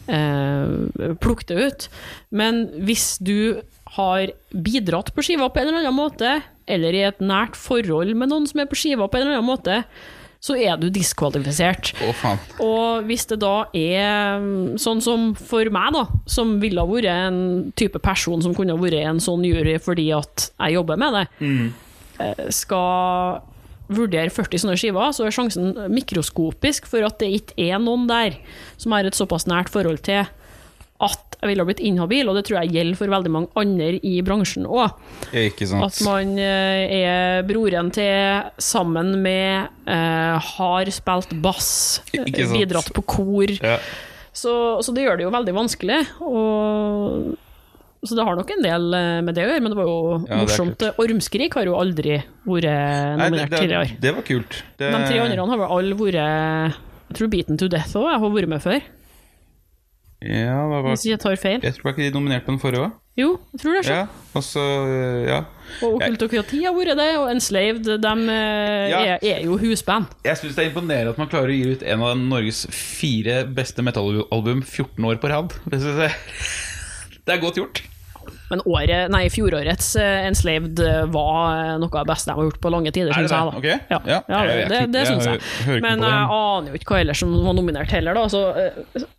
eh, 0.10 1.16
plukke 1.22 1.50
det 1.50 1.66
ut. 1.66 1.90
Men 2.36 2.66
hvis 2.86 3.18
du 3.24 3.62
har 3.98 4.32
bidratt 4.54 5.14
på 5.16 5.26
skiva 5.26 5.50
på 5.50 5.62
en 5.62 5.72
eller 5.72 5.84
annen 5.84 5.98
måte, 5.98 6.40
eller 6.70 6.96
i 6.96 7.06
et 7.08 7.22
nært 7.24 7.58
forhold 7.58 8.14
med 8.18 8.32
noen 8.32 8.48
som 8.50 8.62
er 8.62 8.70
på 8.70 8.78
skiva 8.78 9.10
på 9.10 9.20
en 9.20 9.28
eller 9.28 9.40
annen 9.40 9.50
måte, 9.50 9.84
så 10.40 10.56
er 10.56 10.78
du 10.80 10.88
diskvalifisert. 10.94 11.92
Oh. 12.06 12.22
Og 12.64 13.08
hvis 13.10 13.28
det 13.28 13.42
da 13.44 13.68
er 13.76 14.40
mm, 14.40 14.78
sånn 14.80 15.04
som 15.04 15.34
for 15.36 15.68
meg, 15.74 15.92
da, 15.98 16.06
som 16.32 16.56
ville 16.64 16.80
ha 16.80 16.88
vært 16.88 17.12
en 17.12 17.42
type 17.80 18.00
person 18.04 18.40
som 18.44 18.56
kunne 18.56 18.76
ha 18.76 18.80
vært 18.80 19.04
en 19.04 19.20
sånn 19.24 19.44
jury 19.48 19.76
fordi 19.84 20.10
at 20.16 20.50
jeg 20.54 20.78
jobber 20.78 21.02
med 21.02 21.18
det, 21.18 21.26
eh, 21.44 21.68
skal 22.54 23.40
vurdere 23.90 24.30
40 24.30 24.62
sånne 24.64 24.78
skiver, 24.78 25.14
så 25.16 25.26
er 25.26 25.34
sjansen 25.34 25.72
mikroskopisk 25.90 26.90
for 26.90 27.06
at 27.08 27.18
det 27.22 27.32
ikke 27.40 27.70
er 27.72 27.82
noen 27.82 28.06
der 28.10 28.38
som 28.78 28.94
har 28.94 29.08
et 29.08 29.18
såpass 29.18 29.48
nært 29.50 29.72
forhold 29.74 30.04
til 30.06 30.28
at 31.00 31.38
jeg 31.40 31.54
ville 31.54 31.64
ha 31.64 31.68
blitt 31.70 31.82
inhabil, 31.88 32.28
og 32.28 32.36
det 32.36 32.44
tror 32.50 32.58
jeg 32.60 32.74
gjelder 32.76 32.98
for 33.00 33.12
veldig 33.14 33.32
mange 33.32 33.48
andre 33.60 33.94
i 34.04 34.18
bransjen 34.26 34.68
òg. 34.68 34.98
At 35.32 36.00
man 36.04 36.34
eh, 36.36 36.98
er 37.00 37.46
broren 37.48 37.92
til 37.96 38.50
sammen 38.60 39.14
med 39.24 39.70
eh, 39.88 40.50
har 40.52 40.92
spilt 40.92 41.32
bass, 41.40 41.72
eh, 42.12 42.28
bidratt 42.52 42.92
på 42.96 43.06
kor. 43.08 43.56
Ja. 43.56 43.78
Så, 44.36 44.52
så 44.84 44.92
det 44.96 45.08
gjør 45.08 45.22
det 45.22 45.30
jo 45.30 45.32
veldig 45.38 45.56
vanskelig. 45.56 46.02
Og, 46.28 47.32
så 48.06 48.16
det 48.16 48.24
har 48.24 48.36
nok 48.40 48.52
en 48.56 48.62
del 48.64 48.94
eh, 48.96 49.22
med 49.28 49.36
det 49.36 49.44
å 49.44 49.50
gjøre, 49.50 49.62
men 49.66 49.74
det 49.74 49.80
var 49.80 49.88
jo 49.90 49.98
Ja, 50.30 50.38
morsomt. 50.44 50.86
Ormskrik 51.04 51.58
har 51.60 51.66
jo 51.68 51.76
aldri 51.76 52.20
vært 52.48 52.70
nominert 53.20 53.52
tidligere. 53.58 53.98
det 54.00 54.14
var 54.16 54.24
kult. 54.28 54.62
Det, 54.80 54.92
De 54.94 55.02
tre 55.10 55.20
andre 55.26 55.50
har 55.52 55.60
vel 55.64 55.74
alle 55.80 56.00
vært 56.00 56.22
Jeg 56.22 57.18
tror 57.20 57.28
Beaten 57.34 57.58
to 57.60 57.68
Death 57.68 57.96
òg 58.00 58.08
har 58.14 58.24
vært 58.32 58.48
med 58.56 58.62
før. 58.64 58.80
Ja, 60.20 60.66
hva 60.68 60.82
var 60.84 60.90
hvis 60.92 61.06
jeg 61.08 61.20
tar 61.22 61.38
feil. 61.40 61.62
Jeg 61.64 61.78
tror 61.78 61.94
ikke 61.94 62.04
de 62.04 62.12
nominerte 62.12 62.44
på 62.44 62.52
den 62.52 62.60
forrige 62.60 62.88
òg? 62.90 62.96
Jo, 63.20 63.30
jeg 63.54 63.60
tror 63.62 63.76
det. 63.76 63.84
er. 63.88 63.96
Ja, 63.96 64.02
og 64.36 64.44
så 64.44 64.64
Ja. 65.28 65.38
Og 65.84 65.96
Okkultokrati 66.00 66.60
har 66.66 66.74
vært 66.76 66.98
det, 67.00 67.08
og 67.20 67.30
Enslaved 67.32 67.84
de 68.04 68.12
eh, 68.32 68.90
Ja. 68.92 69.00
er, 69.00 69.20
er 69.24 69.44
jo 69.46 69.58
husband. 69.58 70.08
Jeg 70.26 70.36
syns 70.40 70.56
det 70.56 70.66
er 70.66 70.70
imponerende 70.72 71.12
at 71.12 71.18
man 71.20 71.28
klarer 71.32 71.52
å 71.52 71.56
gi 71.56 71.72
ut 71.72 71.84
en 71.84 72.02
av 72.04 72.18
Norges 72.18 72.66
fire 72.72 73.46
beste 73.48 73.84
metallalbum 73.84 74.64
14 74.64 75.04
år 75.08 75.20
på 75.24 75.32
rad. 75.32 75.56
Det 75.72 75.80
Det 77.30 77.36
er 77.36 77.42
godt 77.44 77.60
gjort. 77.60 77.82
Men 78.50 78.62
året, 78.66 79.12
nei, 79.14 79.24
fjorårets 79.30 79.92
eh, 80.02 80.26
Enslaved 80.28 80.80
eh, 80.82 81.04
var 81.14 81.40
eh, 81.54 81.74
noe 81.82 81.90
av 81.94 82.04
det 82.06 82.10
beste 82.10 82.32
de 82.32 82.36
har 82.40 82.48
gjort 82.48 82.60
på 82.64 82.72
lange 82.74 82.92
tider, 82.96 83.12
Er 83.14 83.20
syns 83.20 83.34
jeg. 83.34 83.40
det? 83.40 83.52
da. 83.52 83.58
Ok. 83.60 83.68
Ja, 83.70 84.00
Ja, 84.10 84.20
ja, 84.28 84.40
jeg 84.50 84.56
det, 84.58 84.70
det, 84.70 84.82
det 84.96 85.04
syns 85.10 85.28
jeg. 85.30 85.82
Men 85.86 86.02
jeg 86.06 86.24
aner 86.40 86.72
jo 86.74 86.80
ikke 86.82 86.96
hva 86.96 87.02
ellers 87.04 87.22
som 87.24 87.36
var 87.46 87.58
nominert 87.60 87.94
heller, 87.94 88.18
da. 88.18 88.26
Så, 88.34 88.42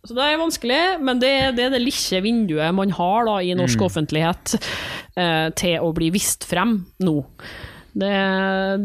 så 0.03 0.17
det 0.17 0.27
er 0.27 0.39
vanskelig, 0.41 0.79
men 1.07 1.21
det, 1.23 1.31
det 1.57 1.67
er 1.69 1.75
det 1.77 1.83
lille 1.85 2.21
vinduet 2.27 2.75
man 2.75 2.91
har 2.99 3.27
da, 3.31 3.37
i 3.45 3.55
norsk 3.57 3.79
Mm. 3.81 3.85
offentlighet 3.87 4.55
eh, 5.15 5.47
til 5.57 5.77
å 5.81 5.93
bli 5.95 6.11
vist 6.13 6.43
frem 6.49 6.81
nå. 7.03 7.15
Det, 7.91 8.11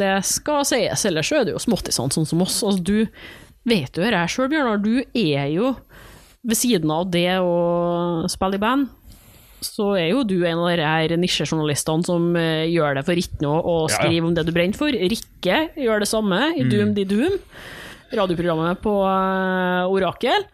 det 0.01 0.12
skal 0.26 0.64
sies, 0.66 1.05
ellers 1.07 1.28
er 1.34 1.44
det 1.47 1.53
jo 1.55 1.61
småttisene 1.62 2.11
sånn 2.14 2.26
som 2.26 2.40
oss. 2.42 2.61
Altså, 2.66 2.82
du 2.82 3.07
vet 3.66 3.99
jo 3.99 4.03
dette 4.03 4.22
sjøl, 4.30 4.49
Bjørnar, 4.51 4.80
du 4.82 5.03
er 5.14 5.47
jo 5.55 5.74
ved 6.47 6.59
siden 6.59 6.90
av 6.94 7.09
det 7.11 7.28
å 7.42 8.26
spille 8.30 8.59
i 8.59 8.62
band, 8.62 8.88
så 9.65 9.93
er 9.97 10.11
jo 10.11 10.23
du 10.27 10.37
en 10.45 10.61
av 10.61 10.69
de 10.77 10.85
her 10.85 11.17
nisjejournalistene 11.21 12.07
som 12.07 12.29
eh, 12.39 12.67
gjør 12.69 12.99
det 12.99 13.05
for 13.07 13.21
ikke 13.21 13.43
noe 13.45 13.63
å 13.63 13.77
Ja, 13.93 14.05
ja. 14.11 14.23
om 14.25 14.35
det 14.37 14.47
du 14.47 14.53
brenner 14.55 14.77
for. 14.77 14.93
Rikke 14.93 15.61
gjør 15.81 16.03
det 16.05 16.11
samme 16.11 16.41
i 16.57 16.67
Doom 16.69 16.93
de 16.97 17.07
Doom, 17.09 17.39
radioprogrammet 18.17 18.83
på 18.85 18.95
eh, 19.09 19.95
Orakel. 19.97 20.49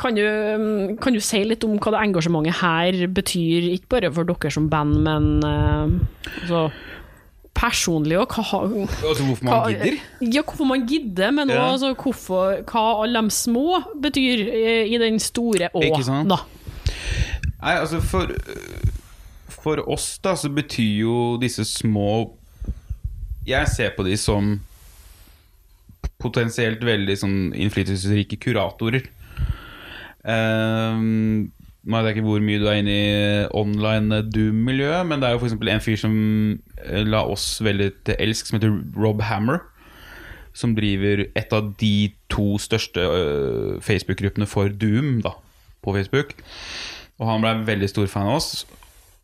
Kan, 0.00 0.16
du, 0.16 0.24
mm, 0.24 0.96
kan 1.02 1.14
du 1.14 1.20
si 1.22 1.42
litt 1.46 1.62
om 1.66 1.76
hva 1.76 1.92
det 1.94 2.00
engasjementet 2.08 2.58
her 2.62 3.04
betyr, 3.12 3.68
ikke 3.76 3.92
bare 3.98 4.10
for 4.16 4.26
dere 4.26 4.50
som 4.50 4.66
band, 4.72 4.96
men 5.04 5.28
uh, 5.44 5.92
altså, 6.40 6.62
personlig, 7.54 8.16
òg. 8.18 8.34
Altså 8.40 9.28
hvorfor 9.28 9.46
man 9.46 9.52
hva, 9.52 9.68
gidder? 9.70 10.00
Ja, 10.24 10.42
hvorfor 10.42 10.66
man 10.72 10.88
gidder, 10.90 11.30
men 11.36 11.52
Ja. 11.52 11.68
altså, 11.76 11.92
hva 11.94 12.82
alle 13.04 13.22
de 13.28 13.36
små 13.36 13.82
betyr 14.02 14.42
i 14.88 14.98
den 14.98 15.20
store 15.22 15.70
å. 15.70 15.84
Ikke 15.92 16.02
sant? 16.08 16.32
Da. 16.32 16.40
Nei, 17.62 17.78
altså 17.78 18.02
for 18.02 18.34
For 19.62 19.82
oss 19.90 20.16
da 20.24 20.34
så 20.38 20.50
betyr 20.50 21.02
jo 21.04 21.16
disse 21.42 21.64
små 21.68 22.32
Jeg 23.46 23.70
ser 23.70 23.94
på 23.96 24.06
de 24.06 24.16
som 24.18 24.56
potensielt 26.22 26.82
veldig 26.86 27.16
sånn 27.18 27.38
innflytelsesrike 27.58 28.36
kuratorer. 28.38 29.08
Um, 30.22 31.50
nå 31.82 31.98
vet 31.98 32.12
jeg 32.12 32.16
ikke 32.20 32.28
hvor 32.28 32.44
mye 32.46 32.60
du 32.62 32.68
er 32.70 32.78
inne 32.78 32.94
i 32.94 33.46
online 33.58 34.20
Doom-miljøet, 34.30 35.08
men 35.10 35.18
det 35.18 35.26
er 35.26 35.34
jo 35.34 35.42
f.eks. 35.42 35.56
en 35.58 35.82
fyr 35.82 35.98
som 35.98 36.14
eh, 36.78 37.02
la 37.02 37.24
oss 37.26 37.56
veldig 37.64 37.88
til 38.06 38.20
elsk, 38.22 38.46
som 38.46 38.60
heter 38.60 38.76
Rob 38.94 39.24
Hammer. 39.26 39.64
Som 40.54 40.76
driver 40.78 41.24
et 41.26 41.54
av 41.56 41.72
de 41.80 42.12
to 42.30 42.54
største 42.62 43.02
uh, 43.02 43.82
Facebook-gruppene 43.82 44.46
for 44.46 44.70
Doom 44.70 45.16
da, 45.24 45.34
på 45.82 45.96
Facebook. 45.96 46.36
Og 47.20 47.28
han 47.28 47.44
ble 47.44 47.56
veldig 47.66 47.90
stor 47.90 48.08
fan 48.10 48.30
av 48.30 48.40
oss 48.40 48.52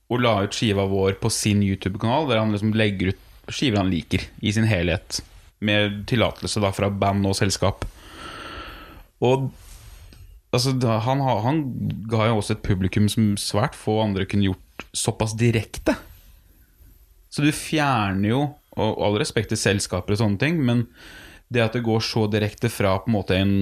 og 0.09 0.23
la 0.25 0.39
ut 0.45 0.57
skiva 0.57 0.87
vår 0.89 1.19
på 1.21 1.31
sin 1.33 1.61
YouTube-kanal, 1.61 2.29
der 2.31 2.41
han 2.41 2.53
liksom 2.55 2.73
legger 2.77 3.13
ut 3.13 3.25
skiver 3.53 3.81
han 3.81 3.93
liker, 3.93 4.25
i 4.45 4.53
sin 4.53 4.69
helhet. 4.69 5.23
Med 5.65 6.05
tillatelse 6.11 6.61
da 6.63 6.71
fra 6.75 6.91
band 6.93 7.27
og 7.27 7.37
selskap. 7.39 7.87
Og 9.25 9.49
altså, 10.55 10.75
han, 11.07 11.23
han 11.45 11.63
ga 12.11 12.29
jo 12.29 12.39
også 12.39 12.59
et 12.59 12.67
publikum 12.67 13.09
som 13.11 13.33
svært 13.41 13.77
få 13.77 13.99
andre 14.05 14.29
kunne 14.29 14.51
gjort 14.51 14.87
såpass 14.97 15.35
direkte. 15.39 15.97
Så 17.33 17.45
du 17.45 17.51
fjerner 17.53 18.31
jo, 18.31 18.43
og 18.79 19.01
all 19.05 19.19
respekt 19.21 19.51
til 19.53 19.61
selskaper 19.61 20.15
og 20.15 20.21
sånne 20.21 20.41
ting, 20.41 20.61
men 20.65 20.87
det 21.53 21.65
at 21.65 21.77
det 21.77 21.87
går 21.87 22.05
så 22.05 22.27
direkte 22.31 22.71
fra 22.73 22.99
på 23.01 23.09
en 23.09 23.17
måte 23.17 23.37
en 23.37 23.55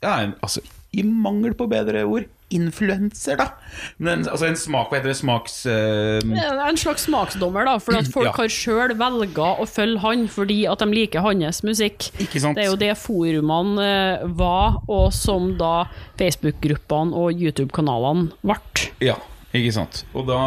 Ja, 0.00 0.22
en, 0.22 0.34
altså 0.44 0.60
i 0.96 1.04
mangel 1.06 1.54
på 1.56 1.68
bedre 1.70 2.02
ord 2.08 2.26
influenser, 2.54 3.34
da. 3.40 3.48
Men 3.98 4.20
en, 4.20 4.28
altså 4.30 4.46
en 4.46 4.58
smak 4.58 4.92
Hva 4.92 5.00
heter 5.00 5.10
det? 5.10 5.16
Smaks... 5.18 5.56
Uh... 5.66 6.20
En 6.68 6.78
slags 6.78 7.06
smaksdommer, 7.08 7.66
da, 7.66 7.74
for 7.82 7.98
at 7.98 8.06
folk 8.12 8.28
Ja. 8.28 8.34
har 8.38 8.52
sjøl 8.52 8.94
velga 8.98 9.48
å 9.58 9.66
følge 9.66 9.98
han 10.04 10.26
fordi 10.30 10.60
at 10.70 10.84
de 10.84 10.88
liker 10.94 11.24
hans 11.26 11.62
musikk. 11.66 12.06
Det 12.14 12.52
er 12.54 12.68
jo 12.68 12.78
det 12.78 12.92
forumene 13.00 13.82
uh, 13.82 14.28
var, 14.38 14.78
og 14.86 15.10
som 15.16 15.56
da 15.58 15.88
Facebook-gruppene 16.20 17.18
og 17.18 17.34
YouTube-kanalene 17.34 18.30
ble. 18.46 18.86
Ja, 19.02 19.18
ikke 19.50 19.74
sant. 19.74 20.04
Og 20.14 20.30
da 20.30 20.40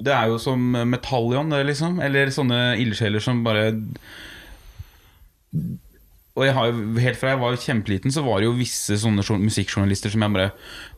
Det 0.00 0.12
er 0.12 0.30
jo 0.30 0.38
som 0.40 0.60
Metallion, 0.88 1.50
det, 1.52 1.64
liksom. 1.68 1.98
Eller 2.04 2.30
sånne 2.32 2.76
ildsjeler 2.80 3.20
som 3.20 3.42
bare 3.44 3.70
Og 6.38 6.44
jeg 6.46 6.54
har 6.54 6.68
jo, 6.70 6.82
helt 7.02 7.18
fra 7.18 7.32
jeg 7.32 7.40
var 7.40 7.56
kjempeliten, 7.58 8.14
så 8.14 8.22
var 8.22 8.38
det 8.38 8.46
jo 8.46 8.56
visse 8.58 8.98
sånne 9.02 9.24
musikkjournalister 9.42 10.12
som 10.12 10.22
jeg 10.22 10.34
bare 10.36 10.50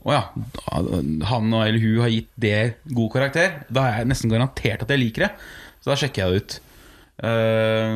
Å 0.05 0.12
ja, 0.14 0.22
han 1.30 1.55
eller 1.57 1.80
hun 1.80 2.03
har 2.05 2.12
gitt 2.12 2.30
det 2.41 2.59
god 2.93 3.14
karakter. 3.14 3.62
Da 3.72 3.86
er 3.86 4.03
jeg 4.03 4.11
nesten 4.12 4.32
garantert 4.32 4.84
at 4.84 4.93
jeg 4.93 5.01
liker 5.01 5.26
det. 5.26 5.30
Så 5.80 5.93
da 5.93 5.97
sjekker 6.01 6.22
jeg 6.22 6.30
det 6.30 6.43
ut. 6.45 6.59
Uh, 7.20 7.93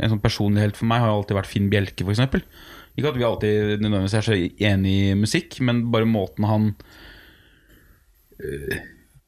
en 0.00 0.12
sånn 0.12 0.22
personlig 0.22 0.64
helt 0.64 0.78
for 0.78 0.88
meg 0.88 1.02
har 1.04 1.12
alltid 1.12 1.36
vært 1.36 1.50
Finn 1.50 1.68
Bjelke, 1.72 2.04
f.eks. 2.04 2.22
Ikke 2.96 3.12
at 3.12 3.16
vi 3.16 3.26
alltid 3.28 3.80
nødvendigvis 3.80 4.16
er 4.18 4.26
så 4.28 4.36
enige 4.36 5.12
i 5.12 5.20
musikk, 5.20 5.56
men 5.64 5.86
bare 5.92 6.08
måten 6.08 6.48
han 6.48 6.72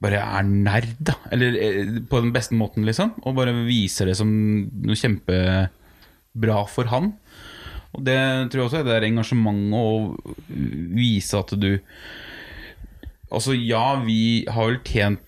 bare 0.04 0.20
er 0.20 0.44
nerd, 0.48 0.92
da. 1.00 1.16
Eller 1.32 1.56
uh, 1.56 1.96
på 2.10 2.20
den 2.24 2.34
beste 2.34 2.56
måten, 2.58 2.84
liksom. 2.88 3.16
Og 3.24 3.36
bare 3.36 3.54
viser 3.64 4.10
det 4.10 4.18
som 4.20 4.28
noe 4.28 4.98
kjempebra 6.34 6.66
for 6.68 6.84
han. 6.90 7.12
Og 7.94 8.02
det 8.04 8.50
tror 8.50 8.60
jeg 8.60 8.66
også 8.66 8.80
er 8.80 8.84
det 8.84 8.94
der 8.94 9.08
engasjementet 9.08 9.74
å 9.78 10.16
vise 10.94 11.38
at 11.38 11.54
du 11.54 11.78
Altså, 13.34 13.54
ja, 13.54 13.96
vi 14.04 14.44
har 14.46 14.68
vel 14.68 14.76
tjent 14.84 15.20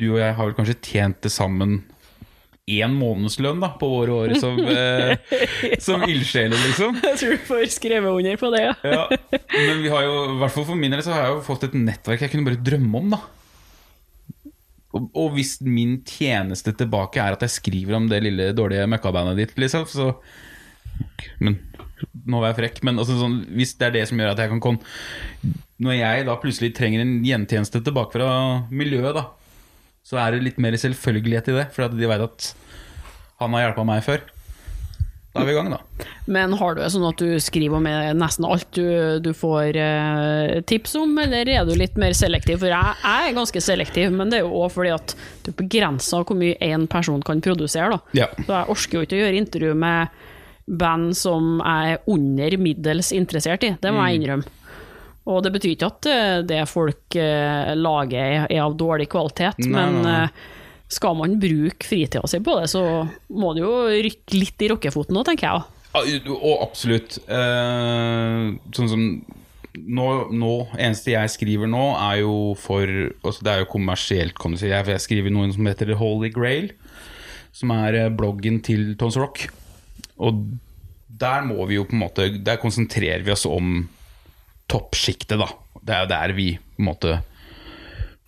Du 0.00 0.14
og 0.14 0.18
jeg 0.18 0.34
har 0.34 0.46
vel 0.46 0.54
kanskje 0.56 0.78
tjent 0.82 1.20
til 1.22 1.30
sammen 1.30 1.84
én 2.68 2.92
månedslønn 2.92 3.62
da, 3.62 3.70
på 3.80 3.88
våre 3.88 4.12
år 4.12 4.34
som, 4.36 4.58
eh, 4.68 5.16
som 5.80 6.02
ildsjeler, 6.04 6.58
liksom. 6.66 6.98
Jeg 7.00 7.16
tror 7.16 7.30
du 7.32 7.46
får 7.48 7.62
skrevet 7.72 8.12
under 8.12 8.36
på 8.36 8.50
det, 8.52 8.60
ja. 8.66 8.74
Ja, 8.84 9.06
men 9.54 9.80
vi 9.80 9.88
har 9.88 10.04
jo, 10.04 10.18
i 10.34 10.36
hvert 10.42 10.52
fall 10.52 10.66
for 10.68 10.76
min 10.76 10.92
del, 10.92 11.00
så 11.06 11.14
har 11.14 11.24
jeg 11.24 11.32
jo 11.32 11.46
fått 11.46 11.64
et 11.70 11.78
nettverk 11.78 12.26
jeg 12.26 12.34
kunne 12.34 12.50
bare 12.50 12.60
drømme 12.60 13.00
om, 13.00 13.14
da. 13.16 13.22
Og, 15.06 15.32
hvis 15.36 15.58
min 15.64 15.98
tjeneste 16.06 16.74
tilbake 16.76 17.22
er 17.22 17.36
at 17.36 17.44
jeg 17.46 17.56
skriver 17.56 17.98
om 17.98 18.08
det 18.10 18.22
lille 18.24 18.50
dårlige 18.56 18.88
møkkabandet 18.90 19.40
ditt, 19.40 19.56
liksom, 19.60 19.86
så 19.88 20.12
Men 21.42 21.58
nå 22.30 22.40
var 22.40 22.52
jeg 22.52 22.58
frekk, 22.60 22.80
men 22.86 22.98
altså, 22.98 23.16
sånn, 23.18 23.40
hvis 23.58 23.74
det 23.78 23.88
er 23.88 23.96
det 23.96 24.04
som 24.10 24.20
gjør 24.20 24.32
at 24.32 24.40
jeg 24.42 24.52
kan 24.52 24.62
komme 24.62 25.54
Når 25.82 25.96
jeg 25.98 26.26
da 26.28 26.36
plutselig 26.42 26.72
trenger 26.74 27.02
en 27.02 27.18
gjentjeneste 27.26 27.82
tilbake 27.86 28.14
fra 28.14 28.30
miljøet, 28.70 29.14
da, 29.18 29.28
så 30.06 30.18
er 30.22 30.34
det 30.34 30.44
litt 30.46 30.58
mer 30.62 30.74
selvfølgelighet 30.78 31.52
i 31.52 31.56
det, 31.60 31.68
for 31.74 31.86
de 31.92 32.10
veit 32.10 32.24
at 32.24 32.48
han 33.38 33.54
har 33.54 33.68
hjelpa 33.68 33.84
meg 33.86 34.02
før. 34.02 34.24
Da 35.34 35.42
er 35.42 35.46
vi 35.46 35.52
i 35.52 35.56
gang, 35.58 35.68
da. 35.70 36.06
Men 36.26 36.54
har 36.56 36.74
du 36.74 36.80
det 36.80 36.88
sånn 36.94 37.04
at 37.08 37.20
du 37.20 37.34
skriver 37.42 37.82
med 37.84 38.16
nesten 38.18 38.46
alt 38.48 38.70
du, 38.74 39.20
du 39.22 39.30
får 39.36 39.76
eh, 39.78 40.54
tips 40.66 40.96
om, 40.98 41.12
eller 41.20 41.50
er 41.52 41.68
du 41.68 41.74
litt 41.78 41.98
mer 42.00 42.16
selektiv? 42.16 42.62
For 42.62 42.72
jeg, 42.72 42.96
jeg 43.04 43.28
er 43.28 43.36
ganske 43.36 43.62
selektiv, 43.62 44.14
men 44.16 44.32
det 44.32 44.40
er 44.40 44.46
jo 44.48 44.62
òg 44.64 44.72
fordi 44.74 44.94
at 44.96 45.14
du 45.44 45.52
er 45.52 45.58
begrensa 45.60 46.22
hvor 46.24 46.38
mye 46.40 46.56
én 46.64 46.88
person 46.90 47.22
kan 47.22 47.44
produsere. 47.44 47.92
Da. 47.94 48.00
Ja. 48.24 48.28
Så 48.40 48.48
jeg 48.48 48.74
orker 48.74 48.98
jo 48.98 49.06
ikke 49.06 49.18
å 49.18 49.22
gjøre 49.22 49.42
intervju 49.44 49.76
med 49.84 50.20
band 50.68 51.16
som 51.16 51.58
jeg 51.64 51.94
er 51.94 52.12
under 52.12 52.58
middels 52.60 53.12
interessert 53.16 53.64
i, 53.64 53.74
det 53.80 53.92
må 53.94 54.04
jeg 54.08 54.22
innrømme. 54.22 54.54
Og 55.28 55.42
det 55.44 55.52
betyr 55.52 55.74
ikke 55.74 55.88
at 55.92 56.08
eh, 56.08 56.36
det 56.48 56.62
folk 56.72 57.16
eh, 57.20 57.74
lager 57.76 58.22
er, 58.24 58.46
er 58.48 58.62
av 58.64 58.76
dårlig 58.80 59.10
kvalitet, 59.12 59.60
Nei, 59.60 59.74
men 59.76 60.00
nei, 60.00 60.22
nei. 60.24 60.54
Skal 60.88 61.16
man 61.18 61.36
bruke 61.40 61.84
fritida 61.84 62.24
si 62.28 62.40
på 62.44 62.54
det, 62.60 62.68
så 62.72 62.82
må 63.28 63.52
det 63.56 63.64
jo 63.64 63.72
rykke 64.08 64.38
litt 64.38 64.64
i 64.64 64.70
rockefoten 64.72 65.16
nå, 65.16 65.24
tenker 65.26 65.48
jeg. 65.48 65.66
Ja, 65.88 66.04
Og 66.36 66.62
absolutt. 66.62 67.18
Eh, 67.28 68.48
sånn 68.76 68.90
som 68.92 69.02
nå, 69.78 70.06
nå 70.34 70.52
Eneste 70.76 71.14
jeg 71.14 71.32
skriver 71.32 71.70
nå, 71.70 71.82
er 71.96 72.22
jo 72.22 72.54
for 72.58 72.84
altså 72.88 73.44
Det 73.44 73.52
er 73.52 73.62
jo 73.62 73.70
kommersielt, 73.72 74.36
kan 74.40 74.54
du 74.54 74.60
si. 74.60 74.70
Jeg, 74.72 74.86
jeg 74.90 75.04
skriver 75.04 75.34
noe 75.34 75.50
som 75.54 75.68
heter 75.68 75.90
The 75.92 75.98
Holy 75.98 76.32
Grail, 76.34 76.72
som 77.56 77.72
er 77.76 78.00
eh, 78.04 78.10
bloggen 78.14 78.60
til 78.64 78.94
Tons 79.00 79.18
Rock. 79.20 79.46
Og 80.18 80.44
der 81.18 81.46
må 81.46 81.64
vi 81.68 81.78
jo 81.78 81.86
på 81.88 81.94
en 81.96 82.02
måte 82.02 82.26
Der 82.44 82.58
konsentrerer 82.62 83.24
vi 83.26 83.32
oss 83.34 83.46
om 83.48 83.86
toppsjiktet, 84.68 85.38
da. 85.40 85.48
Det 85.80 85.94
er 85.94 86.04
jo 86.04 86.10
der 86.12 86.34
vi 86.36 86.48
på 86.58 86.82
en 86.82 86.88
måte 86.90 87.18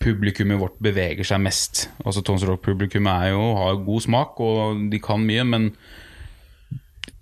publikummet 0.00 0.60
vårt 0.60 0.78
beveger 0.82 1.26
seg 1.28 1.42
mest. 1.44 1.86
Altså 2.04 2.22
Tons 2.24 2.44
Rock-publikummet 2.48 3.30
jo, 3.34 3.42
har 3.58 3.82
god 3.84 4.06
smak, 4.06 4.40
og 4.40 4.86
de 4.92 5.00
kan 5.02 5.22
mye, 5.24 5.44
men 5.46 5.70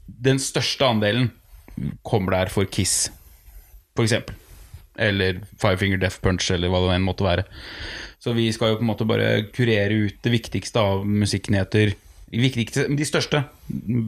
den 0.07 0.41
største 0.43 0.87
andelen 0.87 1.31
kommer 2.07 2.35
der 2.35 2.53
for 2.53 2.69
Kiss, 2.71 3.09
eksempel. 3.99 4.35
Eller 4.99 5.43
Five 5.59 5.79
Finger 5.79 5.99
Death 6.03 6.23
Punch, 6.23 6.51
eller 6.55 6.71
hva 6.71 6.83
det 6.85 6.97
enn 6.97 7.07
måtte 7.07 7.27
være. 7.27 7.47
Så 8.19 8.35
vi 8.35 8.49
skal 8.55 8.73
jo 8.73 8.81
på 8.81 8.87
en 8.87 8.91
måte 8.91 9.07
bare 9.07 9.47
kurere 9.55 9.95
ut 10.07 10.19
det 10.25 10.33
viktigste 10.35 10.83
av 10.83 11.05
musikknyheter. 11.07 11.95
De 12.29 13.07
største, 13.09 13.45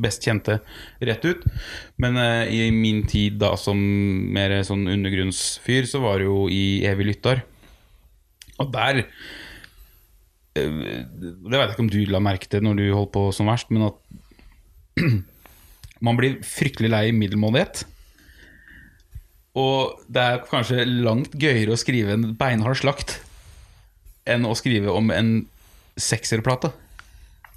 best 0.03 0.27
kjente, 0.27 0.59
rett 1.01 1.23
ut. 1.25 1.47
Men 2.03 2.19
eh, 2.21 2.51
i 2.51 2.67
min 2.75 3.05
tid 3.09 3.39
da 3.41 3.55
som 3.59 3.79
mer 4.35 4.59
sånn 4.67 4.91
undergrunnsfyr, 4.91 5.87
så 5.89 6.03
var 6.03 6.21
det 6.21 6.27
jo 6.29 6.43
i 6.53 6.83
Evig 6.91 7.07
lyttar. 7.15 7.45
Og 8.61 8.73
der 8.75 9.03
eh, 9.03 9.07
Det 10.55 11.53
vet 11.53 11.63
jeg 11.63 11.73
ikke 11.73 11.87
om 11.87 11.93
du 11.93 12.01
la 12.11 12.23
merke 12.23 12.51
til 12.51 12.65
når 12.67 12.81
du 12.81 12.85
holdt 12.93 13.15
på 13.17 13.29
som 13.37 13.51
verst, 13.51 13.73
men 13.73 13.89
at 13.89 13.97
man 16.07 16.19
blir 16.21 16.41
fryktelig 16.47 16.93
lei 16.93 17.07
middelmådighet. 17.17 17.85
Og 19.61 19.99
det 20.07 20.23
er 20.23 20.45
kanskje 20.47 20.87
langt 20.87 21.35
gøyere 21.35 21.75
å 21.75 21.81
skrive 21.81 22.15
en 22.15 22.31
beinhard 22.39 22.79
slakt 22.79 23.19
enn 24.29 24.47
å 24.47 24.55
skrive 24.59 24.93
om 24.95 25.11
en 25.15 25.35
sekserplate. 26.01 26.71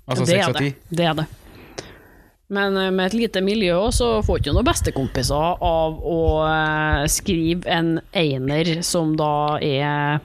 Altså 0.09 0.25
seks 0.27 0.49
av 0.49 0.57
ti. 0.57 0.73
det. 0.89 1.05
Er 1.05 1.17
det. 1.21 1.27
Men 2.53 2.77
eh, 2.77 2.91
med 2.91 3.11
et 3.11 3.17
lite 3.17 3.41
miljø 3.45 3.77
så 3.95 4.17
får 4.25 4.41
ikke 4.41 4.53
noen 4.55 4.67
bestekompiser 4.67 5.63
av 5.63 5.99
å 6.01 6.19
eh, 6.47 7.03
skrive 7.11 7.69
en 7.71 7.95
einer 8.11 8.81
som 8.85 9.15
da 9.19 9.59
er 9.63 10.21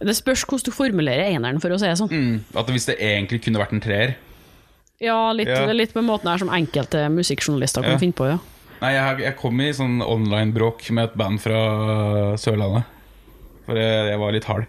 Det 0.00 0.14
spørs 0.16 0.44
hvordan 0.48 0.64
du 0.64 0.72
formulerer 0.72 1.26
eneren, 1.34 1.60
for 1.60 1.68
å 1.74 1.78
si 1.78 1.84
det 1.86 1.98
sånn. 2.00 2.08
Mm, 2.10 2.56
at 2.56 2.70
hvis 2.72 2.86
det 2.88 2.96
egentlig 3.04 3.42
kunne 3.44 3.60
vært 3.60 3.72
en 3.76 3.82
treer 3.84 4.14
Ja, 5.00 5.32
litt, 5.32 5.48
Ja. 5.48 5.66
litt 5.72 5.94
med 5.94 6.04
måten 6.04 6.28
her 6.30 6.38
som 6.38 6.48
enkelte 6.52 7.06
musikkjournalister 7.12 7.82
kan 7.82 7.92
Ja. 7.96 7.98
finne 7.98 8.12
på, 8.16 8.26
ja. 8.28 8.38
Nei, 8.80 8.92
jeg, 8.94 9.18
jeg 9.26 9.36
kom 9.36 9.60
i 9.60 9.70
sånn 9.76 10.00
online-bråk 10.00 10.90
med 10.96 11.04
et 11.10 11.16
band 11.16 11.40
fra 11.40 11.60
Sørlandet. 12.40 12.84
For 13.66 13.76
jeg, 13.76 14.08
jeg 14.10 14.18
var 14.18 14.32
litt 14.32 14.44
hard. 14.48 14.66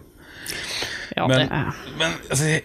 ja 1.15 1.27
Men, 1.27 1.37
det 1.37 1.47
er. 1.51 1.73
men 1.97 2.11
altså, 2.29 2.45
jeg, 2.47 2.63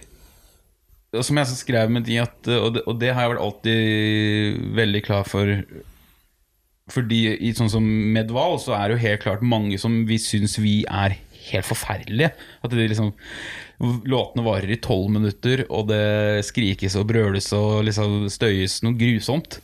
og 1.15 1.25
som 1.25 1.37
jeg 1.39 1.47
så 1.47 1.55
skrev 1.57 1.91
med 1.91 2.05
de 2.05 2.19
at 2.19 2.49
og 2.51 2.75
det, 2.75 2.83
og 2.87 2.99
det 2.99 3.15
har 3.15 3.23
jeg 3.29 3.37
vært 3.37 3.45
alltid 3.47 4.75
veldig 4.77 5.03
klar 5.07 5.25
for. 5.25 5.63
Fordi 6.91 7.21
i 7.43 7.51
sånn 7.57 7.71
som 7.71 7.83
Medval 8.15 8.59
så 8.63 8.75
er 8.79 8.89
det 8.89 8.97
jo 8.99 9.07
helt 9.09 9.23
klart 9.25 9.43
mange 9.43 9.79
som 9.79 10.05
vi 10.07 10.19
syns 10.23 10.59
vi 10.63 10.85
er 10.87 11.17
helt 11.53 11.69
forferdelige. 11.69 12.33
At 12.65 12.75
de 12.75 12.89
liksom 12.89 13.13
Låtene 14.09 14.41
varer 14.41 14.71
i 14.73 14.79
tolv 14.81 15.11
minutter, 15.13 15.67
og 15.69 15.91
det 15.91 16.47
skrikes 16.49 16.95
og 16.97 17.11
brøles 17.11 17.51
og 17.53 17.83
liksom 17.85 18.23
støyes 18.33 18.79
noe 18.87 18.97
grusomt. 18.97 19.59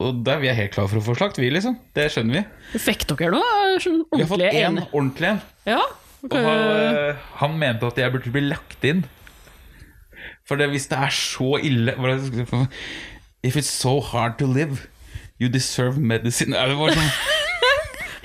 Og 0.00 0.20
der 0.24 0.36
er 0.36 0.42
vi 0.42 0.52
helt 0.56 0.74
klare 0.74 0.90
for 0.92 1.00
å 1.00 1.04
få 1.04 1.14
slakt, 1.16 1.40
vi, 1.40 1.48
liksom. 1.52 1.78
Det 1.96 2.10
skjønner 2.12 2.40
vi. 2.40 2.78
Fikk 2.80 3.06
dere 3.08 3.32
noe 3.36 3.80
sånn 3.80 4.02
Vi 4.12 4.20
har 4.20 4.28
fått 4.28 4.44
ordentlig 4.44 4.60
én 4.66 4.78
ordentlig 4.90 5.30
en. 5.30 5.40
Ja? 5.68 5.80
Og 6.28 6.36
han, 6.36 6.62
eh, 6.76 7.26
han 7.40 7.56
mente 7.60 7.88
at 7.88 8.00
jeg 8.00 8.12
burde 8.12 8.32
bli 8.32 8.44
lagt 8.50 8.84
inn. 8.84 9.02
For 10.48 10.60
det, 10.60 10.68
hvis 10.72 10.88
det 10.90 10.98
er 11.00 11.12
så 11.14 11.54
ille 11.64 11.94
er 11.96 12.16
det 12.20 12.66
If 13.42 13.56
it's 13.56 13.72
so 13.72 14.00
hard 14.04 14.36
to 14.38 14.46
live, 14.46 14.86
you 15.40 15.48
deserve 15.48 15.96
medicine. 15.96 16.52
Det 16.68 16.76
var, 16.76 16.92
sånn, 16.92 17.12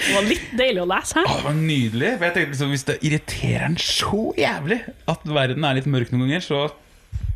Det 0.06 0.14
var 0.16 0.26
litt 0.30 0.50
deilig 0.60 0.82
å 0.84 0.88
lese, 0.90 1.18
her. 1.18 1.28
å, 1.28 1.36
det 1.40 1.46
var 1.48 1.56
nydelig. 1.58 2.10
For 2.18 2.28
jeg 2.28 2.36
tenkte 2.36 2.54
liksom, 2.54 2.74
Hvis 2.76 2.86
det 2.88 2.96
irriterer 3.08 3.66
en 3.70 3.78
så 3.82 4.22
jævlig 4.38 4.80
at 5.12 5.26
verden 5.38 5.66
er 5.68 5.80
litt 5.80 5.90
mørk 5.90 6.12
noen 6.14 6.28
ganger, 6.28 6.44
så 6.46 6.60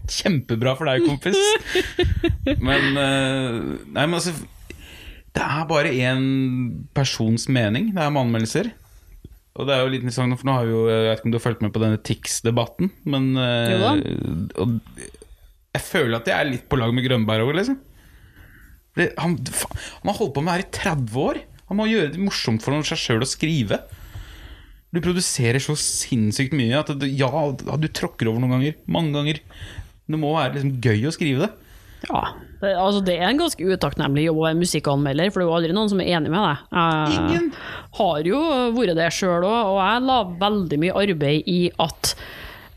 kjempebra 0.10 0.76
for 0.78 0.90
deg, 0.90 1.06
kompis. 1.06 1.38
Men 2.68 2.98
eh, 2.98 3.58
Nei, 3.94 4.06
men 4.06 4.16
altså 4.18 4.34
Det 5.36 5.44
er 5.46 5.68
bare 5.70 5.92
én 5.94 6.24
persons 6.98 7.46
mening. 7.54 7.92
Det 7.94 8.02
er 8.06 8.14
med 8.14 8.24
anmeldelser. 8.26 8.72
Og 9.60 9.68
det 9.68 9.76
er 9.76 9.84
jo 9.84 9.92
litt 9.92 10.06
interessant, 10.06 10.38
for 10.40 10.48
nå 10.48 10.56
har 10.56 10.66
vi 10.70 10.72
jo 10.74 10.82
Jeg 10.88 11.06
vet 11.10 11.20
ikke 11.20 11.28
om 11.28 11.34
du 11.34 11.38
har 11.40 11.44
fulgt 11.46 11.64
med 11.66 11.74
på 11.76 11.82
denne 11.84 12.00
Tix-debatten, 12.10 12.92
men 13.12 13.30
eh, 13.44 13.86
og 14.62 14.80
Jeg 15.76 15.84
føler 15.86 16.18
at 16.22 16.30
jeg 16.32 16.38
er 16.38 16.50
litt 16.54 16.66
på 16.72 16.80
lag 16.80 16.94
med 16.96 17.06
Grønberg 17.06 17.46
òg, 17.50 17.54
liksom. 17.60 17.78
Han, 19.00 19.36
han 19.40 20.10
har 20.10 20.18
holdt 20.18 20.34
på 20.36 20.42
med 20.44 20.50
det 20.50 20.56
her 20.58 20.66
i 20.66 20.72
30 21.06 21.20
år. 21.24 21.38
Han 21.70 21.80
må 21.80 21.88
gjøre 21.90 22.14
det 22.16 22.22
morsomt 22.22 22.64
for 22.66 22.78
seg 22.86 23.00
sjøl 23.00 23.26
å 23.26 23.30
skrive. 23.30 23.82
Du 24.90 24.98
produserer 25.06 25.62
så 25.62 25.76
sinnssykt 25.78 26.56
mye 26.58 26.80
at 26.82 26.90
ja, 27.14 27.30
du 27.54 27.88
tråkker 27.94 28.32
over 28.32 28.42
noen 28.42 28.58
ganger. 28.58 28.78
Mange 28.90 29.14
ganger. 29.14 29.42
Det 30.10 30.18
må 30.18 30.34
være 30.34 30.56
liksom 30.58 30.80
gøy 30.82 31.06
å 31.06 31.14
skrive 31.14 31.46
det. 31.46 31.52
Ja, 32.08 32.22
det, 32.62 32.72
altså 32.80 33.02
det 33.04 33.18
er 33.20 33.28
en 33.28 33.42
ganske 33.42 33.66
utakknemlig 33.76 34.24
jobb 34.30 34.40
å 34.40 34.46
være 34.48 34.60
musikkanmelder, 34.62 35.32
for 35.34 35.42
det 35.42 35.46
er 35.46 35.50
jo 35.50 35.56
aldri 35.58 35.76
noen 35.76 35.92
som 35.92 36.02
er 36.02 36.12
enig 36.16 36.32
med 36.32 36.42
deg. 36.42 36.62
Jeg 36.74 37.18
Ingen. 37.20 37.50
har 38.00 38.30
jo 38.30 38.44
vært 38.78 38.98
det 38.98 39.10
sjøl 39.18 39.46
òg, 39.46 39.74
og 39.74 39.80
jeg 39.84 40.06
la 40.08 40.20
veldig 40.46 40.80
mye 40.86 40.96
arbeid 41.04 41.52
i 41.52 41.60
at 41.86 42.14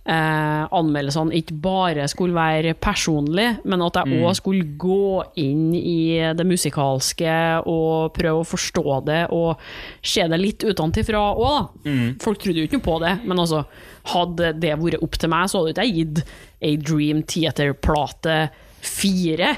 eh, 0.04 0.62
anmeldelsene 0.78 1.36
ikke 1.38 1.56
bare 1.62 2.08
skulle 2.10 2.34
være 2.36 2.74
personlige, 2.80 3.58
men 3.68 3.84
at 3.86 4.00
jeg 4.00 4.22
òg 4.22 4.36
skulle 4.38 4.66
gå 4.80 5.22
inn 5.42 5.70
i 5.78 6.32
det 6.36 6.46
musikalske 6.48 7.36
og 7.70 8.12
prøve 8.16 8.42
å 8.42 8.48
forstå 8.48 8.98
det 9.06 9.22
og 9.34 9.62
se 10.02 10.26
det 10.28 10.40
litt 10.40 10.66
utenfra 10.66 11.22
òg, 11.32 11.42
da. 11.86 11.96
Folk 12.22 12.42
trodde 12.42 12.62
jo 12.62 12.68
ikke 12.68 12.80
noe 12.80 12.88
på 12.88 12.98
det, 13.04 13.14
men 13.26 13.42
altså, 13.42 13.64
hadde 14.12 14.52
det 14.58 14.74
vært 14.80 15.02
opp 15.04 15.18
til 15.20 15.30
meg, 15.32 15.48
så 15.50 15.62
hadde 15.62 15.74
ikke 15.76 15.86
jeg 15.86 15.96
gitt 16.00 16.24
A 16.62 16.74
Dream 16.82 17.22
Theater-plate 17.26 18.36
fire. 18.82 19.54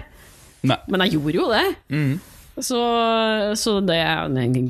Nei. 0.65 0.79
Men 0.89 1.05
jeg 1.05 1.17
gjorde 1.17 1.39
jo 1.41 1.49
det. 1.53 1.67
Så, 2.63 2.79
så 3.59 3.81
det 3.83 3.99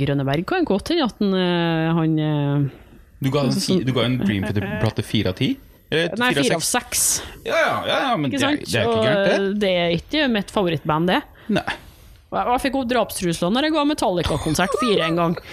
Grønneberg 0.00 0.46
kan 0.48 0.64
godt 0.64 0.94
hende 0.94 1.04
at 1.04 1.18
han, 1.20 1.34
eh, 1.36 1.90
han 1.98 2.14
eh, 2.16 2.70
Du 3.20 3.28
ga, 3.28 3.42
en, 3.44 3.82
du 3.84 3.92
ga 3.92 4.06
en 4.06 4.16
Dream 4.22 4.46
Theater-plate 4.46 5.04
fire 5.04 5.34
av 5.34 5.38
ti? 5.40 5.50
Eller 5.90 6.18
Nei, 6.18 6.32
fire 6.34 6.56
av 6.58 6.64
seks? 6.64 7.04
Ja, 7.44 7.54
ja, 7.54 7.72
ja, 7.86 7.98
ja, 8.10 8.16
men 8.18 8.30
det, 8.32 8.40
det 8.40 8.48
er 8.48 8.58
ikke 8.58 9.04
gærent, 9.04 9.24
det. 9.28 9.38
Og 9.40 9.56
det 9.62 9.72
er 9.84 9.96
ikke 9.98 10.28
mitt 10.32 10.50
favorittband, 10.54 11.12
det. 11.12 11.20
Nei. 11.54 11.66
Og 12.32 12.38
jeg, 12.40 12.46
og 12.48 12.52
jeg 12.56 12.62
fikk 12.64 12.76
opp 12.80 12.88
drapstrusler 12.90 13.52
når 13.54 13.68
jeg 13.68 13.74
ga 13.76 13.82
Metallica-konsert 13.92 14.78
fire 14.82 15.10
en 15.10 15.20
gang. 15.22 15.36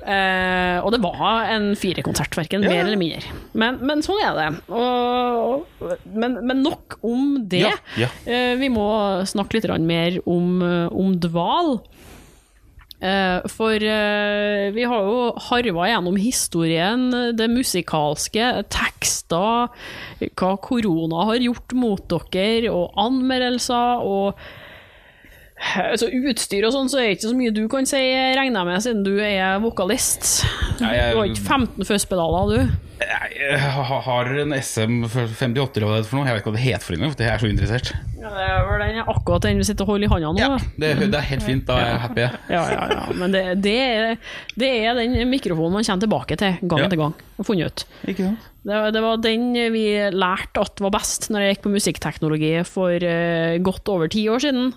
Eh, 0.00 0.78
og 0.80 0.94
det 0.94 1.00
var 1.02 1.50
en 1.52 1.74
firekonsert, 1.76 2.32
verken 2.38 2.62
Ja. 2.64 2.70
mer 2.70 2.86
eller 2.86 2.96
mindre. 2.96 3.34
Men, 3.52 3.80
men 3.84 4.00
sånn 4.06 4.20
er 4.24 4.36
det. 4.38 4.46
Og, 4.72 5.66
men, 6.14 6.38
men 6.46 6.62
nok 6.64 6.96
om 7.04 7.34
det. 7.50 7.66
Ja, 7.66 7.74
ja. 7.98 8.08
Eh, 8.24 8.54
vi 8.56 8.70
må 8.72 8.86
snakke 9.28 9.58
litt 9.58 9.66
mer 9.84 10.16
om, 10.24 10.62
eh, 10.64 10.86
om 10.94 11.12
dval. 11.20 11.82
Eh, 13.00 13.48
for 13.48 13.80
eh, 13.80 14.68
vi 14.76 14.84
har 14.84 15.06
jo 15.08 15.28
harva 15.48 15.88
gjennom 15.88 16.18
historien, 16.20 17.06
det 17.36 17.48
musikalske, 17.48 18.50
tekster, 18.68 19.70
hva 20.36 20.50
korona 20.60 21.24
har 21.30 21.40
gjort 21.40 21.76
mot 21.80 22.18
dere, 22.32 22.72
og 22.72 22.98
anmeldelser, 23.00 24.04
og 24.04 24.50
Altså 25.60 26.06
Utstyr 26.08 26.64
og 26.64 26.72
sånn, 26.72 26.88
så 26.88 27.00
er 27.00 27.10
det 27.10 27.16
ikke 27.18 27.28
så 27.28 27.36
mye 27.36 27.52
du 27.52 27.64
kan 27.68 27.84
si, 27.84 27.98
regner 28.00 28.62
jeg 28.62 28.68
med, 28.70 28.80
siden 28.80 29.02
du 29.04 29.12
er 29.20 29.58
vokalist. 29.60 30.46
Du 30.78 30.86
har 30.86 31.20
ikke 31.20 31.42
15 31.42 31.84
førstepedaler, 31.84 32.54
du. 32.54 32.86
Jeg, 33.00 33.58
har 34.06 34.32
en 34.40 34.56
SM 34.56 35.02
58 35.04 35.76
eller 35.76 35.86
hva 35.86 35.98
det 35.98 36.06
er 36.06 36.08
for 36.08 36.16
noe. 36.16 36.30
Jeg 36.30 36.38
vet 36.38 36.42
ikke 36.42 36.52
hva 36.52 36.56
det 36.56 36.64
heter 36.64 36.86
for 36.86 37.02
noe, 37.04 37.12
for 37.12 37.26
jeg 37.26 37.34
er 37.34 37.44
så 37.44 37.52
interessert. 37.52 37.92
Ja, 38.20 38.28
det 38.36 38.44
er 38.44 38.66
vel 38.68 38.82
den, 38.84 38.98
akkurat 39.08 39.46
den 39.46 39.60
vi 39.62 39.64
sitter 39.64 39.86
og 39.86 39.94
holder 39.94 40.06
i 40.06 40.10
hånda 40.12 40.30
nå. 40.36 40.40
Ja, 40.42 40.56
det, 40.82 40.90
det 41.08 41.16
er 41.16 41.26
helt 41.30 41.44
fint. 41.46 41.64
Da 41.68 41.78
er 41.80 41.86
jeg 41.88 42.00
happy. 42.04 42.24
Ja, 42.52 42.62
ja, 42.68 42.82
ja. 42.92 43.02
Men 43.16 43.32
det, 43.32 43.42
det, 43.64 43.76
er, 43.80 44.32
det 44.60 44.70
er 44.84 44.98
den 44.98 45.16
mikrofonen 45.30 45.78
man 45.78 45.86
kommer 45.88 46.04
tilbake 46.04 46.36
til 46.40 46.58
gang 46.68 46.82
Ja. 46.82 46.88
etter 46.90 47.00
gang. 47.00 47.14
Og 47.40 47.48
funnet 47.48 47.70
ut. 47.72 47.84
Ikke 48.12 48.26
sant? 48.28 48.48
Det, 48.60 48.80
det 48.92 49.00
var 49.00 49.22
den 49.24 49.46
vi 49.72 49.84
lærte 50.12 50.60
at 50.60 50.82
var 50.84 50.92
best 50.92 51.30
når 51.32 51.46
jeg 51.46 51.54
gikk 51.54 51.62
på 51.64 51.72
musikkteknologi 51.72 52.50
for 52.68 52.92
uh, 52.92 53.54
godt 53.64 53.88
over 53.88 54.10
ti 54.12 54.26
år 54.28 54.42
siden. 54.44 54.74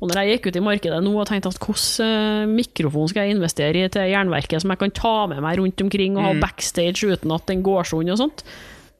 Og 0.00 0.08
når 0.08 0.22
jeg 0.22 0.38
gikk 0.38 0.48
ut 0.48 0.56
i 0.60 0.64
markedet 0.64 1.02
nå 1.04 1.12
og 1.16 1.28
tenkte 1.28 1.48
at 1.52 1.60
hvordan 1.60 2.04
eh, 2.04 2.48
mikrofon 2.52 3.08
skal 3.08 3.24
jeg 3.24 3.36
investere 3.36 3.80
i 3.80 3.88
til 3.92 4.10
jernverket 4.10 4.60
som 4.60 4.72
jeg 4.74 4.80
kan 4.82 4.92
ta 4.92 5.12
med 5.32 5.40
meg 5.40 5.56
rundt 5.56 5.80
omkring 5.80 6.18
og 6.18 6.26
ha 6.26 6.32
backstage 6.42 7.08
uten 7.08 7.32
at 7.32 7.46
den 7.48 7.62
går 7.64 7.88
sånn 7.88 8.12
og 8.12 8.20
sånt. 8.20 8.44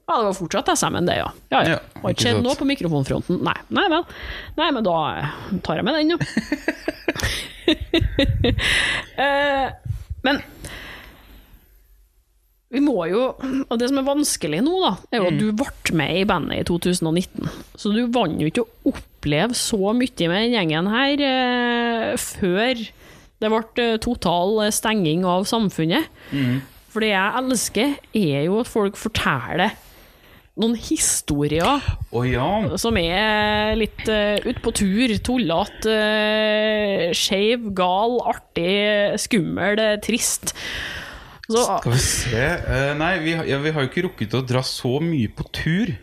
Ja, 0.07 0.21
det 0.21 0.25
var 0.29 0.35
fortsatt 0.37 0.69
SM-en 0.71 1.07
det, 1.09 1.17
ja. 1.19 1.27
ja, 1.51 1.61
ja. 1.67 1.71
Ja, 1.75 1.79
Har 1.99 2.13
ikke 2.13 2.23
skjedd 2.29 2.37
noe 2.45 2.55
på 2.55 2.65
mikrofonfronten. 2.69 3.41
Nei, 3.43 3.57
nei 3.75 3.83
vel. 3.91 4.05
Nei, 4.55 4.67
men 4.77 4.85
da 4.87 4.93
eh, 5.17 5.33
tar 5.65 5.81
jeg 5.81 5.87
med 5.87 5.99
den, 5.99 6.15
jo. 6.15 6.21
Eh, 9.17 9.65
men 10.23 10.37
vi 12.71 12.79
må 12.79 12.93
jo 13.09 13.23
Og 13.41 13.73
det 13.81 13.89
som 13.89 13.97
er 13.99 14.05
vanskelig 14.07 14.61
nå, 14.63 14.77
da, 14.79 14.91
er 15.11 15.19
jo 15.19 15.31
at 15.33 15.39
du 15.41 15.49
ble 15.57 15.97
med 15.99 16.21
i 16.21 16.23
bandet 16.29 16.61
i 16.61 16.67
2019. 16.69 17.49
Så 17.75 17.91
du 17.91 18.05
vant 18.15 18.39
jo 18.39 18.47
ikke 18.47 18.63
å 18.63 18.93
oppleve 18.93 19.57
så 19.57 19.91
mye 19.97 20.29
med 20.31 20.45
den 20.45 20.55
gjengen 20.55 20.87
her 20.93 21.25
eh, 21.27 22.13
før 22.21 22.85
det 23.43 23.51
ble 23.51 23.89
total 24.05 24.63
stenging 24.71 25.27
av 25.27 25.43
samfunnet. 25.49 26.07
For 26.93 27.03
det 27.03 27.11
jeg 27.11 27.41
elsker, 27.41 27.97
er 28.15 28.47
jo 28.47 28.61
at 28.63 28.71
folk 28.71 28.95
forteller 29.01 29.75
noen 30.57 30.75
historier 30.79 31.83
oh, 32.09 32.25
ja. 32.25 32.77
som 32.81 32.97
er 32.99 33.75
litt 33.77 34.03
uh, 34.09 34.37
ut 34.41 34.61
på 34.63 34.73
tur, 34.75 35.13
tullete, 35.23 35.93
uh, 35.93 37.13
skeiv, 37.15 37.69
gal, 37.77 38.17
artig, 38.27 39.17
skummel, 39.21 39.77
eh, 39.81 39.97
trist. 40.03 40.55
Så, 41.47 41.61
Skal 41.63 41.93
vi 41.93 42.01
se 42.03 42.43
uh, 42.67 42.93
Nei, 42.99 43.13
vi, 43.23 43.37
har- 43.39 43.47
ja, 43.47 43.61
vi 43.63 43.71
har 43.71 43.85
jo 43.85 43.91
ikke 43.91 44.07
rukket 44.09 44.35
å 44.35 44.43
dra 44.43 44.63
så 44.65 44.97
mye 45.03 45.29
på 45.31 45.47
tur, 45.55 45.93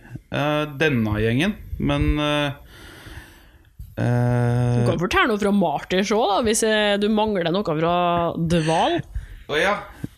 denne 0.80 1.12
gjengen. 1.22 1.52
Men 1.78 2.16
du 3.94 4.80
kan 4.88 4.98
fortelle 4.98 5.28
noe 5.30 5.38
fra 5.38 5.52
Martyrs 5.54 6.10
òg, 6.16 6.40
hvis 6.48 6.64
du 6.98 7.06
mangler 7.14 7.46
noe 7.54 7.62
fra 7.62 7.94
Dval. 8.34 8.98
Å 9.46 9.60
ja. 9.60 9.76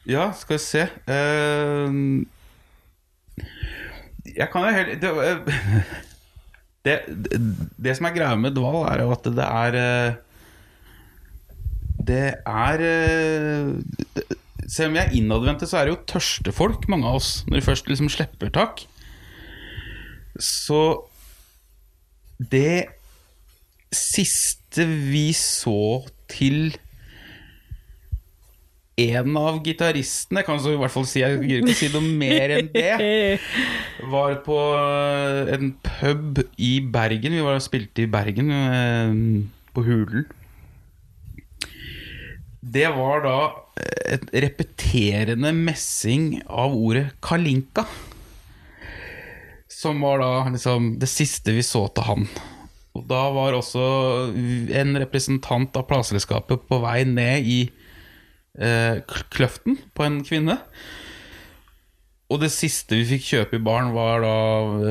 ja, 0.08 0.30
skal 0.38 0.56
vi 0.56 0.62
se 0.62 0.86
Eh, 0.86 1.98
Jeg 4.36 4.50
kan 4.52 4.66
jo 4.66 4.74
helt 4.76 5.02
det, 5.02 5.10
eh, 5.24 5.92
det, 6.86 6.96
det, 7.80 7.96
som 7.96 8.08
er 8.08 8.16
greia 8.16 8.38
med 8.38 8.56
Dval, 8.56 8.82
er 8.90 9.04
jo 9.04 9.14
at 9.14 9.28
det 9.36 9.46
er 9.46 9.78
eh, 9.80 10.18
Det 12.06 12.26
er 12.44 12.84
eh, 12.90 14.34
Selv 14.66 14.90
om 14.90 14.98
vi 14.98 15.02
er 15.02 15.14
innadvendte, 15.16 15.68
så 15.68 15.80
er 15.80 15.86
det 15.86 15.94
jo 15.94 16.04
tørste 16.10 16.52
folk, 16.52 16.88
mange 16.90 17.06
av 17.08 17.20
oss, 17.20 17.30
når 17.46 17.60
de 17.60 17.66
først 17.68 17.88
liksom 17.88 18.08
slipper 18.10 18.50
tak. 18.50 18.82
Så 20.42 20.80
det 22.36 22.88
siste 23.94 24.84
vi 24.84 25.30
så 25.38 26.02
til 26.28 26.74
en 28.96 29.36
av 29.36 29.58
gitaristene, 29.64 30.40
kan 30.46 30.60
så 30.62 30.72
i 30.72 30.78
hvert 30.80 30.92
fall 30.92 31.04
si, 31.08 31.20
jeg 31.20 31.42
gidder 31.42 31.66
ikke 31.68 31.76
si 31.76 31.90
noe 31.92 32.14
mer 32.16 32.54
enn 32.54 32.70
det, 32.72 32.94
var 34.14 34.38
på 34.46 34.56
eh, 34.78 35.52
en 35.52 35.74
pub 35.84 36.40
i 36.56 36.78
Bergen. 36.80 37.36
Vi 37.36 37.44
var 37.44 37.58
og 37.58 37.64
spilte 37.64 38.06
i 38.06 38.10
Bergen, 38.10 38.50
eh, 38.56 39.12
på 39.76 39.84
Hulen. 39.84 40.24
Det 42.66 42.88
var 42.96 43.22
da 43.22 43.38
et 44.08 44.24
repeterende 44.32 45.52
messing 45.54 46.40
av 46.48 46.74
ordet 46.74 47.10
kalinka. 47.22 47.84
Som 49.70 50.00
var 50.02 50.22
da 50.24 50.32
liksom 50.48 50.94
det 50.98 51.08
siste 51.12 51.52
vi 51.52 51.62
så 51.62 51.84
til 51.92 52.08
han. 52.08 52.28
Og 52.96 53.04
da 53.10 53.26
var 53.34 53.54
også 53.54 53.84
en 54.80 54.96
representant 54.96 55.76
av 55.76 55.84
plateselskapet 55.90 56.64
på 56.64 56.78
vei 56.80 57.02
ned 57.04 57.44
i 57.44 57.58
eh, 58.58 59.02
kløften 59.32 59.78
på 59.96 60.06
en 60.06 60.22
kvinne. 60.26 60.58
Og 62.26 62.40
det 62.42 62.50
siste 62.50 62.96
vi 62.98 63.06
fikk 63.06 63.26
kjøpe 63.28 63.58
i 63.58 63.62
baren, 63.62 63.92
var 63.94 64.24
da 64.24 64.34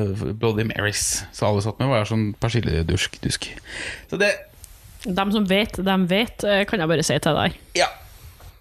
eh, 0.00 0.26
Bloody 0.40 0.64
Marys. 0.70 1.24
Så 1.36 1.48
alle 1.48 1.64
satt 1.64 1.80
med 1.82 1.90
var 1.92 2.08
sånn 2.08 2.30
persilledusk. 2.40 3.18
Dusk. 3.24 3.50
Så 4.10 4.20
det 4.20 4.32
De 5.04 5.24
som 5.32 5.44
vet, 5.46 5.76
de 5.76 5.96
vet, 6.10 6.44
eh, 6.44 6.64
kan 6.66 6.80
jeg 6.80 6.90
bare 6.90 7.04
si 7.06 7.18
til 7.22 7.36
deg. 7.42 7.58
Ja. 7.78 7.90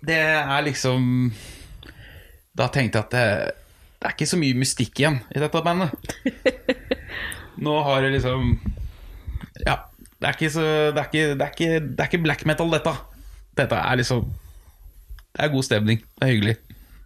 Det 0.05 0.19
er 0.21 0.61
liksom 0.61 1.31
Da 2.55 2.67
tenkte 2.69 2.99
jeg 2.99 3.05
at 3.07 3.13
det, 3.15 3.55
det 3.97 4.05
er 4.05 4.13
ikke 4.13 4.27
så 4.29 4.37
mye 4.37 4.57
mystikk 4.59 4.99
igjen 5.01 5.21
i 5.33 5.41
dette 5.41 5.61
bandet. 5.65 5.95
Nå 7.65 7.79
har 7.87 8.03
det 8.03 8.17
liksom 8.19 8.57
Ja. 9.65 9.79
Det 10.15 10.29
er 10.29 10.37
ikke 10.37 10.51
så 10.53 10.65
Det 10.95 10.99
er 11.01 11.07
ikke, 11.09 11.25
det 11.35 11.45
er 11.45 11.51
ikke, 11.55 11.79
det 11.87 12.03
er 12.03 12.09
ikke 12.11 12.23
black 12.23 12.45
metal, 12.45 12.69
dette. 12.71 12.93
Dette 13.55 13.79
er 13.79 14.03
liksom 14.03 14.27
Det 15.35 15.43
er 15.43 15.51
god 15.53 15.67
stemning. 15.67 15.99
Det 16.15 16.25
er 16.25 16.33
hyggelig. 16.33 16.55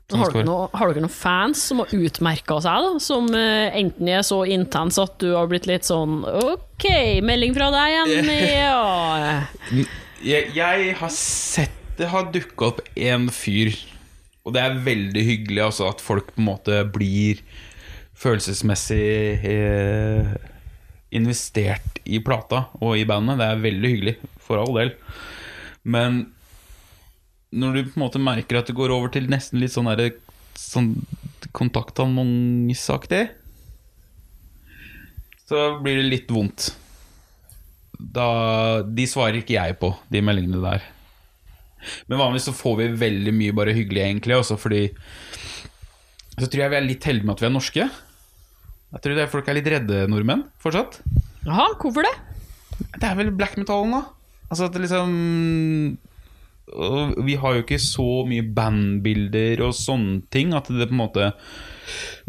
Har 0.10 0.32
dere, 0.34 0.46
noen, 0.48 0.72
har 0.74 0.90
dere 0.90 1.04
noen 1.04 1.14
fans 1.14 1.62
som 1.70 1.84
har 1.84 1.92
utmerka 1.94 2.56
seg, 2.66 2.86
da? 2.86 3.02
Som 3.04 3.28
uh, 3.30 3.68
enten 3.78 4.10
er 4.10 4.24
så 4.26 4.40
intens 4.50 4.98
at 5.02 5.20
du 5.22 5.36
har 5.36 5.50
blitt 5.52 5.68
litt 5.70 5.86
sånn 5.86 6.24
Ok, 6.26 6.88
melding 7.22 7.54
fra 7.54 7.68
deg 7.76 7.94
igjen, 7.94 8.32
ja. 8.64 9.84
Jeg, 10.26 10.50
jeg 10.58 10.96
har 10.98 11.14
sett 11.14 11.76
det 12.00 12.08
har 12.14 12.30
dukka 12.32 12.70
opp 12.70 12.80
en 12.96 13.28
fyr, 13.34 13.74
og 14.48 14.54
det 14.56 14.62
er 14.64 14.78
veldig 14.86 15.24
hyggelig 15.28 15.66
altså, 15.66 15.90
at 15.92 16.00
folk 16.00 16.30
på 16.32 16.40
en 16.40 16.48
måte 16.48 16.78
blir 16.96 17.42
følelsesmessig 18.20 19.44
eh, 19.50 20.30
investert 21.16 22.00
i 22.08 22.22
plata 22.24 22.70
og 22.80 22.96
i 22.96 23.04
bandet. 23.08 23.42
Det 23.42 23.50
er 23.50 23.66
veldig 23.66 23.92
hyggelig, 23.92 24.16
for 24.40 24.64
all 24.64 24.80
del. 24.80 24.94
Men 25.84 26.22
når 27.52 27.74
du 27.76 27.82
på 27.90 27.98
en 27.98 28.04
måte 28.06 28.22
merker 28.22 28.60
at 28.60 28.68
det 28.70 28.76
går 28.78 28.92
over 28.94 29.10
til 29.14 29.30
nesten 29.32 29.60
litt 29.62 29.74
sånn, 29.74 29.90
derre- 29.90 30.20
sånn 30.60 30.92
kontaktannonseaktig, 31.56 33.24
så 35.50 35.64
blir 35.82 35.98
det 35.98 36.10
litt 36.12 36.30
vondt. 36.34 36.70
Da, 38.00 38.28
de 38.86 39.06
svarer 39.10 39.42
ikke 39.42 39.58
jeg 39.58 39.78
på, 39.82 39.90
de 40.14 40.22
meldingene 40.24 40.62
der. 40.62 40.86
Men 42.12 42.20
vanligvis 42.22 42.46
så 42.52 42.54
får 42.56 42.76
vi 42.84 42.88
veldig 43.02 43.34
mye 43.36 43.56
bare 43.56 43.74
hyggelig, 43.76 44.04
egentlig. 44.06 44.36
Også 44.38 44.58
fordi 44.60 44.90
Så 46.40 46.48
tror 46.48 46.62
jeg 46.64 46.72
vi 46.72 46.78
er 46.78 46.86
litt 46.86 47.04
heldige 47.08 47.26
med 47.28 47.34
at 47.36 47.42
vi 47.44 47.48
er 47.50 47.52
norske. 47.56 47.86
Jeg 48.94 49.02
tror 49.04 49.16
det 49.18 49.24
er 49.26 49.32
folk 49.32 49.48
er 49.52 49.58
litt 49.58 49.68
redde 49.74 50.06
nordmenn 50.12 50.46
fortsatt. 50.64 51.00
Jaha, 51.46 51.66
hvorfor 51.82 52.06
det? 52.08 52.14
Det 52.96 53.04
er 53.10 53.18
vel 53.20 53.32
black 53.36 53.58
metalen, 53.60 53.92
da. 53.98 54.06
Altså 54.50 54.70
at 54.70 54.74
det 54.78 54.86
liksom 54.86 55.98
Vi 57.26 57.36
har 57.42 57.56
jo 57.56 57.64
ikke 57.64 57.80
så 57.82 58.08
mye 58.30 58.46
bandbilder 58.56 59.64
og 59.66 59.76
sånne 59.78 60.22
ting 60.34 60.54
at 60.58 60.70
det 60.70 60.90
på 60.90 60.96
en 60.96 61.02
måte 61.02 61.32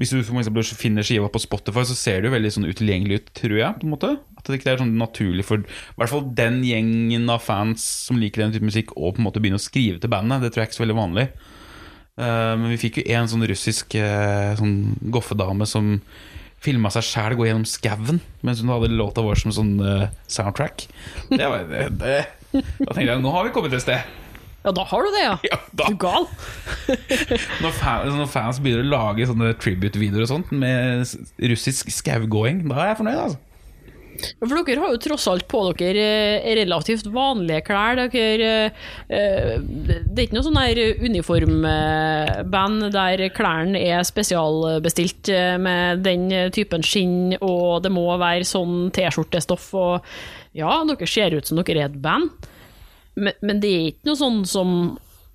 Hvis 0.00 0.14
du 0.14 0.22
for 0.24 0.40
eksempel 0.40 0.64
finner 0.64 1.04
skiva 1.04 1.28
på 1.28 1.42
Spotify, 1.42 1.84
så 1.84 1.96
ser 1.98 2.20
det 2.20 2.30
jo 2.30 2.36
veldig 2.36 2.52
sånn 2.56 2.68
utilgjengelig 2.70 3.20
ut, 3.20 3.30
tror 3.36 3.56
jeg. 3.58 3.78
på 3.80 3.86
en 3.86 3.94
måte 3.94 4.12
At 4.38 4.48
det 4.48 4.60
ikke 4.60 4.72
er 4.72 4.82
sånn 4.82 4.96
naturlig 5.00 5.44
for 5.48 5.60
i 5.60 5.98
hvert 6.00 6.12
fall 6.12 6.26
den 6.36 6.62
gjengen 6.64 7.28
av 7.32 7.44
fans 7.44 7.84
som 8.08 8.20
liker 8.20 8.46
den 8.46 8.56
type 8.56 8.66
musikk, 8.66 8.96
å 8.96 9.12
på 9.12 9.20
en 9.20 9.28
måte 9.28 9.42
begynne 9.42 9.60
å 9.60 9.62
skrive 9.62 10.00
til 10.00 10.12
bandet. 10.12 10.40
Det 10.40 10.54
tror 10.54 10.62
jeg 10.62 10.70
ikke 10.70 10.78
er 10.78 10.80
så 10.80 10.86
veldig 10.86 11.00
vanlig. 11.00 11.26
Eh, 12.20 12.52
men 12.56 12.72
vi 12.72 12.80
fikk 12.80 13.00
jo 13.00 13.06
en 13.16 13.28
sånn 13.30 13.46
russisk 13.48 13.96
eh, 14.00 14.52
sånn 14.58 14.96
goffedame 15.12 15.68
som 15.68 15.98
filma 16.60 16.90
seg 16.92 17.06
sjæl 17.06 17.36
gå 17.38 17.46
gjennom 17.48 17.68
skauen 17.68 18.20
mens 18.44 18.60
hun 18.60 18.72
hadde 18.72 18.92
låta 18.92 19.24
vår 19.24 19.40
som 19.40 19.54
sånn 19.56 19.76
eh, 19.80 20.08
soundtrack. 20.28 20.88
Det 21.30 21.46
var, 21.48 21.68
det, 21.68 22.18
da 22.52 22.90
tenkte 22.92 23.08
jeg 23.12 23.22
nå 23.22 23.32
har 23.36 23.46
vi 23.46 23.54
kommet 23.54 23.76
et 23.76 23.84
sted. 23.84 24.18
Ja, 24.60 24.72
da 24.76 24.84
har 24.84 25.06
du 25.06 25.12
det, 25.14 25.22
ja. 25.24 25.36
Ja, 25.48 25.58
da. 25.72 25.86
Du 25.88 25.96
gal. 26.00 26.26
Når, 27.64 27.76
fans, 27.78 28.16
når 28.16 28.28
fans 28.28 28.58
begynner 28.60 28.84
å 28.84 28.90
lage 28.92 29.28
sånne 29.28 29.54
tribute-videoer 29.60 30.26
og 30.26 30.32
sånt 30.34 30.50
med 30.52 31.06
russisk 31.52 31.88
skaugåing, 31.94 32.66
da 32.68 32.82
er 32.82 32.92
jeg 32.92 33.00
fornøyd, 33.00 33.22
altså. 33.28 33.40
For 34.40 34.52
dere 34.66 34.82
har 34.82 34.92
jo 34.92 35.00
tross 35.00 35.26
alt 35.30 35.46
på 35.48 35.60
dere 35.78 36.04
eh, 36.40 36.50
relativt 36.58 37.06
vanlige 37.12 37.62
klær. 37.68 38.00
Dere, 38.12 38.50
eh, 39.08 39.54
det 39.62 39.96
er 40.16 40.24
ikke 40.26 40.36
noe 40.36 40.46
sånn 40.46 40.58
der 40.60 40.80
uniformband 41.06 42.90
der 42.94 43.24
klærne 43.36 43.80
er 43.80 44.04
spesialbestilt 44.06 45.32
eh, 45.32 45.56
med 45.62 46.04
den 46.04 46.28
typen 46.54 46.84
skinn, 46.84 47.36
og 47.40 47.80
det 47.86 47.92
må 47.94 48.06
være 48.20 48.44
sånn 48.48 48.90
T-skjortestoff. 48.96 49.70
Og 49.78 50.12
ja, 50.58 50.80
dere 50.88 51.08
ser 51.10 51.36
ut 51.38 51.48
som 51.48 51.60
dere 51.60 51.86
er 51.86 51.90
et 51.90 52.00
band, 52.02 52.49
men, 53.20 53.36
men 53.44 53.62
det 53.62 53.70
er 53.70 53.88
ikke 53.92 54.10
noe 54.10 54.20
sånn 54.20 54.42
som 54.48 54.74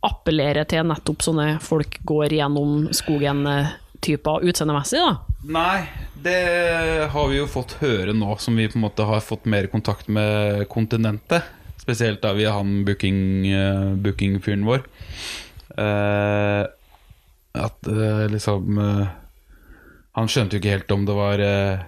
appellerer 0.06 0.68
til 0.70 0.86
nettopp 0.86 1.24
sånne 1.26 1.48
folk 1.64 1.98
går 2.06 2.36
gjennom 2.38 2.88
skogen-typer 2.94 4.46
utseendemessig, 4.46 5.02
da. 5.02 5.36
Nei, 5.56 5.86
det 6.26 6.40
har 7.14 7.30
vi 7.32 7.40
jo 7.40 7.50
fått 7.50 7.78
høre 7.82 8.14
nå, 8.18 8.36
som 8.42 8.58
vi 8.58 8.68
på 8.70 8.80
en 8.80 8.86
måte 8.86 9.06
har 9.08 9.24
fått 9.26 9.48
mer 9.50 9.70
kontakt 9.72 10.10
med 10.10 10.66
kontinentet. 10.70 11.46
Spesielt 11.82 12.22
da 12.24 12.34
via 12.34 12.56
han 12.56 12.80
booking, 12.86 13.20
eh, 13.54 13.94
booking 14.02 14.40
vår. 14.66 14.86
Uh, 15.76 16.66
at 17.56 17.88
uh, 17.88 18.26
liksom 18.32 18.78
uh, 18.80 19.08
Han 20.16 20.30
skjønte 20.32 20.56
jo 20.56 20.62
ikke 20.62 20.72
helt 20.78 20.92
om 20.96 21.04
det 21.04 21.16
var 21.18 21.42
eh, 21.44 21.82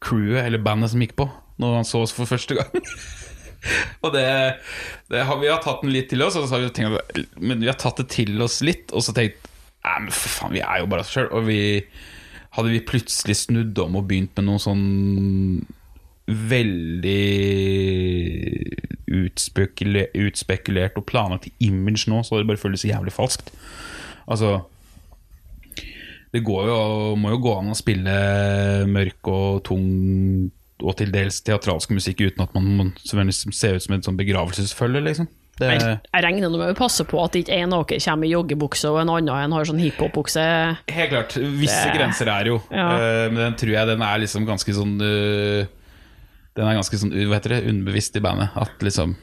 crewet 0.00 0.46
eller 0.46 0.62
bandet 0.64 0.88
som 0.94 1.02
gikk 1.04 1.12
på, 1.18 1.26
når 1.60 1.74
han 1.76 1.84
så 1.84 2.00
oss 2.00 2.14
for 2.16 2.24
første 2.24 2.56
gang. 2.56 2.70
Og 4.04 4.12
det, 4.14 4.26
det 5.12 5.24
har 5.28 5.40
vi 5.40 5.50
har 5.50 5.62
tatt 5.64 5.84
den 5.84 5.94
litt 5.94 6.10
til 6.12 6.24
oss, 6.24 6.36
så 6.36 6.46
har 6.50 6.64
vi 6.64 6.72
tenkt, 6.76 7.22
men 7.40 7.62
vi 7.62 7.70
har 7.70 7.78
tatt 7.80 8.02
det 8.02 8.08
til 8.12 8.36
oss 8.44 8.60
litt, 8.66 8.92
og 8.92 9.04
så 9.04 9.16
tenkt 9.16 9.50
Nei, 9.84 9.98
men 10.00 10.14
for 10.16 10.32
faen, 10.32 10.54
vi 10.54 10.62
er 10.64 10.78
jo 10.80 10.86
bare 10.88 11.04
oss 11.04 11.10
sjøl. 11.12 11.26
Og 11.36 11.42
vi 11.44 11.58
hadde 12.56 12.70
vi 12.72 12.84
plutselig 12.88 13.34
snudd 13.42 13.76
om 13.82 13.98
og 13.98 14.06
begynt 14.08 14.32
med 14.38 14.46
noe 14.48 14.62
sånn 14.62 14.84
veldig 16.24 17.24
utspekule, 19.12 20.06
utspekulert 20.24 20.96
og 20.96 21.04
planlagt 21.10 21.50
image 21.60 22.08
nå, 22.08 22.22
så 22.24 22.40
det 22.40 22.48
bare 22.48 22.62
føltes 22.62 22.86
jævlig 22.88 23.12
falskt. 23.12 23.52
Altså 24.24 24.62
Det 26.32 26.40
går 26.42 26.70
jo, 26.70 26.78
må 27.20 27.34
jo 27.34 27.42
gå 27.44 27.52
an 27.58 27.74
å 27.74 27.78
spille 27.78 28.14
mørk 28.90 29.28
og 29.30 29.60
tung 29.68 29.84
og 30.84 30.96
til 31.00 31.10
dels 31.14 31.40
teatralsk 31.44 31.90
musikk 31.96 32.20
uten 32.26 32.44
at 32.44 32.52
man 32.56 32.68
må 32.78 32.86
se 33.00 33.16
ser 33.56 33.78
ut 33.78 33.82
som 33.84 33.96
et 33.96 34.06
sånn 34.06 34.18
begravelsesfølge, 34.20 35.02
liksom. 35.08 35.28
Det, 35.54 35.68
Jeg, 35.70 35.98
jeg 36.02 36.22
regner 36.24 36.50
med 36.50 36.72
å 36.72 36.74
passe 36.74 37.04
på 37.06 37.20
at 37.22 37.36
ikke 37.38 37.54
en 37.62 37.72
av 37.76 37.84
dere 37.86 38.00
kommer 38.02 38.26
i 38.26 38.32
joggebukse 38.32 38.88
og 38.90 38.96
en 39.04 39.12
annen 39.12 39.36
en 39.38 39.52
har 39.54 39.68
sånn 39.68 39.78
hiphop-bukse. 39.78 40.42
Helt 40.90 41.12
klart. 41.12 41.36
Visse 41.60 41.84
Det- 41.86 41.94
grenser 41.94 42.26
er 42.32 42.50
jo. 42.50 42.56
Ja. 42.74 42.88
uh, 42.90 43.26
men 43.30 43.38
den 43.38 43.54
tror 43.60 43.70
jeg 43.76 43.86
den 43.92 44.02
er 44.02 44.18
liksom 44.18 44.48
ganske 44.48 44.74
sånn 44.74 44.96
uh, 44.98 45.62
Den 46.58 46.66
er 46.70 46.74
ganske 46.80 46.98
sånn 46.98 47.14
hva 47.14 47.38
heter 47.38 47.54
det, 47.54 47.62
underbevisst 47.70 48.16
i 48.18 48.22
bandet. 48.22 48.50
At 48.58 48.82
liksom 48.82 49.14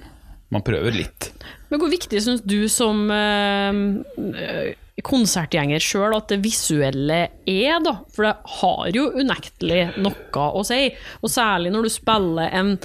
man 0.51 0.63
prøver 0.65 0.95
litt. 0.95 1.31
Men 1.71 1.79
hvor 1.79 1.91
viktig 1.91 2.19
syns 2.23 2.43
du 2.43 2.65
som 2.71 3.05
eh, 3.15 4.73
konsertgjenger 5.07 5.81
sjøl 5.83 6.17
at 6.17 6.31
det 6.33 6.41
visuelle 6.43 7.21
er, 7.47 7.77
da? 7.83 7.95
For 8.11 8.27
det 8.27 8.33
har 8.57 8.91
jo 8.95 9.07
unektelig 9.15 9.85
noe 10.03 10.49
å 10.51 10.65
si. 10.67 10.83
Og 11.23 11.31
særlig 11.31 11.71
når 11.73 11.87
du 11.87 11.93
spiller 11.93 12.51
en, 12.59 12.75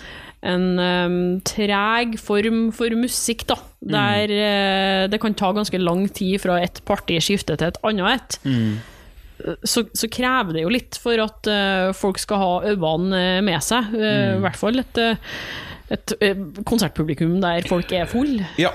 en 0.46 0.66
um, 0.78 1.20
treg 1.46 2.16
form 2.22 2.68
for 2.76 2.94
musikk, 2.98 3.46
da. 3.50 3.58
Der 3.86 4.32
eh, 4.32 5.04
det 5.10 5.20
kan 5.22 5.36
ta 5.38 5.52
ganske 5.54 5.78
lang 5.82 6.06
tid 6.14 6.40
fra 6.42 6.60
et 6.62 6.80
parti 6.88 7.18
skifter 7.22 7.58
til 7.58 7.72
et 7.72 7.82
annet 7.86 8.14
et. 8.16 8.38
Så, 9.68 9.82
så 9.92 10.08
krever 10.08 10.56
det 10.56 10.62
jo 10.64 10.70
litt 10.72 10.96
for 10.98 11.20
at 11.20 11.48
uh, 11.50 11.92
folk 11.94 12.18
skal 12.18 12.40
ha 12.40 12.52
øynene 12.72 13.18
eh, 13.20 13.42
med 13.44 13.62
seg. 13.62 13.92
Eh, 13.94 14.36
I 14.38 14.42
hvert 14.42 14.58
fall 14.58 14.80
et, 14.80 15.00
eh, 15.02 15.36
et 15.94 16.14
eh, 16.20 16.38
konsertpublikum 16.66 17.36
der 17.42 17.66
folk 17.70 17.92
er 17.94 18.08
full. 18.10 18.40
Ja, 18.58 18.72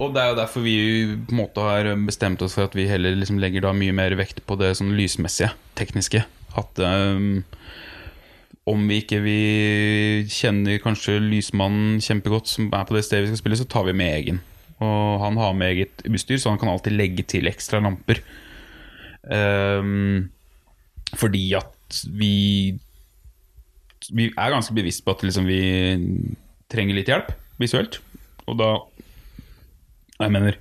og 0.00 0.14
det 0.14 0.22
er 0.22 0.30
jo 0.32 0.38
derfor 0.38 0.64
vi 0.64 0.76
på 1.26 1.34
en 1.34 1.40
måte 1.42 1.64
har 1.64 1.90
bestemt 2.06 2.42
oss 2.44 2.56
for 2.56 2.68
at 2.68 2.76
vi 2.76 2.88
heller 2.88 3.16
liksom 3.18 3.40
legger 3.42 3.66
da 3.66 3.74
mye 3.76 3.94
mer 3.96 4.14
vekt 4.18 4.40
på 4.48 4.56
det 4.60 4.72
sånn 4.78 4.94
lysmessige, 4.96 5.52
tekniske. 5.78 6.24
At 6.58 6.80
um, 6.80 7.42
om 8.68 8.86
vi 8.88 9.00
ikke 9.02 9.20
vi 9.24 9.38
kjenner 10.30 10.80
kanskje 10.82 11.18
lysmannen 11.22 12.00
kjempegodt 12.04 12.50
som 12.50 12.70
er 12.70 12.86
på 12.88 12.96
det 12.96 13.04
stedet 13.06 13.26
vi 13.26 13.32
skal 13.34 13.42
spille, 13.42 13.60
så 13.60 13.68
tar 13.68 13.88
vi 13.88 13.96
med 13.98 14.14
egen. 14.20 14.40
Og 14.82 15.22
han 15.22 15.38
har 15.38 15.52
med 15.56 15.74
eget 15.74 16.06
utstyr, 16.08 16.40
så 16.40 16.54
han 16.54 16.60
kan 16.62 16.72
alltid 16.72 16.96
legge 16.96 17.26
til 17.28 17.50
ekstra 17.50 17.82
lamper. 17.82 18.22
Um, 19.22 20.30
fordi 21.14 21.52
at 21.54 22.02
vi 22.08 22.78
Vi 24.10 24.32
er 24.34 24.50
ganske 24.50 24.74
bevisst 24.74 25.04
på 25.04 25.12
at 25.14 25.20
liksom 25.22 25.44
vi 25.46 25.60
trenger 26.72 26.98
litt 26.98 27.10
hjelp 27.12 27.32
visuelt. 27.62 28.00
Og 28.48 28.58
da 28.58 28.72
Jeg 30.22 30.30
mener 30.30 30.56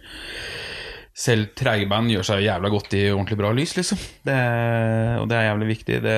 selv 1.22 1.51
treige 1.59 1.86
band 1.91 2.09
gjør 2.09 2.26
seg 2.26 2.45
jævla 2.45 2.70
godt 2.72 2.95
i 2.97 3.01
ordentlig 3.12 3.38
bra 3.38 3.51
lys, 3.53 3.76
liksom. 3.78 3.99
Det, 4.26 4.38
og 5.22 5.28
det 5.30 5.38
er 5.38 5.49
jævlig 5.49 5.68
viktig. 5.76 5.97
Det, 6.01 6.16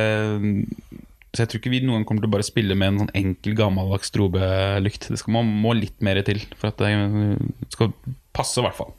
så 1.34 1.42
jeg 1.42 1.50
tror 1.50 1.60
ikke 1.60 1.74
vi 1.74 1.82
noen 1.84 2.06
kommer 2.06 2.24
til 2.24 2.30
å 2.30 2.36
bare 2.36 2.46
spille 2.46 2.78
med 2.78 2.92
en 2.92 3.02
sånn 3.02 3.16
enkel, 3.20 3.56
gammeldags 3.58 4.12
strobelykt. 4.14 5.10
Det 5.10 5.20
skal, 5.20 5.34
man 5.40 5.50
må 5.66 5.74
litt 5.76 5.98
mer 6.06 6.22
til 6.24 6.40
for 6.60 6.70
at 6.70 6.80
det 6.80 7.74
skal 7.74 7.92
passe, 8.38 8.62
i 8.62 8.66
hvert 8.68 8.78
fall. 8.78 8.94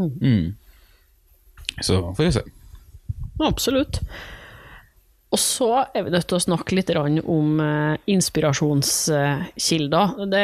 Mm. 0.00 0.54
Så 1.84 2.00
får 2.16 2.24
vi 2.24 2.32
se. 2.38 2.44
Absolutt. 3.44 4.00
Og 5.32 5.40
så 5.40 5.86
er 5.96 6.04
vi 6.04 6.12
nødt 6.12 6.26
til 6.28 6.36
å 6.36 6.44
snakke 6.44 6.76
litt 6.76 6.90
om 6.92 7.60
eh, 7.64 7.94
inspirasjonskilder. 8.12 10.06
Det, 10.28 10.42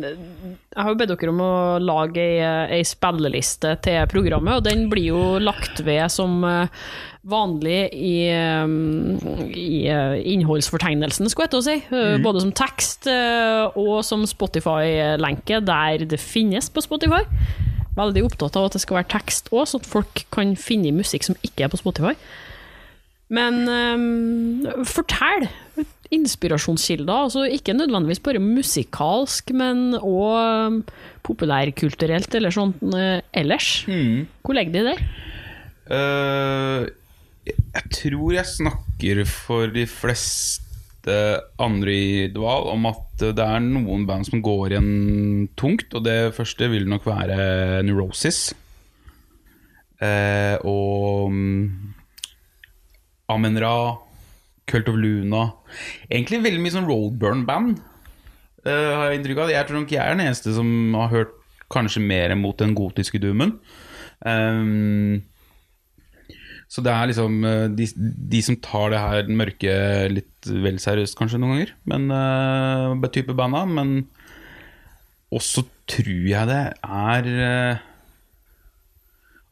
jeg 0.00 0.80
har 0.80 0.88
jo 0.88 0.96
bedt 0.96 1.12
dere 1.12 1.34
om 1.34 1.42
å 1.44 1.76
lage 1.82 2.24
ei, 2.24 2.40
ei 2.78 2.84
spilleliste 2.88 3.74
til 3.84 4.08
programmet, 4.08 4.56
og 4.56 4.64
den 4.64 4.88
blir 4.88 5.10
jo 5.10 5.20
lagt 5.42 5.84
ved 5.84 6.08
som 6.14 6.40
eh, 6.48 6.72
vanlig 7.28 7.92
i, 7.92 8.32
eh, 8.32 8.66
i 9.52 9.84
eh, 9.92 10.16
innholdsfortegnelsen, 10.32 11.28
skulle 11.28 11.50
jeg 11.50 11.52
til 11.52 11.60
å 11.60 11.68
si. 11.68 11.78
Mm. 11.92 12.24
Både 12.24 12.46
som 12.46 12.56
tekst 12.64 13.12
eh, 13.12 13.76
og 13.76 14.00
som 14.08 14.24
Spotify-lenke, 14.28 15.60
der 15.68 16.08
det 16.08 16.20
finnes 16.22 16.72
på 16.72 16.80
Spotify. 16.84 17.22
Veldig 17.98 18.24
opptatt 18.28 18.56
av 18.56 18.68
at 18.68 18.76
det 18.78 18.84
skal 18.86 19.02
være 19.02 19.12
tekst 19.18 19.52
òg, 19.52 19.66
så 19.68 19.82
at 19.82 19.88
folk 19.90 20.24
kan 20.32 20.56
finne 20.56 20.96
musikk 20.96 21.28
som 21.28 21.36
ikke 21.44 21.66
er 21.66 21.72
på 21.72 21.80
Spotify. 21.84 22.16
Men 23.28 23.64
um, 23.68 24.84
fortell 24.88 25.48
inspirasjonskilder, 26.14 27.26
altså 27.26 27.44
ikke 27.52 27.74
nødvendigvis 27.76 28.22
bare 28.24 28.40
musikalsk, 28.40 29.52
men 29.52 29.92
òg 29.98 30.86
populærkulturelt 31.26 32.32
eller 32.38 32.54
sånn 32.54 32.72
eh, 32.96 33.20
ellers. 33.36 33.82
Hvor 34.40 34.56
legger 34.56 34.78
de 34.78 34.86
der? 34.86 35.02
Uh, 35.88 36.88
jeg 37.48 37.92
tror 37.92 38.32
jeg 38.38 38.54
snakker 38.54 39.20
for 39.28 39.68
de 39.72 39.84
fleste 39.88 40.64
andre 41.60 41.92
i 41.92 42.24
Dval 42.32 42.70
om 42.72 42.88
at 42.88 43.04
det 43.36 43.44
er 43.44 43.60
noen 43.64 44.08
band 44.08 44.28
som 44.28 44.42
går 44.44 44.72
igjen 44.72 45.48
tungt, 45.60 45.92
og 45.92 46.08
det 46.08 46.32
første 46.36 46.68
vil 46.72 46.88
nok 46.88 47.04
være 47.08 47.84
Neurosis. 47.84 48.48
Eh, 49.98 50.56
og 50.62 51.34
Amen-Ra, 53.32 53.98
Cult 54.68 54.90
of 54.90 54.98
Luna 55.00 55.44
Egentlig 56.08 56.42
veldig 56.44 56.62
mye 56.64 56.74
sånn 56.74 56.88
Roadburn-band, 56.88 57.80
uh, 58.66 58.90
har 58.98 59.10
jeg 59.10 59.20
inntrykk 59.20 59.42
av. 59.44 59.52
Jeg 59.52 59.68
tror 59.68 59.82
nok 59.82 59.94
jeg 59.94 60.02
er 60.02 60.16
den 60.16 60.26
eneste 60.26 60.54
som 60.56 60.68
har 60.96 61.12
hørt 61.14 61.34
kanskje 61.72 62.02
mer 62.04 62.32
mot 62.40 62.56
den 62.58 62.74
gotiske 62.76 63.20
doomen. 63.20 63.58
Um, 64.24 65.20
så 66.68 66.84
det 66.84 66.92
er 66.92 67.08
liksom 67.08 67.36
eh, 67.48 67.66
de, 67.72 67.86
de 67.96 68.40
som 68.44 68.58
tar 68.60 68.92
det 68.92 69.00
her 69.00 69.30
mørke 69.32 69.74
litt 70.12 70.48
vel 70.48 70.76
seriøst, 70.82 71.16
kanskje, 71.16 71.40
noen 71.40 71.54
ganger. 71.54 71.72
Men 71.88 72.10
uh, 72.12 73.08
type 73.12 73.32
banda. 73.36 73.64
Men 73.64 74.02
også 75.32 75.64
tror 75.88 76.26
jeg 76.28 76.48
det 76.50 76.62
er 76.84 77.30
eh, 77.48 77.86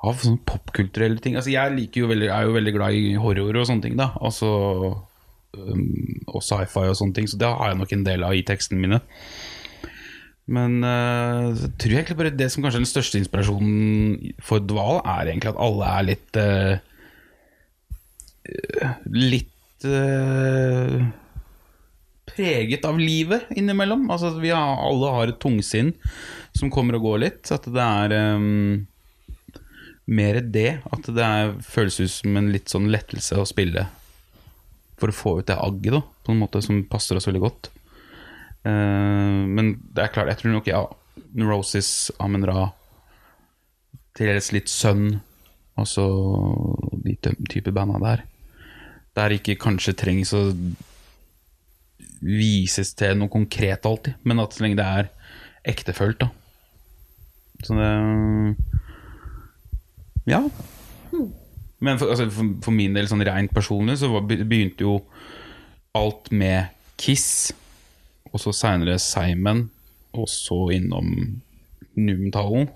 av 0.07 0.23
sånne 0.23 0.43
popkulturelle 0.49 1.21
ting. 1.23 1.37
Altså, 1.39 1.53
jeg 1.55 1.91
jo 1.97 2.09
veldig, 2.11 2.31
er 2.33 2.47
jo 2.47 2.57
veldig 2.57 2.75
glad 2.77 2.97
i 2.97 3.17
horror 3.21 3.61
og 3.61 3.69
sånne 3.69 3.87
ting, 3.87 3.99
da. 3.99 4.13
Altså, 4.23 4.49
um, 5.57 5.85
og 6.31 6.45
sci-fi 6.45 6.87
og 6.91 6.99
sånne 6.99 7.19
ting, 7.19 7.29
så 7.31 7.41
det 7.41 7.51
har 7.51 7.73
jeg 7.73 7.81
nok 7.83 7.95
en 7.97 8.07
del 8.07 8.27
av 8.27 8.37
i 8.37 8.45
tekstene 8.47 8.83
mine. 8.83 9.03
Men 10.47 10.79
uh, 10.87 11.51
så 11.59 11.73
tror 11.75 11.93
jeg 11.93 12.05
egentlig 12.05 12.21
bare 12.21 12.35
det 12.39 12.51
som 12.55 12.63
kanskje 12.63 12.79
er 12.79 12.85
den 12.85 12.93
største 12.93 13.19
inspirasjonen 13.19 14.35
for 14.47 14.63
Dval, 14.63 15.01
er 15.03 15.33
egentlig 15.33 15.51
at 15.53 15.63
alle 15.67 15.93
er 15.97 16.11
litt 16.13 16.43
uh, 16.43 16.77
Litt 19.11 19.83
uh, 19.91 21.01
preget 22.31 22.85
av 22.87 22.99
livet 23.01 23.49
innimellom. 23.59 24.05
Altså, 24.13 24.31
vi 24.39 24.53
har, 24.55 24.77
alle 24.87 25.11
har 25.17 25.33
et 25.33 25.41
tungsinn 25.43 25.91
som 26.55 26.71
kommer 26.71 26.99
og 26.99 27.09
går 27.09 27.23
litt. 27.25 27.51
At 27.51 27.67
det 27.67 27.83
er 27.83 28.15
um, 28.37 28.87
mer 30.07 30.41
det. 30.41 30.81
At 30.95 31.09
det 31.11 31.23
er, 31.23 31.55
føles 31.67 31.99
ut 32.01 32.13
som 32.13 32.39
en 32.39 32.51
litt 32.55 32.73
sånn 32.73 32.91
lettelse 32.93 33.39
å 33.41 33.49
spille 33.49 33.87
for 34.97 35.13
å 35.13 35.17
få 35.17 35.35
ut 35.41 35.49
det 35.51 35.59
agget, 35.61 35.93
da, 35.93 36.01
på 36.25 36.33
en 36.33 36.41
måte 36.41 36.63
som 36.65 36.85
passer 36.89 37.19
oss 37.19 37.29
veldig 37.29 37.43
godt. 37.43 37.71
Uh, 38.67 39.45
men 39.45 39.77
det 39.95 40.07
er 40.07 40.15
klart, 40.15 40.31
jeg 40.33 40.41
tror 40.41 40.57
nok 40.57 40.71
ja, 40.71 40.83
Neurosis, 41.37 42.11
Amen 42.23 42.47
Ra, 42.49 42.71
til 44.17 44.33
dels 44.33 44.49
litt 44.57 44.73
Sønn, 44.73 45.19
altså 45.77 46.07
de 47.05 47.17
type 47.21 47.75
banda 47.77 48.01
der. 48.01 48.25
Der 49.17 49.35
ikke 49.37 49.59
kanskje 49.61 49.97
trengs 49.97 50.33
å 50.37 50.49
vises 52.25 52.95
til 52.97 53.19
noe 53.21 53.33
konkret 53.33 53.85
alltid, 53.89 54.17
men 54.25 54.41
at 54.41 54.57
så 54.57 54.65
lenge 54.65 54.81
det 54.81 54.89
er 54.89 55.13
ektefølt, 55.69 56.25
da. 56.25 56.31
Så 57.65 57.77
det 57.77 57.91
Ja. 60.27 60.43
Men 61.79 61.99
for, 62.01 62.11
altså, 62.11 62.27
for, 62.33 62.55
for 62.65 62.75
min 62.75 62.95
del, 62.97 63.09
sånn 63.11 63.23
rent 63.27 63.53
personlig, 63.55 63.99
så 64.01 64.09
var, 64.13 64.25
begynte 64.27 64.87
jo 64.87 64.99
alt 65.97 66.31
med 66.33 66.73
Kiss, 67.01 67.53
og 68.33 68.41
så 68.43 68.53
seinere 68.57 68.97
Simon, 69.01 69.67
og 70.17 70.29
så 70.33 70.63
innom 70.77 71.11
Numtalen. 71.97 72.67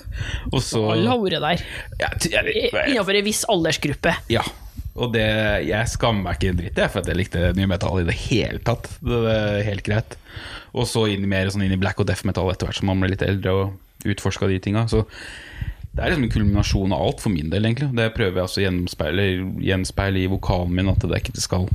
og 0.54 0.60
så 0.62 0.84
Alle 0.92 1.10
har 1.10 1.18
vært 1.22 1.42
der. 1.42 1.62
ja, 2.02 2.10
t- 2.14 2.30
Innenfor 2.34 3.16
en 3.18 3.26
viss 3.26 3.44
aldersgruppe. 3.50 4.14
ja. 4.30 4.44
Og 4.98 5.12
det, 5.14 5.22
jeg 5.68 5.86
skammer 5.92 6.24
meg 6.24 6.38
ikke 6.40 6.48
en 6.50 6.56
dritt, 6.58 6.78
jeg, 6.80 6.90
for 6.90 6.98
at 7.04 7.06
jeg 7.06 7.14
likte 7.20 7.40
ny 7.54 7.68
metal 7.70 8.00
i 8.00 8.06
det 8.08 8.16
hele 8.18 8.58
tatt. 8.66 8.88
Det 8.98 9.18
var 9.22 9.60
helt 9.62 9.84
greit. 9.86 10.16
Og 10.74 10.88
så 10.90 11.04
inn, 11.12 11.22
i 11.22 11.28
mer 11.30 11.46
sånn 11.54 11.62
inn 11.62 11.74
i 11.76 11.78
black 11.78 12.00
og 12.02 12.08
death 12.08 12.26
metal 12.26 12.50
etter 12.50 12.66
hvert 12.66 12.80
som 12.80 12.88
man 12.90 12.98
ble 13.04 13.12
litt 13.12 13.22
eldre 13.22 13.52
og 13.60 14.08
utforska 14.10 14.48
de 14.50 14.56
tinga. 14.64 14.82
Så 14.90 15.04
det 15.98 16.04
er 16.04 16.12
liksom 16.12 16.28
en 16.28 16.30
kulminasjon 16.30 16.92
av 16.94 17.00
alt 17.02 17.22
for 17.24 17.34
min 17.34 17.48
del, 17.50 17.64
egentlig. 17.66 17.88
Det 17.98 18.12
prøver 18.14 18.38
jeg 18.38 18.46
også 18.46 18.60
å 18.60 18.66
gjenspeile, 19.66 20.20
i 20.20 20.28
vokalen 20.30 20.76
min, 20.76 20.90
at 20.92 21.02
det 21.02 21.18
ikke 21.18 21.42
skal 21.42 21.66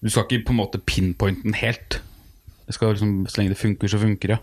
Du 0.00 0.08
skal 0.10 0.24
ikke 0.24 0.48
på 0.48 0.54
en 0.56 0.58
måte 0.58 0.80
pinpointe 0.82 1.44
den 1.44 1.54
helt. 1.54 2.00
Det 2.66 2.74
skal 2.74 2.96
liksom, 2.96 3.28
Så 3.28 3.38
lenge 3.38 3.54
det 3.54 3.60
funker, 3.60 3.92
så 3.92 4.00
funker 4.02 4.34
det. 4.34 4.40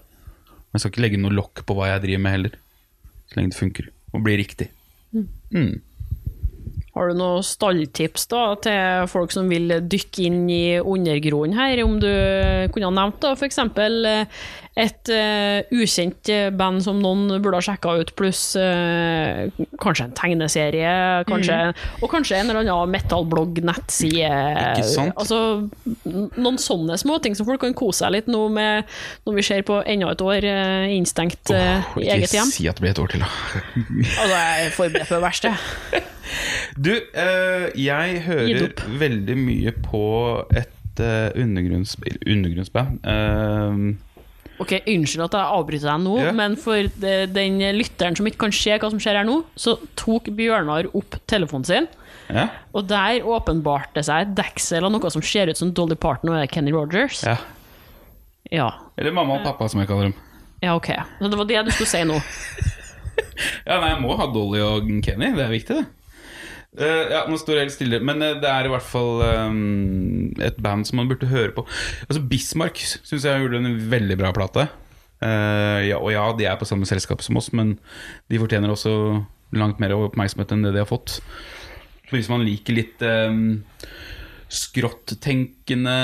Men 0.48 0.78
jeg 0.78 0.86
skal 0.86 0.94
ikke 0.94 1.04
legge 1.04 1.20
noe 1.20 1.36
lokk 1.36 1.66
på 1.68 1.76
hva 1.76 1.90
jeg 1.92 2.06
driver 2.06 2.24
med 2.24 2.36
heller. 2.38 2.56
Så 3.28 3.40
lenge 3.42 3.52
det 3.52 3.60
funker 3.60 3.92
og 4.16 4.24
blir 4.24 4.40
riktig. 4.40 4.70
Mm. 5.52 5.82
Har 6.96 7.12
du 7.12 7.20
noen 7.20 7.44
stalltips 7.46 8.30
da, 8.32 8.44
til 8.64 9.10
folk 9.12 9.36
som 9.36 9.52
vil 9.52 9.76
dykke 9.92 10.24
inn 10.30 10.46
i 10.50 10.80
undergrunnen 10.80 11.58
her? 11.58 11.84
Om 11.84 12.00
du 12.00 12.12
kunne 12.72 12.88
ha 12.88 12.96
nevnt 12.96 13.20
da, 13.22 13.36
f.eks. 13.36 13.60
et 14.78 15.10
uh, 15.10 15.60
ukjent 15.74 16.30
eh, 16.30 16.50
band 16.54 16.84
som 16.86 17.00
noen 17.02 17.26
burde 17.42 17.58
ha 17.58 17.66
sjekka 17.66 17.96
ut, 17.98 18.12
pluss 18.20 18.42
uh, 18.60 19.48
kanskje 19.82 20.06
en 20.06 20.16
tegneserie, 20.18 20.92
kanskje, 21.30 21.58
og 22.02 22.12
kanskje 22.12 22.38
en 22.38 22.52
eller 22.52 22.62
annen 22.62 22.94
metallblogg, 22.94 23.64
nettside. 23.66 24.30
Altså, 25.08 25.40
noen 26.38 26.62
sånne 26.62 27.00
småting 27.02 27.38
som 27.38 27.50
folk 27.50 27.64
kan 27.66 27.74
kose 27.78 28.06
seg 28.06 28.14
litt 28.14 28.28
nå 28.30 28.44
med 28.54 28.86
når 29.26 29.40
vi 29.40 29.46
ser 29.48 29.64
på 29.66 29.80
enda 29.90 30.12
et 30.14 30.22
år 30.22 30.46
uh, 30.46 30.86
innstengt 30.94 31.54
oh, 31.56 31.98
i 31.98 32.12
eget 32.12 32.28
Ikke 32.30 32.42
hjem. 32.42 32.54
si 32.54 32.70
at 32.70 32.78
det 32.78 32.86
blir 32.86 32.94
et 32.94 33.02
år 33.02 33.16
til, 33.16 33.26
da. 33.26 33.32
Altså, 34.22 34.36
jeg 34.36 34.68
er 34.68 34.78
forberedt 34.78 35.10
på 35.10 35.18
det 35.18 35.24
verste. 35.26 35.56
Du, 36.76 36.92
eh, 36.92 37.68
jeg 37.80 38.22
hører 38.26 38.74
veldig 39.00 39.38
mye 39.40 39.72
på 39.72 40.04
et 40.52 41.00
uh, 41.00 41.32
undergrunnsband. 41.40 43.00
Eh, 44.58 44.64
Ok, 44.64 44.74
Unnskyld 44.90 45.26
at 45.28 45.36
jeg 45.38 45.56
avbryter 45.60 45.86
deg 45.86 46.02
nå, 46.02 46.16
yeah. 46.18 46.34
men 46.34 46.56
for 46.58 46.88
den 46.98 47.60
lytteren 47.78 48.18
som 48.18 48.26
ikke 48.26 48.48
kan 48.48 48.56
se 48.56 48.74
hva 48.74 48.90
som 48.90 49.02
skjer 49.02 49.20
her 49.20 49.28
nå, 49.28 49.44
så 49.54 49.76
tok 50.00 50.32
Bjørnar 50.34 50.90
opp 50.98 51.20
telefonen 51.30 51.68
sin, 51.68 51.90
yeah. 52.32 52.50
og 52.74 52.88
der 52.90 53.22
åpenbarte 53.22 54.00
det 54.00 54.08
seg 54.10 54.26
et 54.26 54.34
deksel 54.40 54.88
av 54.88 54.96
noe 54.96 55.14
som 55.14 55.22
ser 55.22 55.52
ut 55.52 55.60
som 55.60 55.74
Dolly 55.78 55.96
Parton 56.00 56.34
og 56.34 56.42
Kenny 56.50 56.74
Rogers. 56.74 57.22
Yeah. 57.28 57.46
Ja, 58.50 58.72
Eller 58.96 59.12
mamma 59.12 59.38
og 59.38 59.44
pappa, 59.44 59.68
som 59.70 59.82
jeg 59.84 59.90
kaller 59.90 60.10
dem. 60.10 60.18
ja 60.64 60.74
ok. 60.80 60.90
Så 61.20 61.30
det 61.30 61.38
var 61.38 61.50
det 61.50 61.64
du 61.68 61.72
skulle 61.76 61.92
si 61.92 62.04
nå. 62.08 62.18
Ja, 63.68 63.78
nei, 63.82 63.92
jeg 63.92 64.02
må 64.02 64.16
ha 64.18 64.26
Dolly 64.34 64.62
og 64.64 64.88
Kenny. 65.06 65.32
Det 65.36 65.44
er 65.44 65.52
viktig, 65.52 65.76
det. 65.78 65.97
Eh, 66.76 67.06
ja, 67.14 67.24
nå 67.30 67.38
står 67.40 67.56
jeg 67.56 67.66
helt 67.66 67.76
stille, 67.78 68.00
men 68.04 68.22
uh, 68.22 68.36
det 68.42 68.50
er 68.52 68.68
i 68.68 68.72
hvert 68.74 68.86
fall 68.86 69.24
um, 69.24 70.28
et 70.44 70.60
band 70.62 70.86
som 70.86 71.00
man 71.00 71.08
burde 71.10 71.30
høre 71.32 71.54
på. 71.56 71.64
Altså 72.06 72.22
Bismarck 72.22 72.84
syns 72.84 73.26
jeg 73.26 73.42
gjorde 73.42 73.64
en 73.64 73.80
veldig 73.90 74.18
bra 74.20 74.34
plate. 74.36 74.68
Uh, 75.24 75.82
ja, 75.88 75.98
og 75.98 76.12
ja, 76.14 76.28
de 76.38 76.46
er 76.46 76.60
på 76.60 76.68
samme 76.70 76.86
selskap 76.90 77.24
som 77.26 77.40
oss, 77.40 77.50
men 77.56 77.78
de 78.30 78.42
fortjener 78.42 78.70
også 78.70 78.94
langt 79.58 79.82
mer 79.82 79.96
oppmerksomhet 79.96 80.54
enn 80.54 80.68
det 80.68 80.76
de 80.76 80.84
har 80.84 80.90
fått. 80.90 81.18
Hvis 82.12 82.30
man 82.32 82.46
liker 82.46 82.78
litt 82.78 83.02
um, 83.04 83.58
skråttenkende 84.54 85.98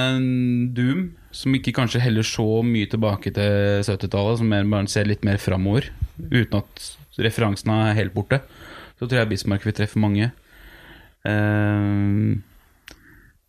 doom, 0.76 1.12
som 1.34 1.54
ikke 1.56 1.74
kanskje 1.76 2.02
heller 2.04 2.26
så 2.28 2.46
mye 2.66 2.90
tilbake 2.90 3.32
til 3.36 3.84
70-tallet, 3.86 4.42
som 4.42 4.52
bare 4.74 4.90
ser 4.92 5.08
litt 5.10 5.26
mer 5.28 5.40
framover, 5.42 5.92
uten 6.18 6.60
at 6.62 7.22
referansene 7.22 7.78
er 7.90 8.00
helt 8.02 8.16
borte, 8.16 8.42
så 8.98 9.06
tror 9.06 9.22
jeg 9.22 9.32
Bismarck 9.34 9.66
vil 9.68 9.76
treffe 9.78 10.02
mange. 10.02 10.32
Uh, 11.24 12.40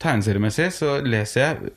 tegneseriemessig 0.02 0.70
så 0.76 0.98
leser 1.04 1.40
jeg 1.42 1.72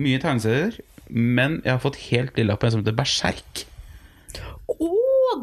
mye 0.00 0.20
tegneserier, 0.22 0.76
men 1.10 1.60
jeg 1.64 1.72
har 1.74 1.82
fått 1.82 2.00
helt 2.10 2.36
lilla 2.38 2.56
på 2.56 2.68
en 2.68 2.76
som 2.76 2.82
heter 2.84 2.96
Berserk. 2.98 3.64
Å, 4.70 4.90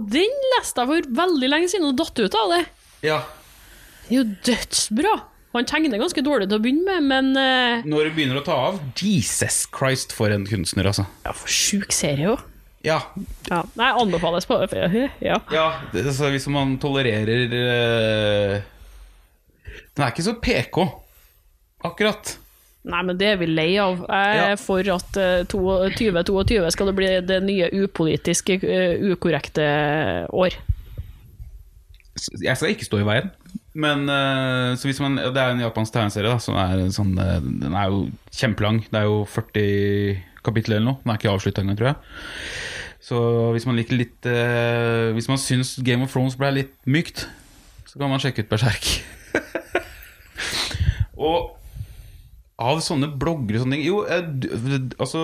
den 0.07 0.35
leste 0.55 0.83
jeg 0.83 0.91
for 0.91 1.09
veldig 1.21 1.49
lenge 1.51 1.71
siden 1.71 1.89
og 1.89 1.97
datt 1.99 2.21
ut 2.21 2.37
av 2.39 2.53
det. 2.53 2.61
Ja. 3.05 3.17
Det 4.07 4.13
er 4.13 4.21
jo 4.21 4.27
dødsbra. 4.47 5.15
Han 5.55 5.65
tegner 5.67 5.99
ganske 5.99 6.21
dårlig 6.21 6.47
til 6.51 6.59
å 6.59 6.63
begynne 6.63 6.99
med, 6.99 7.07
men 7.09 7.31
uh... 7.33 7.87
Når 7.87 8.09
det 8.09 8.13
begynner 8.17 8.39
å 8.41 8.45
ta 8.45 8.57
av 8.69 8.79
Jesus 8.99 9.63
Christ, 9.73 10.13
for 10.15 10.31
en 10.33 10.45
kunstner, 10.47 10.87
altså. 10.91 11.07
ja, 11.25 11.33
for 11.35 11.51
sjuk 11.51 11.95
serie 11.95 12.35
òg. 12.35 12.45
Ja, 12.85 13.01
Ja, 13.49 13.63
nei, 13.75 13.89
anbefales 13.99 14.45
på 14.47 14.59
det. 14.61 14.85
Ja. 15.19 15.39
Ja, 15.51 15.67
det, 15.91 16.05
altså, 16.05 16.29
hvis 16.31 16.45
man 16.51 16.77
tolererer 16.79 17.55
eh, 17.57 18.67
Den 19.97 20.05
er 20.05 20.11
ikke 20.13 20.25
så 20.27 20.35
PK, 20.41 20.83
akkurat. 21.89 22.35
Nei, 22.87 23.01
men 23.03 23.17
det 23.19 23.27
er 23.33 23.39
vi 23.41 23.47
lei 23.49 23.71
av. 23.81 23.97
Jeg 24.07 24.37
er 24.37 24.53
Ja. 24.53 24.55
for 24.61 24.79
at 24.93 25.17
eh, 25.19 25.41
2022 25.51 26.69
skal 26.71 26.87
det 26.87 26.95
bli 26.95 27.09
det 27.27 27.41
nye 27.43 27.67
upolitiske, 27.83 28.59
eh, 28.63 29.01
ukorrekte 29.11 29.65
år. 30.31 30.55
Jeg 32.41 32.55
skal 32.57 32.71
ikke 32.71 32.85
stå 32.87 33.01
i 33.01 33.07
veien. 33.09 33.27
Men 33.77 34.07
eh, 34.09 34.71
så 34.79 34.87
hvis 34.89 34.99
man, 35.03 35.17
Det 35.19 35.37
er 35.37 35.51
en 35.53 35.59
japansk 35.61 35.93
tegneserie 35.93 36.31
da, 36.31 36.37
som 36.41 36.55
er 36.57 36.87
sånn, 36.89 37.11
eh, 37.21 37.41
Den 37.43 37.75
er 37.77 37.91
jo 37.91 38.07
kjempelang. 38.33 38.79
Det 38.89 39.01
er 39.01 39.05
jo 39.09 39.19
40 39.29 40.23
kapitler 40.47 40.77
eller 40.79 40.93
noe. 40.93 41.01
Den 41.03 41.11
er 41.13 41.19
ikke 41.19 41.33
avslutta 41.35 41.61
engang, 41.61 41.77
tror 41.77 41.91
jeg. 41.91 41.99
Så 43.07 43.19
hvis 43.53 43.65
man 43.69 43.75
liker 43.77 43.95
litt 43.99 44.25
eh, 44.25 45.11
Hvis 45.15 45.27
man 45.29 45.37
syns 45.37 45.75
Game 45.85 46.03
of 46.03 46.11
Thrones 46.11 46.35
ble 46.39 46.49
litt 46.55 46.73
mykt, 46.89 47.27
så 47.85 47.99
kan 47.99 48.09
man 48.09 48.19
sjekke 48.23 48.45
ut 48.45 48.49
Berserk. 48.49 48.87
og 51.17 51.53
av 52.57 52.79
sånne 52.81 53.11
blogger 53.21 53.59
og 53.59 53.63
sånne 53.63 53.77
ting 53.77 53.85
Jo, 53.85 53.99
eh, 54.09 54.25
altså 54.97 55.21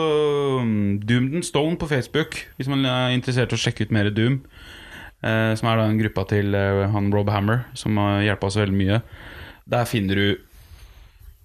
Doom 0.62 1.00
Doomed 1.02 1.40
and 1.40 1.48
Stone 1.48 1.80
på 1.82 1.90
Facebook, 1.90 2.38
hvis 2.58 2.70
man 2.70 2.86
er 2.86 3.16
interessert 3.16 3.54
i 3.54 3.58
å 3.58 3.64
sjekke 3.64 3.88
ut 3.88 3.94
mer 3.96 4.12
Doom. 4.14 4.42
Eh, 5.24 5.54
som 5.58 5.70
er 5.72 5.80
da 5.80 5.88
en 5.88 6.00
gruppa 6.02 6.26
til 6.30 6.54
eh, 6.58 6.84
han 6.94 7.12
Rob 7.14 7.32
Hammer, 7.34 7.64
som 7.80 7.98
har 8.02 8.26
hjelpa 8.26 8.50
oss 8.50 8.60
veldig 8.60 8.76
mye. 8.78 9.00
Der 9.72 9.88
finner 9.90 10.20
du 10.20 10.28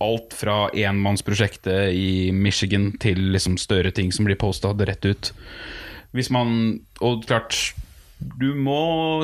alt 0.02 0.34
fra 0.36 0.68
enmannsprosjektet 0.76 1.94
i 1.94 2.30
Michigan 2.34 2.92
til 3.02 3.30
liksom 3.34 3.56
større 3.58 3.90
ting 3.94 4.12
som 4.14 4.28
blir 4.28 4.38
posta 4.38 4.74
rett 4.76 5.06
ut. 5.06 5.32
Hvis 6.14 6.30
man 6.30 6.80
Og 7.00 7.24
klart, 7.26 7.74
du 8.18 8.48
må 8.58 8.78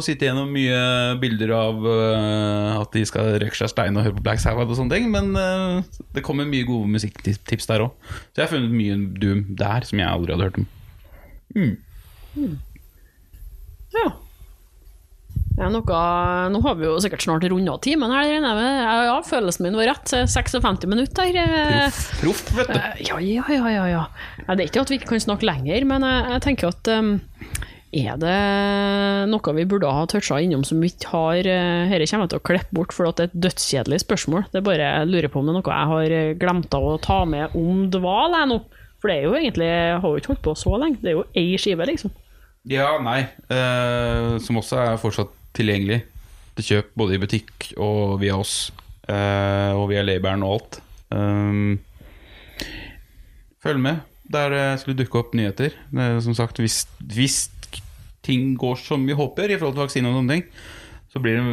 sitte 0.06 0.28
gjennom 0.28 0.52
mye 0.54 0.78
bilder 1.22 1.50
av 1.56 1.80
uh, 1.82 2.80
at 2.80 2.94
de 2.94 3.02
skal 3.08 3.32
røyke 3.42 3.58
seg 3.58 3.72
stein 3.72 3.98
og 3.98 4.06
høre 4.06 4.16
på 4.18 4.22
Black 4.26 4.42
Sabbath 4.42 4.70
og 4.70 4.78
sånne 4.78 4.94
ting, 4.94 5.08
men 5.10 5.32
uh, 5.34 5.82
det 6.14 6.22
kommer 6.26 6.46
mye 6.46 6.66
gode 6.68 6.90
musikktips 6.94 7.66
der 7.70 7.88
òg. 7.88 8.12
Så 8.30 8.42
jeg 8.42 8.46
har 8.46 8.52
funnet 8.54 8.74
mye 8.74 8.98
Doom 9.18 9.46
der 9.58 9.86
som 9.88 9.98
jeg 10.02 10.10
aldri 10.10 10.36
hadde 10.36 10.46
hørt 10.46 10.60
om. 10.62 10.68
Ja. 13.94 14.06
Ja, 15.54 15.68
noe, 15.70 15.98
nå 16.50 16.60
har 16.64 16.78
vi 16.80 16.86
jo 16.88 16.96
sikkert 17.02 17.22
snart 17.22 17.44
runda 17.46 17.76
timen 17.82 18.10
her. 18.10 18.26
regner 18.26 18.48
jeg 18.50 18.58
med. 18.58 18.78
Ja, 19.06 19.18
følelsen 19.22 19.68
min 19.68 19.76
var 19.78 19.86
rett. 19.92 20.10
56 20.10 20.88
minutter. 20.90 21.30
eh, 21.44 22.00
Proff, 22.18 22.42
vet 22.56 22.72
du. 22.72 22.80
Ja, 23.06 23.20
ja, 23.22 23.44
ja, 23.46 23.68
ja, 23.70 23.84
ja. 23.92 24.00
ja. 24.40 24.48
Det 24.56 24.64
er 24.64 24.66
ikke 24.72 24.82
at 24.82 24.90
vi 24.90 24.98
ikke 24.98 25.12
kan 25.12 25.22
snakke 25.22 25.46
lenger, 25.46 25.86
men 25.86 26.02
jeg, 26.02 26.24
jeg 26.34 26.44
tenker 26.48 26.74
at 26.74 26.90
um, 26.98 27.12
er 27.94 28.16
det 28.20 28.36
noe 29.30 29.52
vi 29.56 29.64
burde 29.68 29.90
ha 29.90 30.04
toucha 30.10 30.40
innom 30.42 30.64
som 30.66 30.80
vi 30.82 30.90
ikke 30.92 31.10
har 31.12 31.46
uh, 31.46 31.90
Dette 31.92 32.08
kommer 32.10 32.26
jeg 32.26 32.32
til 32.34 32.40
å 32.40 32.46
klippe 32.48 32.76
bort, 32.76 32.94
for 32.94 33.08
det 33.08 33.26
er 33.26 33.30
et 33.30 33.36
dødskjedelig 33.46 34.00
spørsmål. 34.02 34.46
Det 34.52 34.60
er 34.60 34.66
bare 34.66 34.88
jeg 34.88 35.10
lurer 35.10 35.30
på 35.32 35.40
om 35.40 35.48
det 35.48 35.54
er 35.54 35.58
noe 35.60 35.76
jeg 35.78 35.90
har 35.92 36.14
eh, 36.18 36.32
glemt 36.40 36.76
av 36.76 36.88
å 36.88 36.96
ta 37.02 37.20
med 37.28 37.54
om 37.58 37.84
dval 37.92 38.36
jeg 38.36 38.50
nå. 38.50 38.58
For 39.02 39.10
det 39.10 39.16
er 39.18 39.26
jo 39.28 39.34
egentlig 39.38 39.68
Jeg 39.68 39.98
har 40.00 40.08
jo 40.08 40.20
ikke 40.22 40.32
holdt 40.32 40.44
på 40.46 40.54
så 40.58 40.78
lenge. 40.80 41.00
Det 41.02 41.12
er 41.12 41.18
jo 41.18 41.26
ei 41.36 41.58
skive, 41.60 41.86
liksom. 41.90 42.14
Ja, 42.72 42.88
nei. 43.04 43.18
eh, 43.52 44.30
som 44.40 44.60
også 44.60 44.80
er 44.80 45.00
fortsatt 45.02 45.34
tilgjengelig 45.54 46.00
til 46.56 46.68
kjøp 46.70 46.94
både 46.96 47.16
i 47.16 47.20
butikk 47.22 47.68
og 47.76 48.16
via 48.22 48.38
oss. 48.40 48.72
eh, 49.08 49.72
og 49.76 49.90
via 49.90 50.02
Labelen 50.06 50.46
og 50.46 50.56
alt. 50.56 50.80
Um, 51.14 51.78
følg 53.62 53.82
med 53.84 54.00
der 54.32 54.76
skulle 54.80 54.96
dukke 54.98 55.20
opp 55.20 55.34
nyheter. 55.36 55.74
Eh, 55.92 56.18
som 56.24 56.34
sagt, 56.36 56.58
hvis, 56.62 56.84
hvis 57.12 57.50
ting 58.24 58.54
går 58.60 58.78
som 58.80 59.04
vi 59.06 59.16
håper 59.16 59.52
i 59.52 59.58
forhold 59.60 59.76
til 59.76 59.84
vaksine 59.86 60.10
og 60.10 60.18
sånne 60.20 60.38
ting, 60.38 60.44
så 61.12 61.22
blir 61.22 61.38
det 61.38 61.44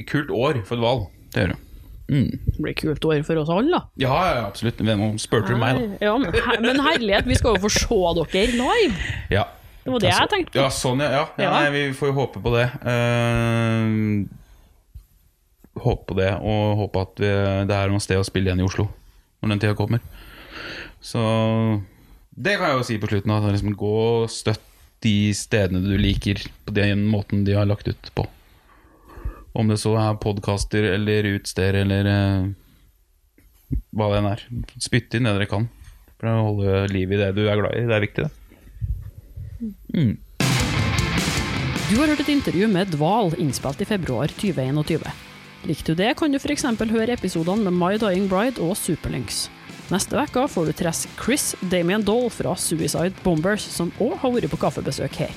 et 0.00 0.08
kult 0.10 0.30
år 0.34 0.60
for 0.68 0.76
Dval. 0.80 1.06
Det 1.32 1.44
gjør 1.44 1.54
det. 1.54 1.60
Mm. 2.06 2.28
Det 2.30 2.60
blir 2.62 2.74
kult 2.78 3.04
år 3.08 3.22
for 3.26 3.40
oss 3.40 3.48
alle, 3.50 3.70
da. 3.72 3.80
Ja, 3.98 4.16
ja, 4.30 4.42
absolutt. 4.46 4.78
Nå 4.86 5.08
spurte 5.18 5.50
du 5.54 5.58
meg, 5.58 5.78
da. 5.80 6.06
Ja, 6.06 6.12
men, 6.22 6.30
her- 6.34 6.60
men 6.62 6.82
herlighet, 6.84 7.26
vi 7.26 7.38
skal 7.38 7.56
jo 7.56 7.62
få 7.64 7.70
se 7.72 7.98
dere 8.20 8.52
live! 8.60 8.94
Ja. 9.32 9.46
Det 9.86 9.92
var 9.94 10.02
det 10.02 10.10
jeg 10.10 10.30
tenkte 10.30 10.52
på. 10.54 10.58
Ja, 10.58 10.68
sånn, 10.74 11.02
ja. 11.02 11.10
ja. 11.14 11.24
ja 11.38 11.46
Ja. 11.46 11.50
nei, 11.56 11.70
vi 11.74 11.82
får 11.94 12.10
jo 12.10 12.16
håpe 12.20 12.42
på 12.42 12.52
det. 12.54 12.66
Uh, 12.82 14.26
håpe 15.82 16.06
på 16.08 16.16
det, 16.18 16.30
og 16.40 16.76
håpe 16.84 17.02
at 17.06 17.20
vi, 17.22 17.32
det 17.70 17.76
er 17.76 17.92
noe 17.92 18.02
sted 18.02 18.18
å 18.18 18.26
spille 18.26 18.50
igjen 18.50 18.62
i 18.64 18.66
Oslo 18.66 18.88
når 19.42 19.52
den 19.52 19.62
tida 19.62 19.76
kommer. 19.78 20.00
Så 21.04 21.20
det 22.34 22.56
kan 22.58 22.70
jeg 22.72 22.78
jo 22.80 22.86
si 22.88 22.96
på 22.98 23.10
slutten. 23.10 23.34
At 23.34 23.46
liksom, 23.52 23.74
gå 23.78 23.92
og 24.24 24.30
støtt 24.32 24.64
de 25.04 25.32
stedene 25.36 25.82
du 25.84 25.96
liker, 26.00 26.40
på 26.64 26.74
den 26.76 27.04
måten 27.10 27.44
de 27.46 27.56
har 27.56 27.68
lagt 27.68 27.88
ut 27.88 28.10
på. 28.14 28.26
Om 29.56 29.68
det 29.72 29.78
så 29.80 29.94
er 30.00 30.20
podkaster 30.20 30.84
eller 30.92 31.30
utsteder 31.36 31.82
eller 31.84 32.08
eh, 32.12 32.48
hva 33.96 34.10
det 34.12 34.20
enn 34.20 34.30
er. 34.32 34.44
Spytt 34.82 35.16
inn 35.16 35.28
det 35.28 35.36
dere 35.36 35.50
kan 35.50 35.68
for 36.16 36.30
å 36.30 36.44
holde 36.50 36.86
liv 36.92 37.12
i 37.12 37.20
det 37.20 37.32
du 37.36 37.44
er 37.46 37.60
glad 37.60 37.76
i. 37.76 37.86
Det 37.88 37.96
er 37.96 38.04
viktig, 38.04 38.26
det. 38.26 38.34
Du 41.86 41.94
har 42.00 42.10
hørt 42.10 42.20
et 42.24 42.32
intervju 42.32 42.68
med 42.68 42.92
Dval 42.96 43.32
innspilt 43.40 43.80
i 43.84 43.88
februar 43.88 44.32
2021. 44.40 45.04
Likte 45.66 45.94
du 45.94 46.00
det, 46.02 46.12
kan 46.18 46.32
du 46.32 46.38
f.eks. 46.38 46.64
høre 46.64 47.14
episodene 47.16 47.68
med 47.68 47.76
My 47.76 47.96
Dying 48.00 48.28
Bride 48.30 48.62
og 48.62 48.76
Superlynx. 48.78 49.46
Neste 49.92 50.18
uke 50.18 50.46
får 50.50 50.66
du 50.66 50.72
treffe 50.74 51.10
Chris 51.20 51.52
Damien 51.60 52.02
Doll 52.02 52.26
fra 52.34 52.56
Suicide 52.58 53.14
Bombers, 53.22 53.62
som 53.70 53.92
òg 54.02 54.16
har 54.22 54.34
vært 54.34 54.50
på 54.50 54.58
kaffebesøk 54.58 55.20
her. 55.22 55.34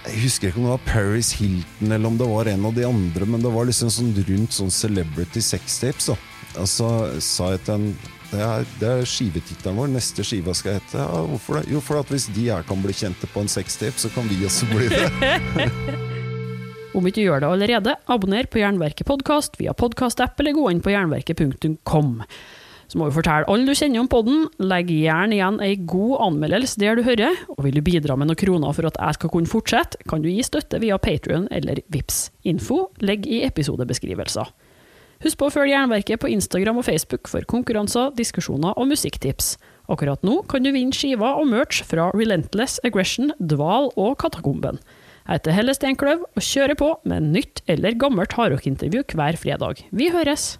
Jeg 0.00 0.22
husker 0.24 0.48
ikke 0.48 0.62
om 0.62 0.66
det 0.66 0.72
var 0.72 0.86
Paris 0.88 1.30
Hilton 1.36 1.92
eller 1.92 2.08
om 2.08 2.16
det 2.18 2.26
var 2.26 2.48
en 2.48 2.64
av 2.66 2.74
de 2.74 2.86
andre, 2.88 3.28
men 3.28 3.42
det 3.44 3.52
var 3.52 3.68
liksom 3.68 3.92
sånn 3.92 4.14
rundt 4.16 4.56
sånn 4.56 4.72
celebrity 4.74 5.42
sextapes. 5.44 6.08
da. 6.10 6.16
Og 6.58 6.66
så 6.66 6.88
sa 7.22 7.52
jeg 7.54 7.62
til 7.66 7.76
en 7.76 7.92
Det 8.30 8.38
er, 8.38 8.66
det 8.78 8.88
er 8.88 9.08
skivetittelen 9.10 9.74
vår. 9.74 9.88
Neste 9.90 10.22
skiva 10.22 10.52
skal 10.54 10.76
hete 10.76 11.00
ja, 11.02 11.22
Hvorfor 11.26 11.58
det? 11.58 11.64
Jo, 11.72 11.80
for 11.82 11.98
at 11.98 12.10
hvis 12.14 12.28
de 12.30 12.44
her 12.46 12.62
kan 12.62 12.78
bli 12.78 12.94
kjente 12.94 13.26
på 13.26 13.42
en 13.42 13.50
sextape, 13.50 13.98
så 13.98 14.06
kan 14.14 14.28
vi 14.30 14.38
også 14.46 14.68
bli 14.70 14.86
det. 14.86 15.66
Om 16.94 17.06
ikke 17.06 17.18
du 17.18 17.26
gjør 17.26 17.42
det 17.42 17.50
allerede, 17.50 17.96
abonner 18.06 18.46
på 18.46 18.62
Jernverket 18.62 19.06
podkast 19.06 19.58
via 19.58 19.74
podkastapp, 19.74 20.38
eller 20.38 20.54
gå 20.54 20.70
inn 20.70 20.82
på 20.82 20.94
jernverket.kom. 20.94 22.20
Så 22.90 22.98
må 22.98 23.06
vi 23.06 23.14
fortelle 23.14 23.46
alle 23.46 23.68
du 23.68 23.78
kjenner 23.78 24.02
om 24.02 24.08
podden. 24.10 24.48
Legg 24.58 24.88
gjerne 24.90 25.36
igjen 25.36 25.60
ei 25.62 25.76
god 25.78 26.16
anmeldelse 26.26 26.80
der 26.82 26.98
du 26.98 27.04
hører, 27.06 27.36
og 27.54 27.62
vil 27.62 27.76
du 27.78 27.84
bidra 27.86 28.16
med 28.18 28.26
noen 28.26 28.40
kroner 28.40 28.74
for 28.74 28.88
at 28.88 28.98
jeg 28.98 29.18
skal 29.18 29.30
kunne 29.30 29.50
fortsette, 29.50 30.00
kan 30.10 30.24
du 30.24 30.26
gi 30.26 30.42
støtte 30.42 30.80
via 30.82 30.98
Patrion 30.98 31.46
eller 31.54 31.84
Vips. 31.94 32.32
Info 32.50 32.88
legg 32.98 33.28
i 33.30 33.44
episodebeskrivelser. 33.46 34.50
Husk 35.20 35.36
på 35.36 35.50
å 35.50 35.52
følge 35.52 35.74
Jernverket 35.76 36.22
på 36.22 36.30
Instagram 36.32 36.80
og 36.80 36.86
Facebook 36.88 37.28
for 37.30 37.44
konkurranser, 37.46 38.10
diskusjoner 38.16 38.72
og 38.74 38.88
musikktips. 38.90 39.52
Akkurat 39.90 40.24
nå 40.26 40.40
kan 40.50 40.64
du 40.64 40.72
vinne 40.74 40.96
skiver 40.96 41.38
og 41.38 41.46
merch 41.50 41.84
fra 41.86 42.08
Relentless 42.16 42.80
Aggression, 42.88 43.30
Dval 43.38 43.92
og 44.00 44.16
Katakomben. 44.22 44.80
Jeg 45.28 45.42
heter 45.42 45.54
Helle 45.54 45.76
Steinkløv 45.76 46.24
og 46.24 46.42
kjører 46.42 46.78
på 46.80 46.90
med 47.06 47.30
nytt 47.36 47.62
eller 47.70 47.94
gammelt 48.00 48.34
hardrockintervju 48.34 49.04
hver 49.12 49.38
fredag. 49.38 49.84
Vi 49.94 50.10
høres! 50.10 50.56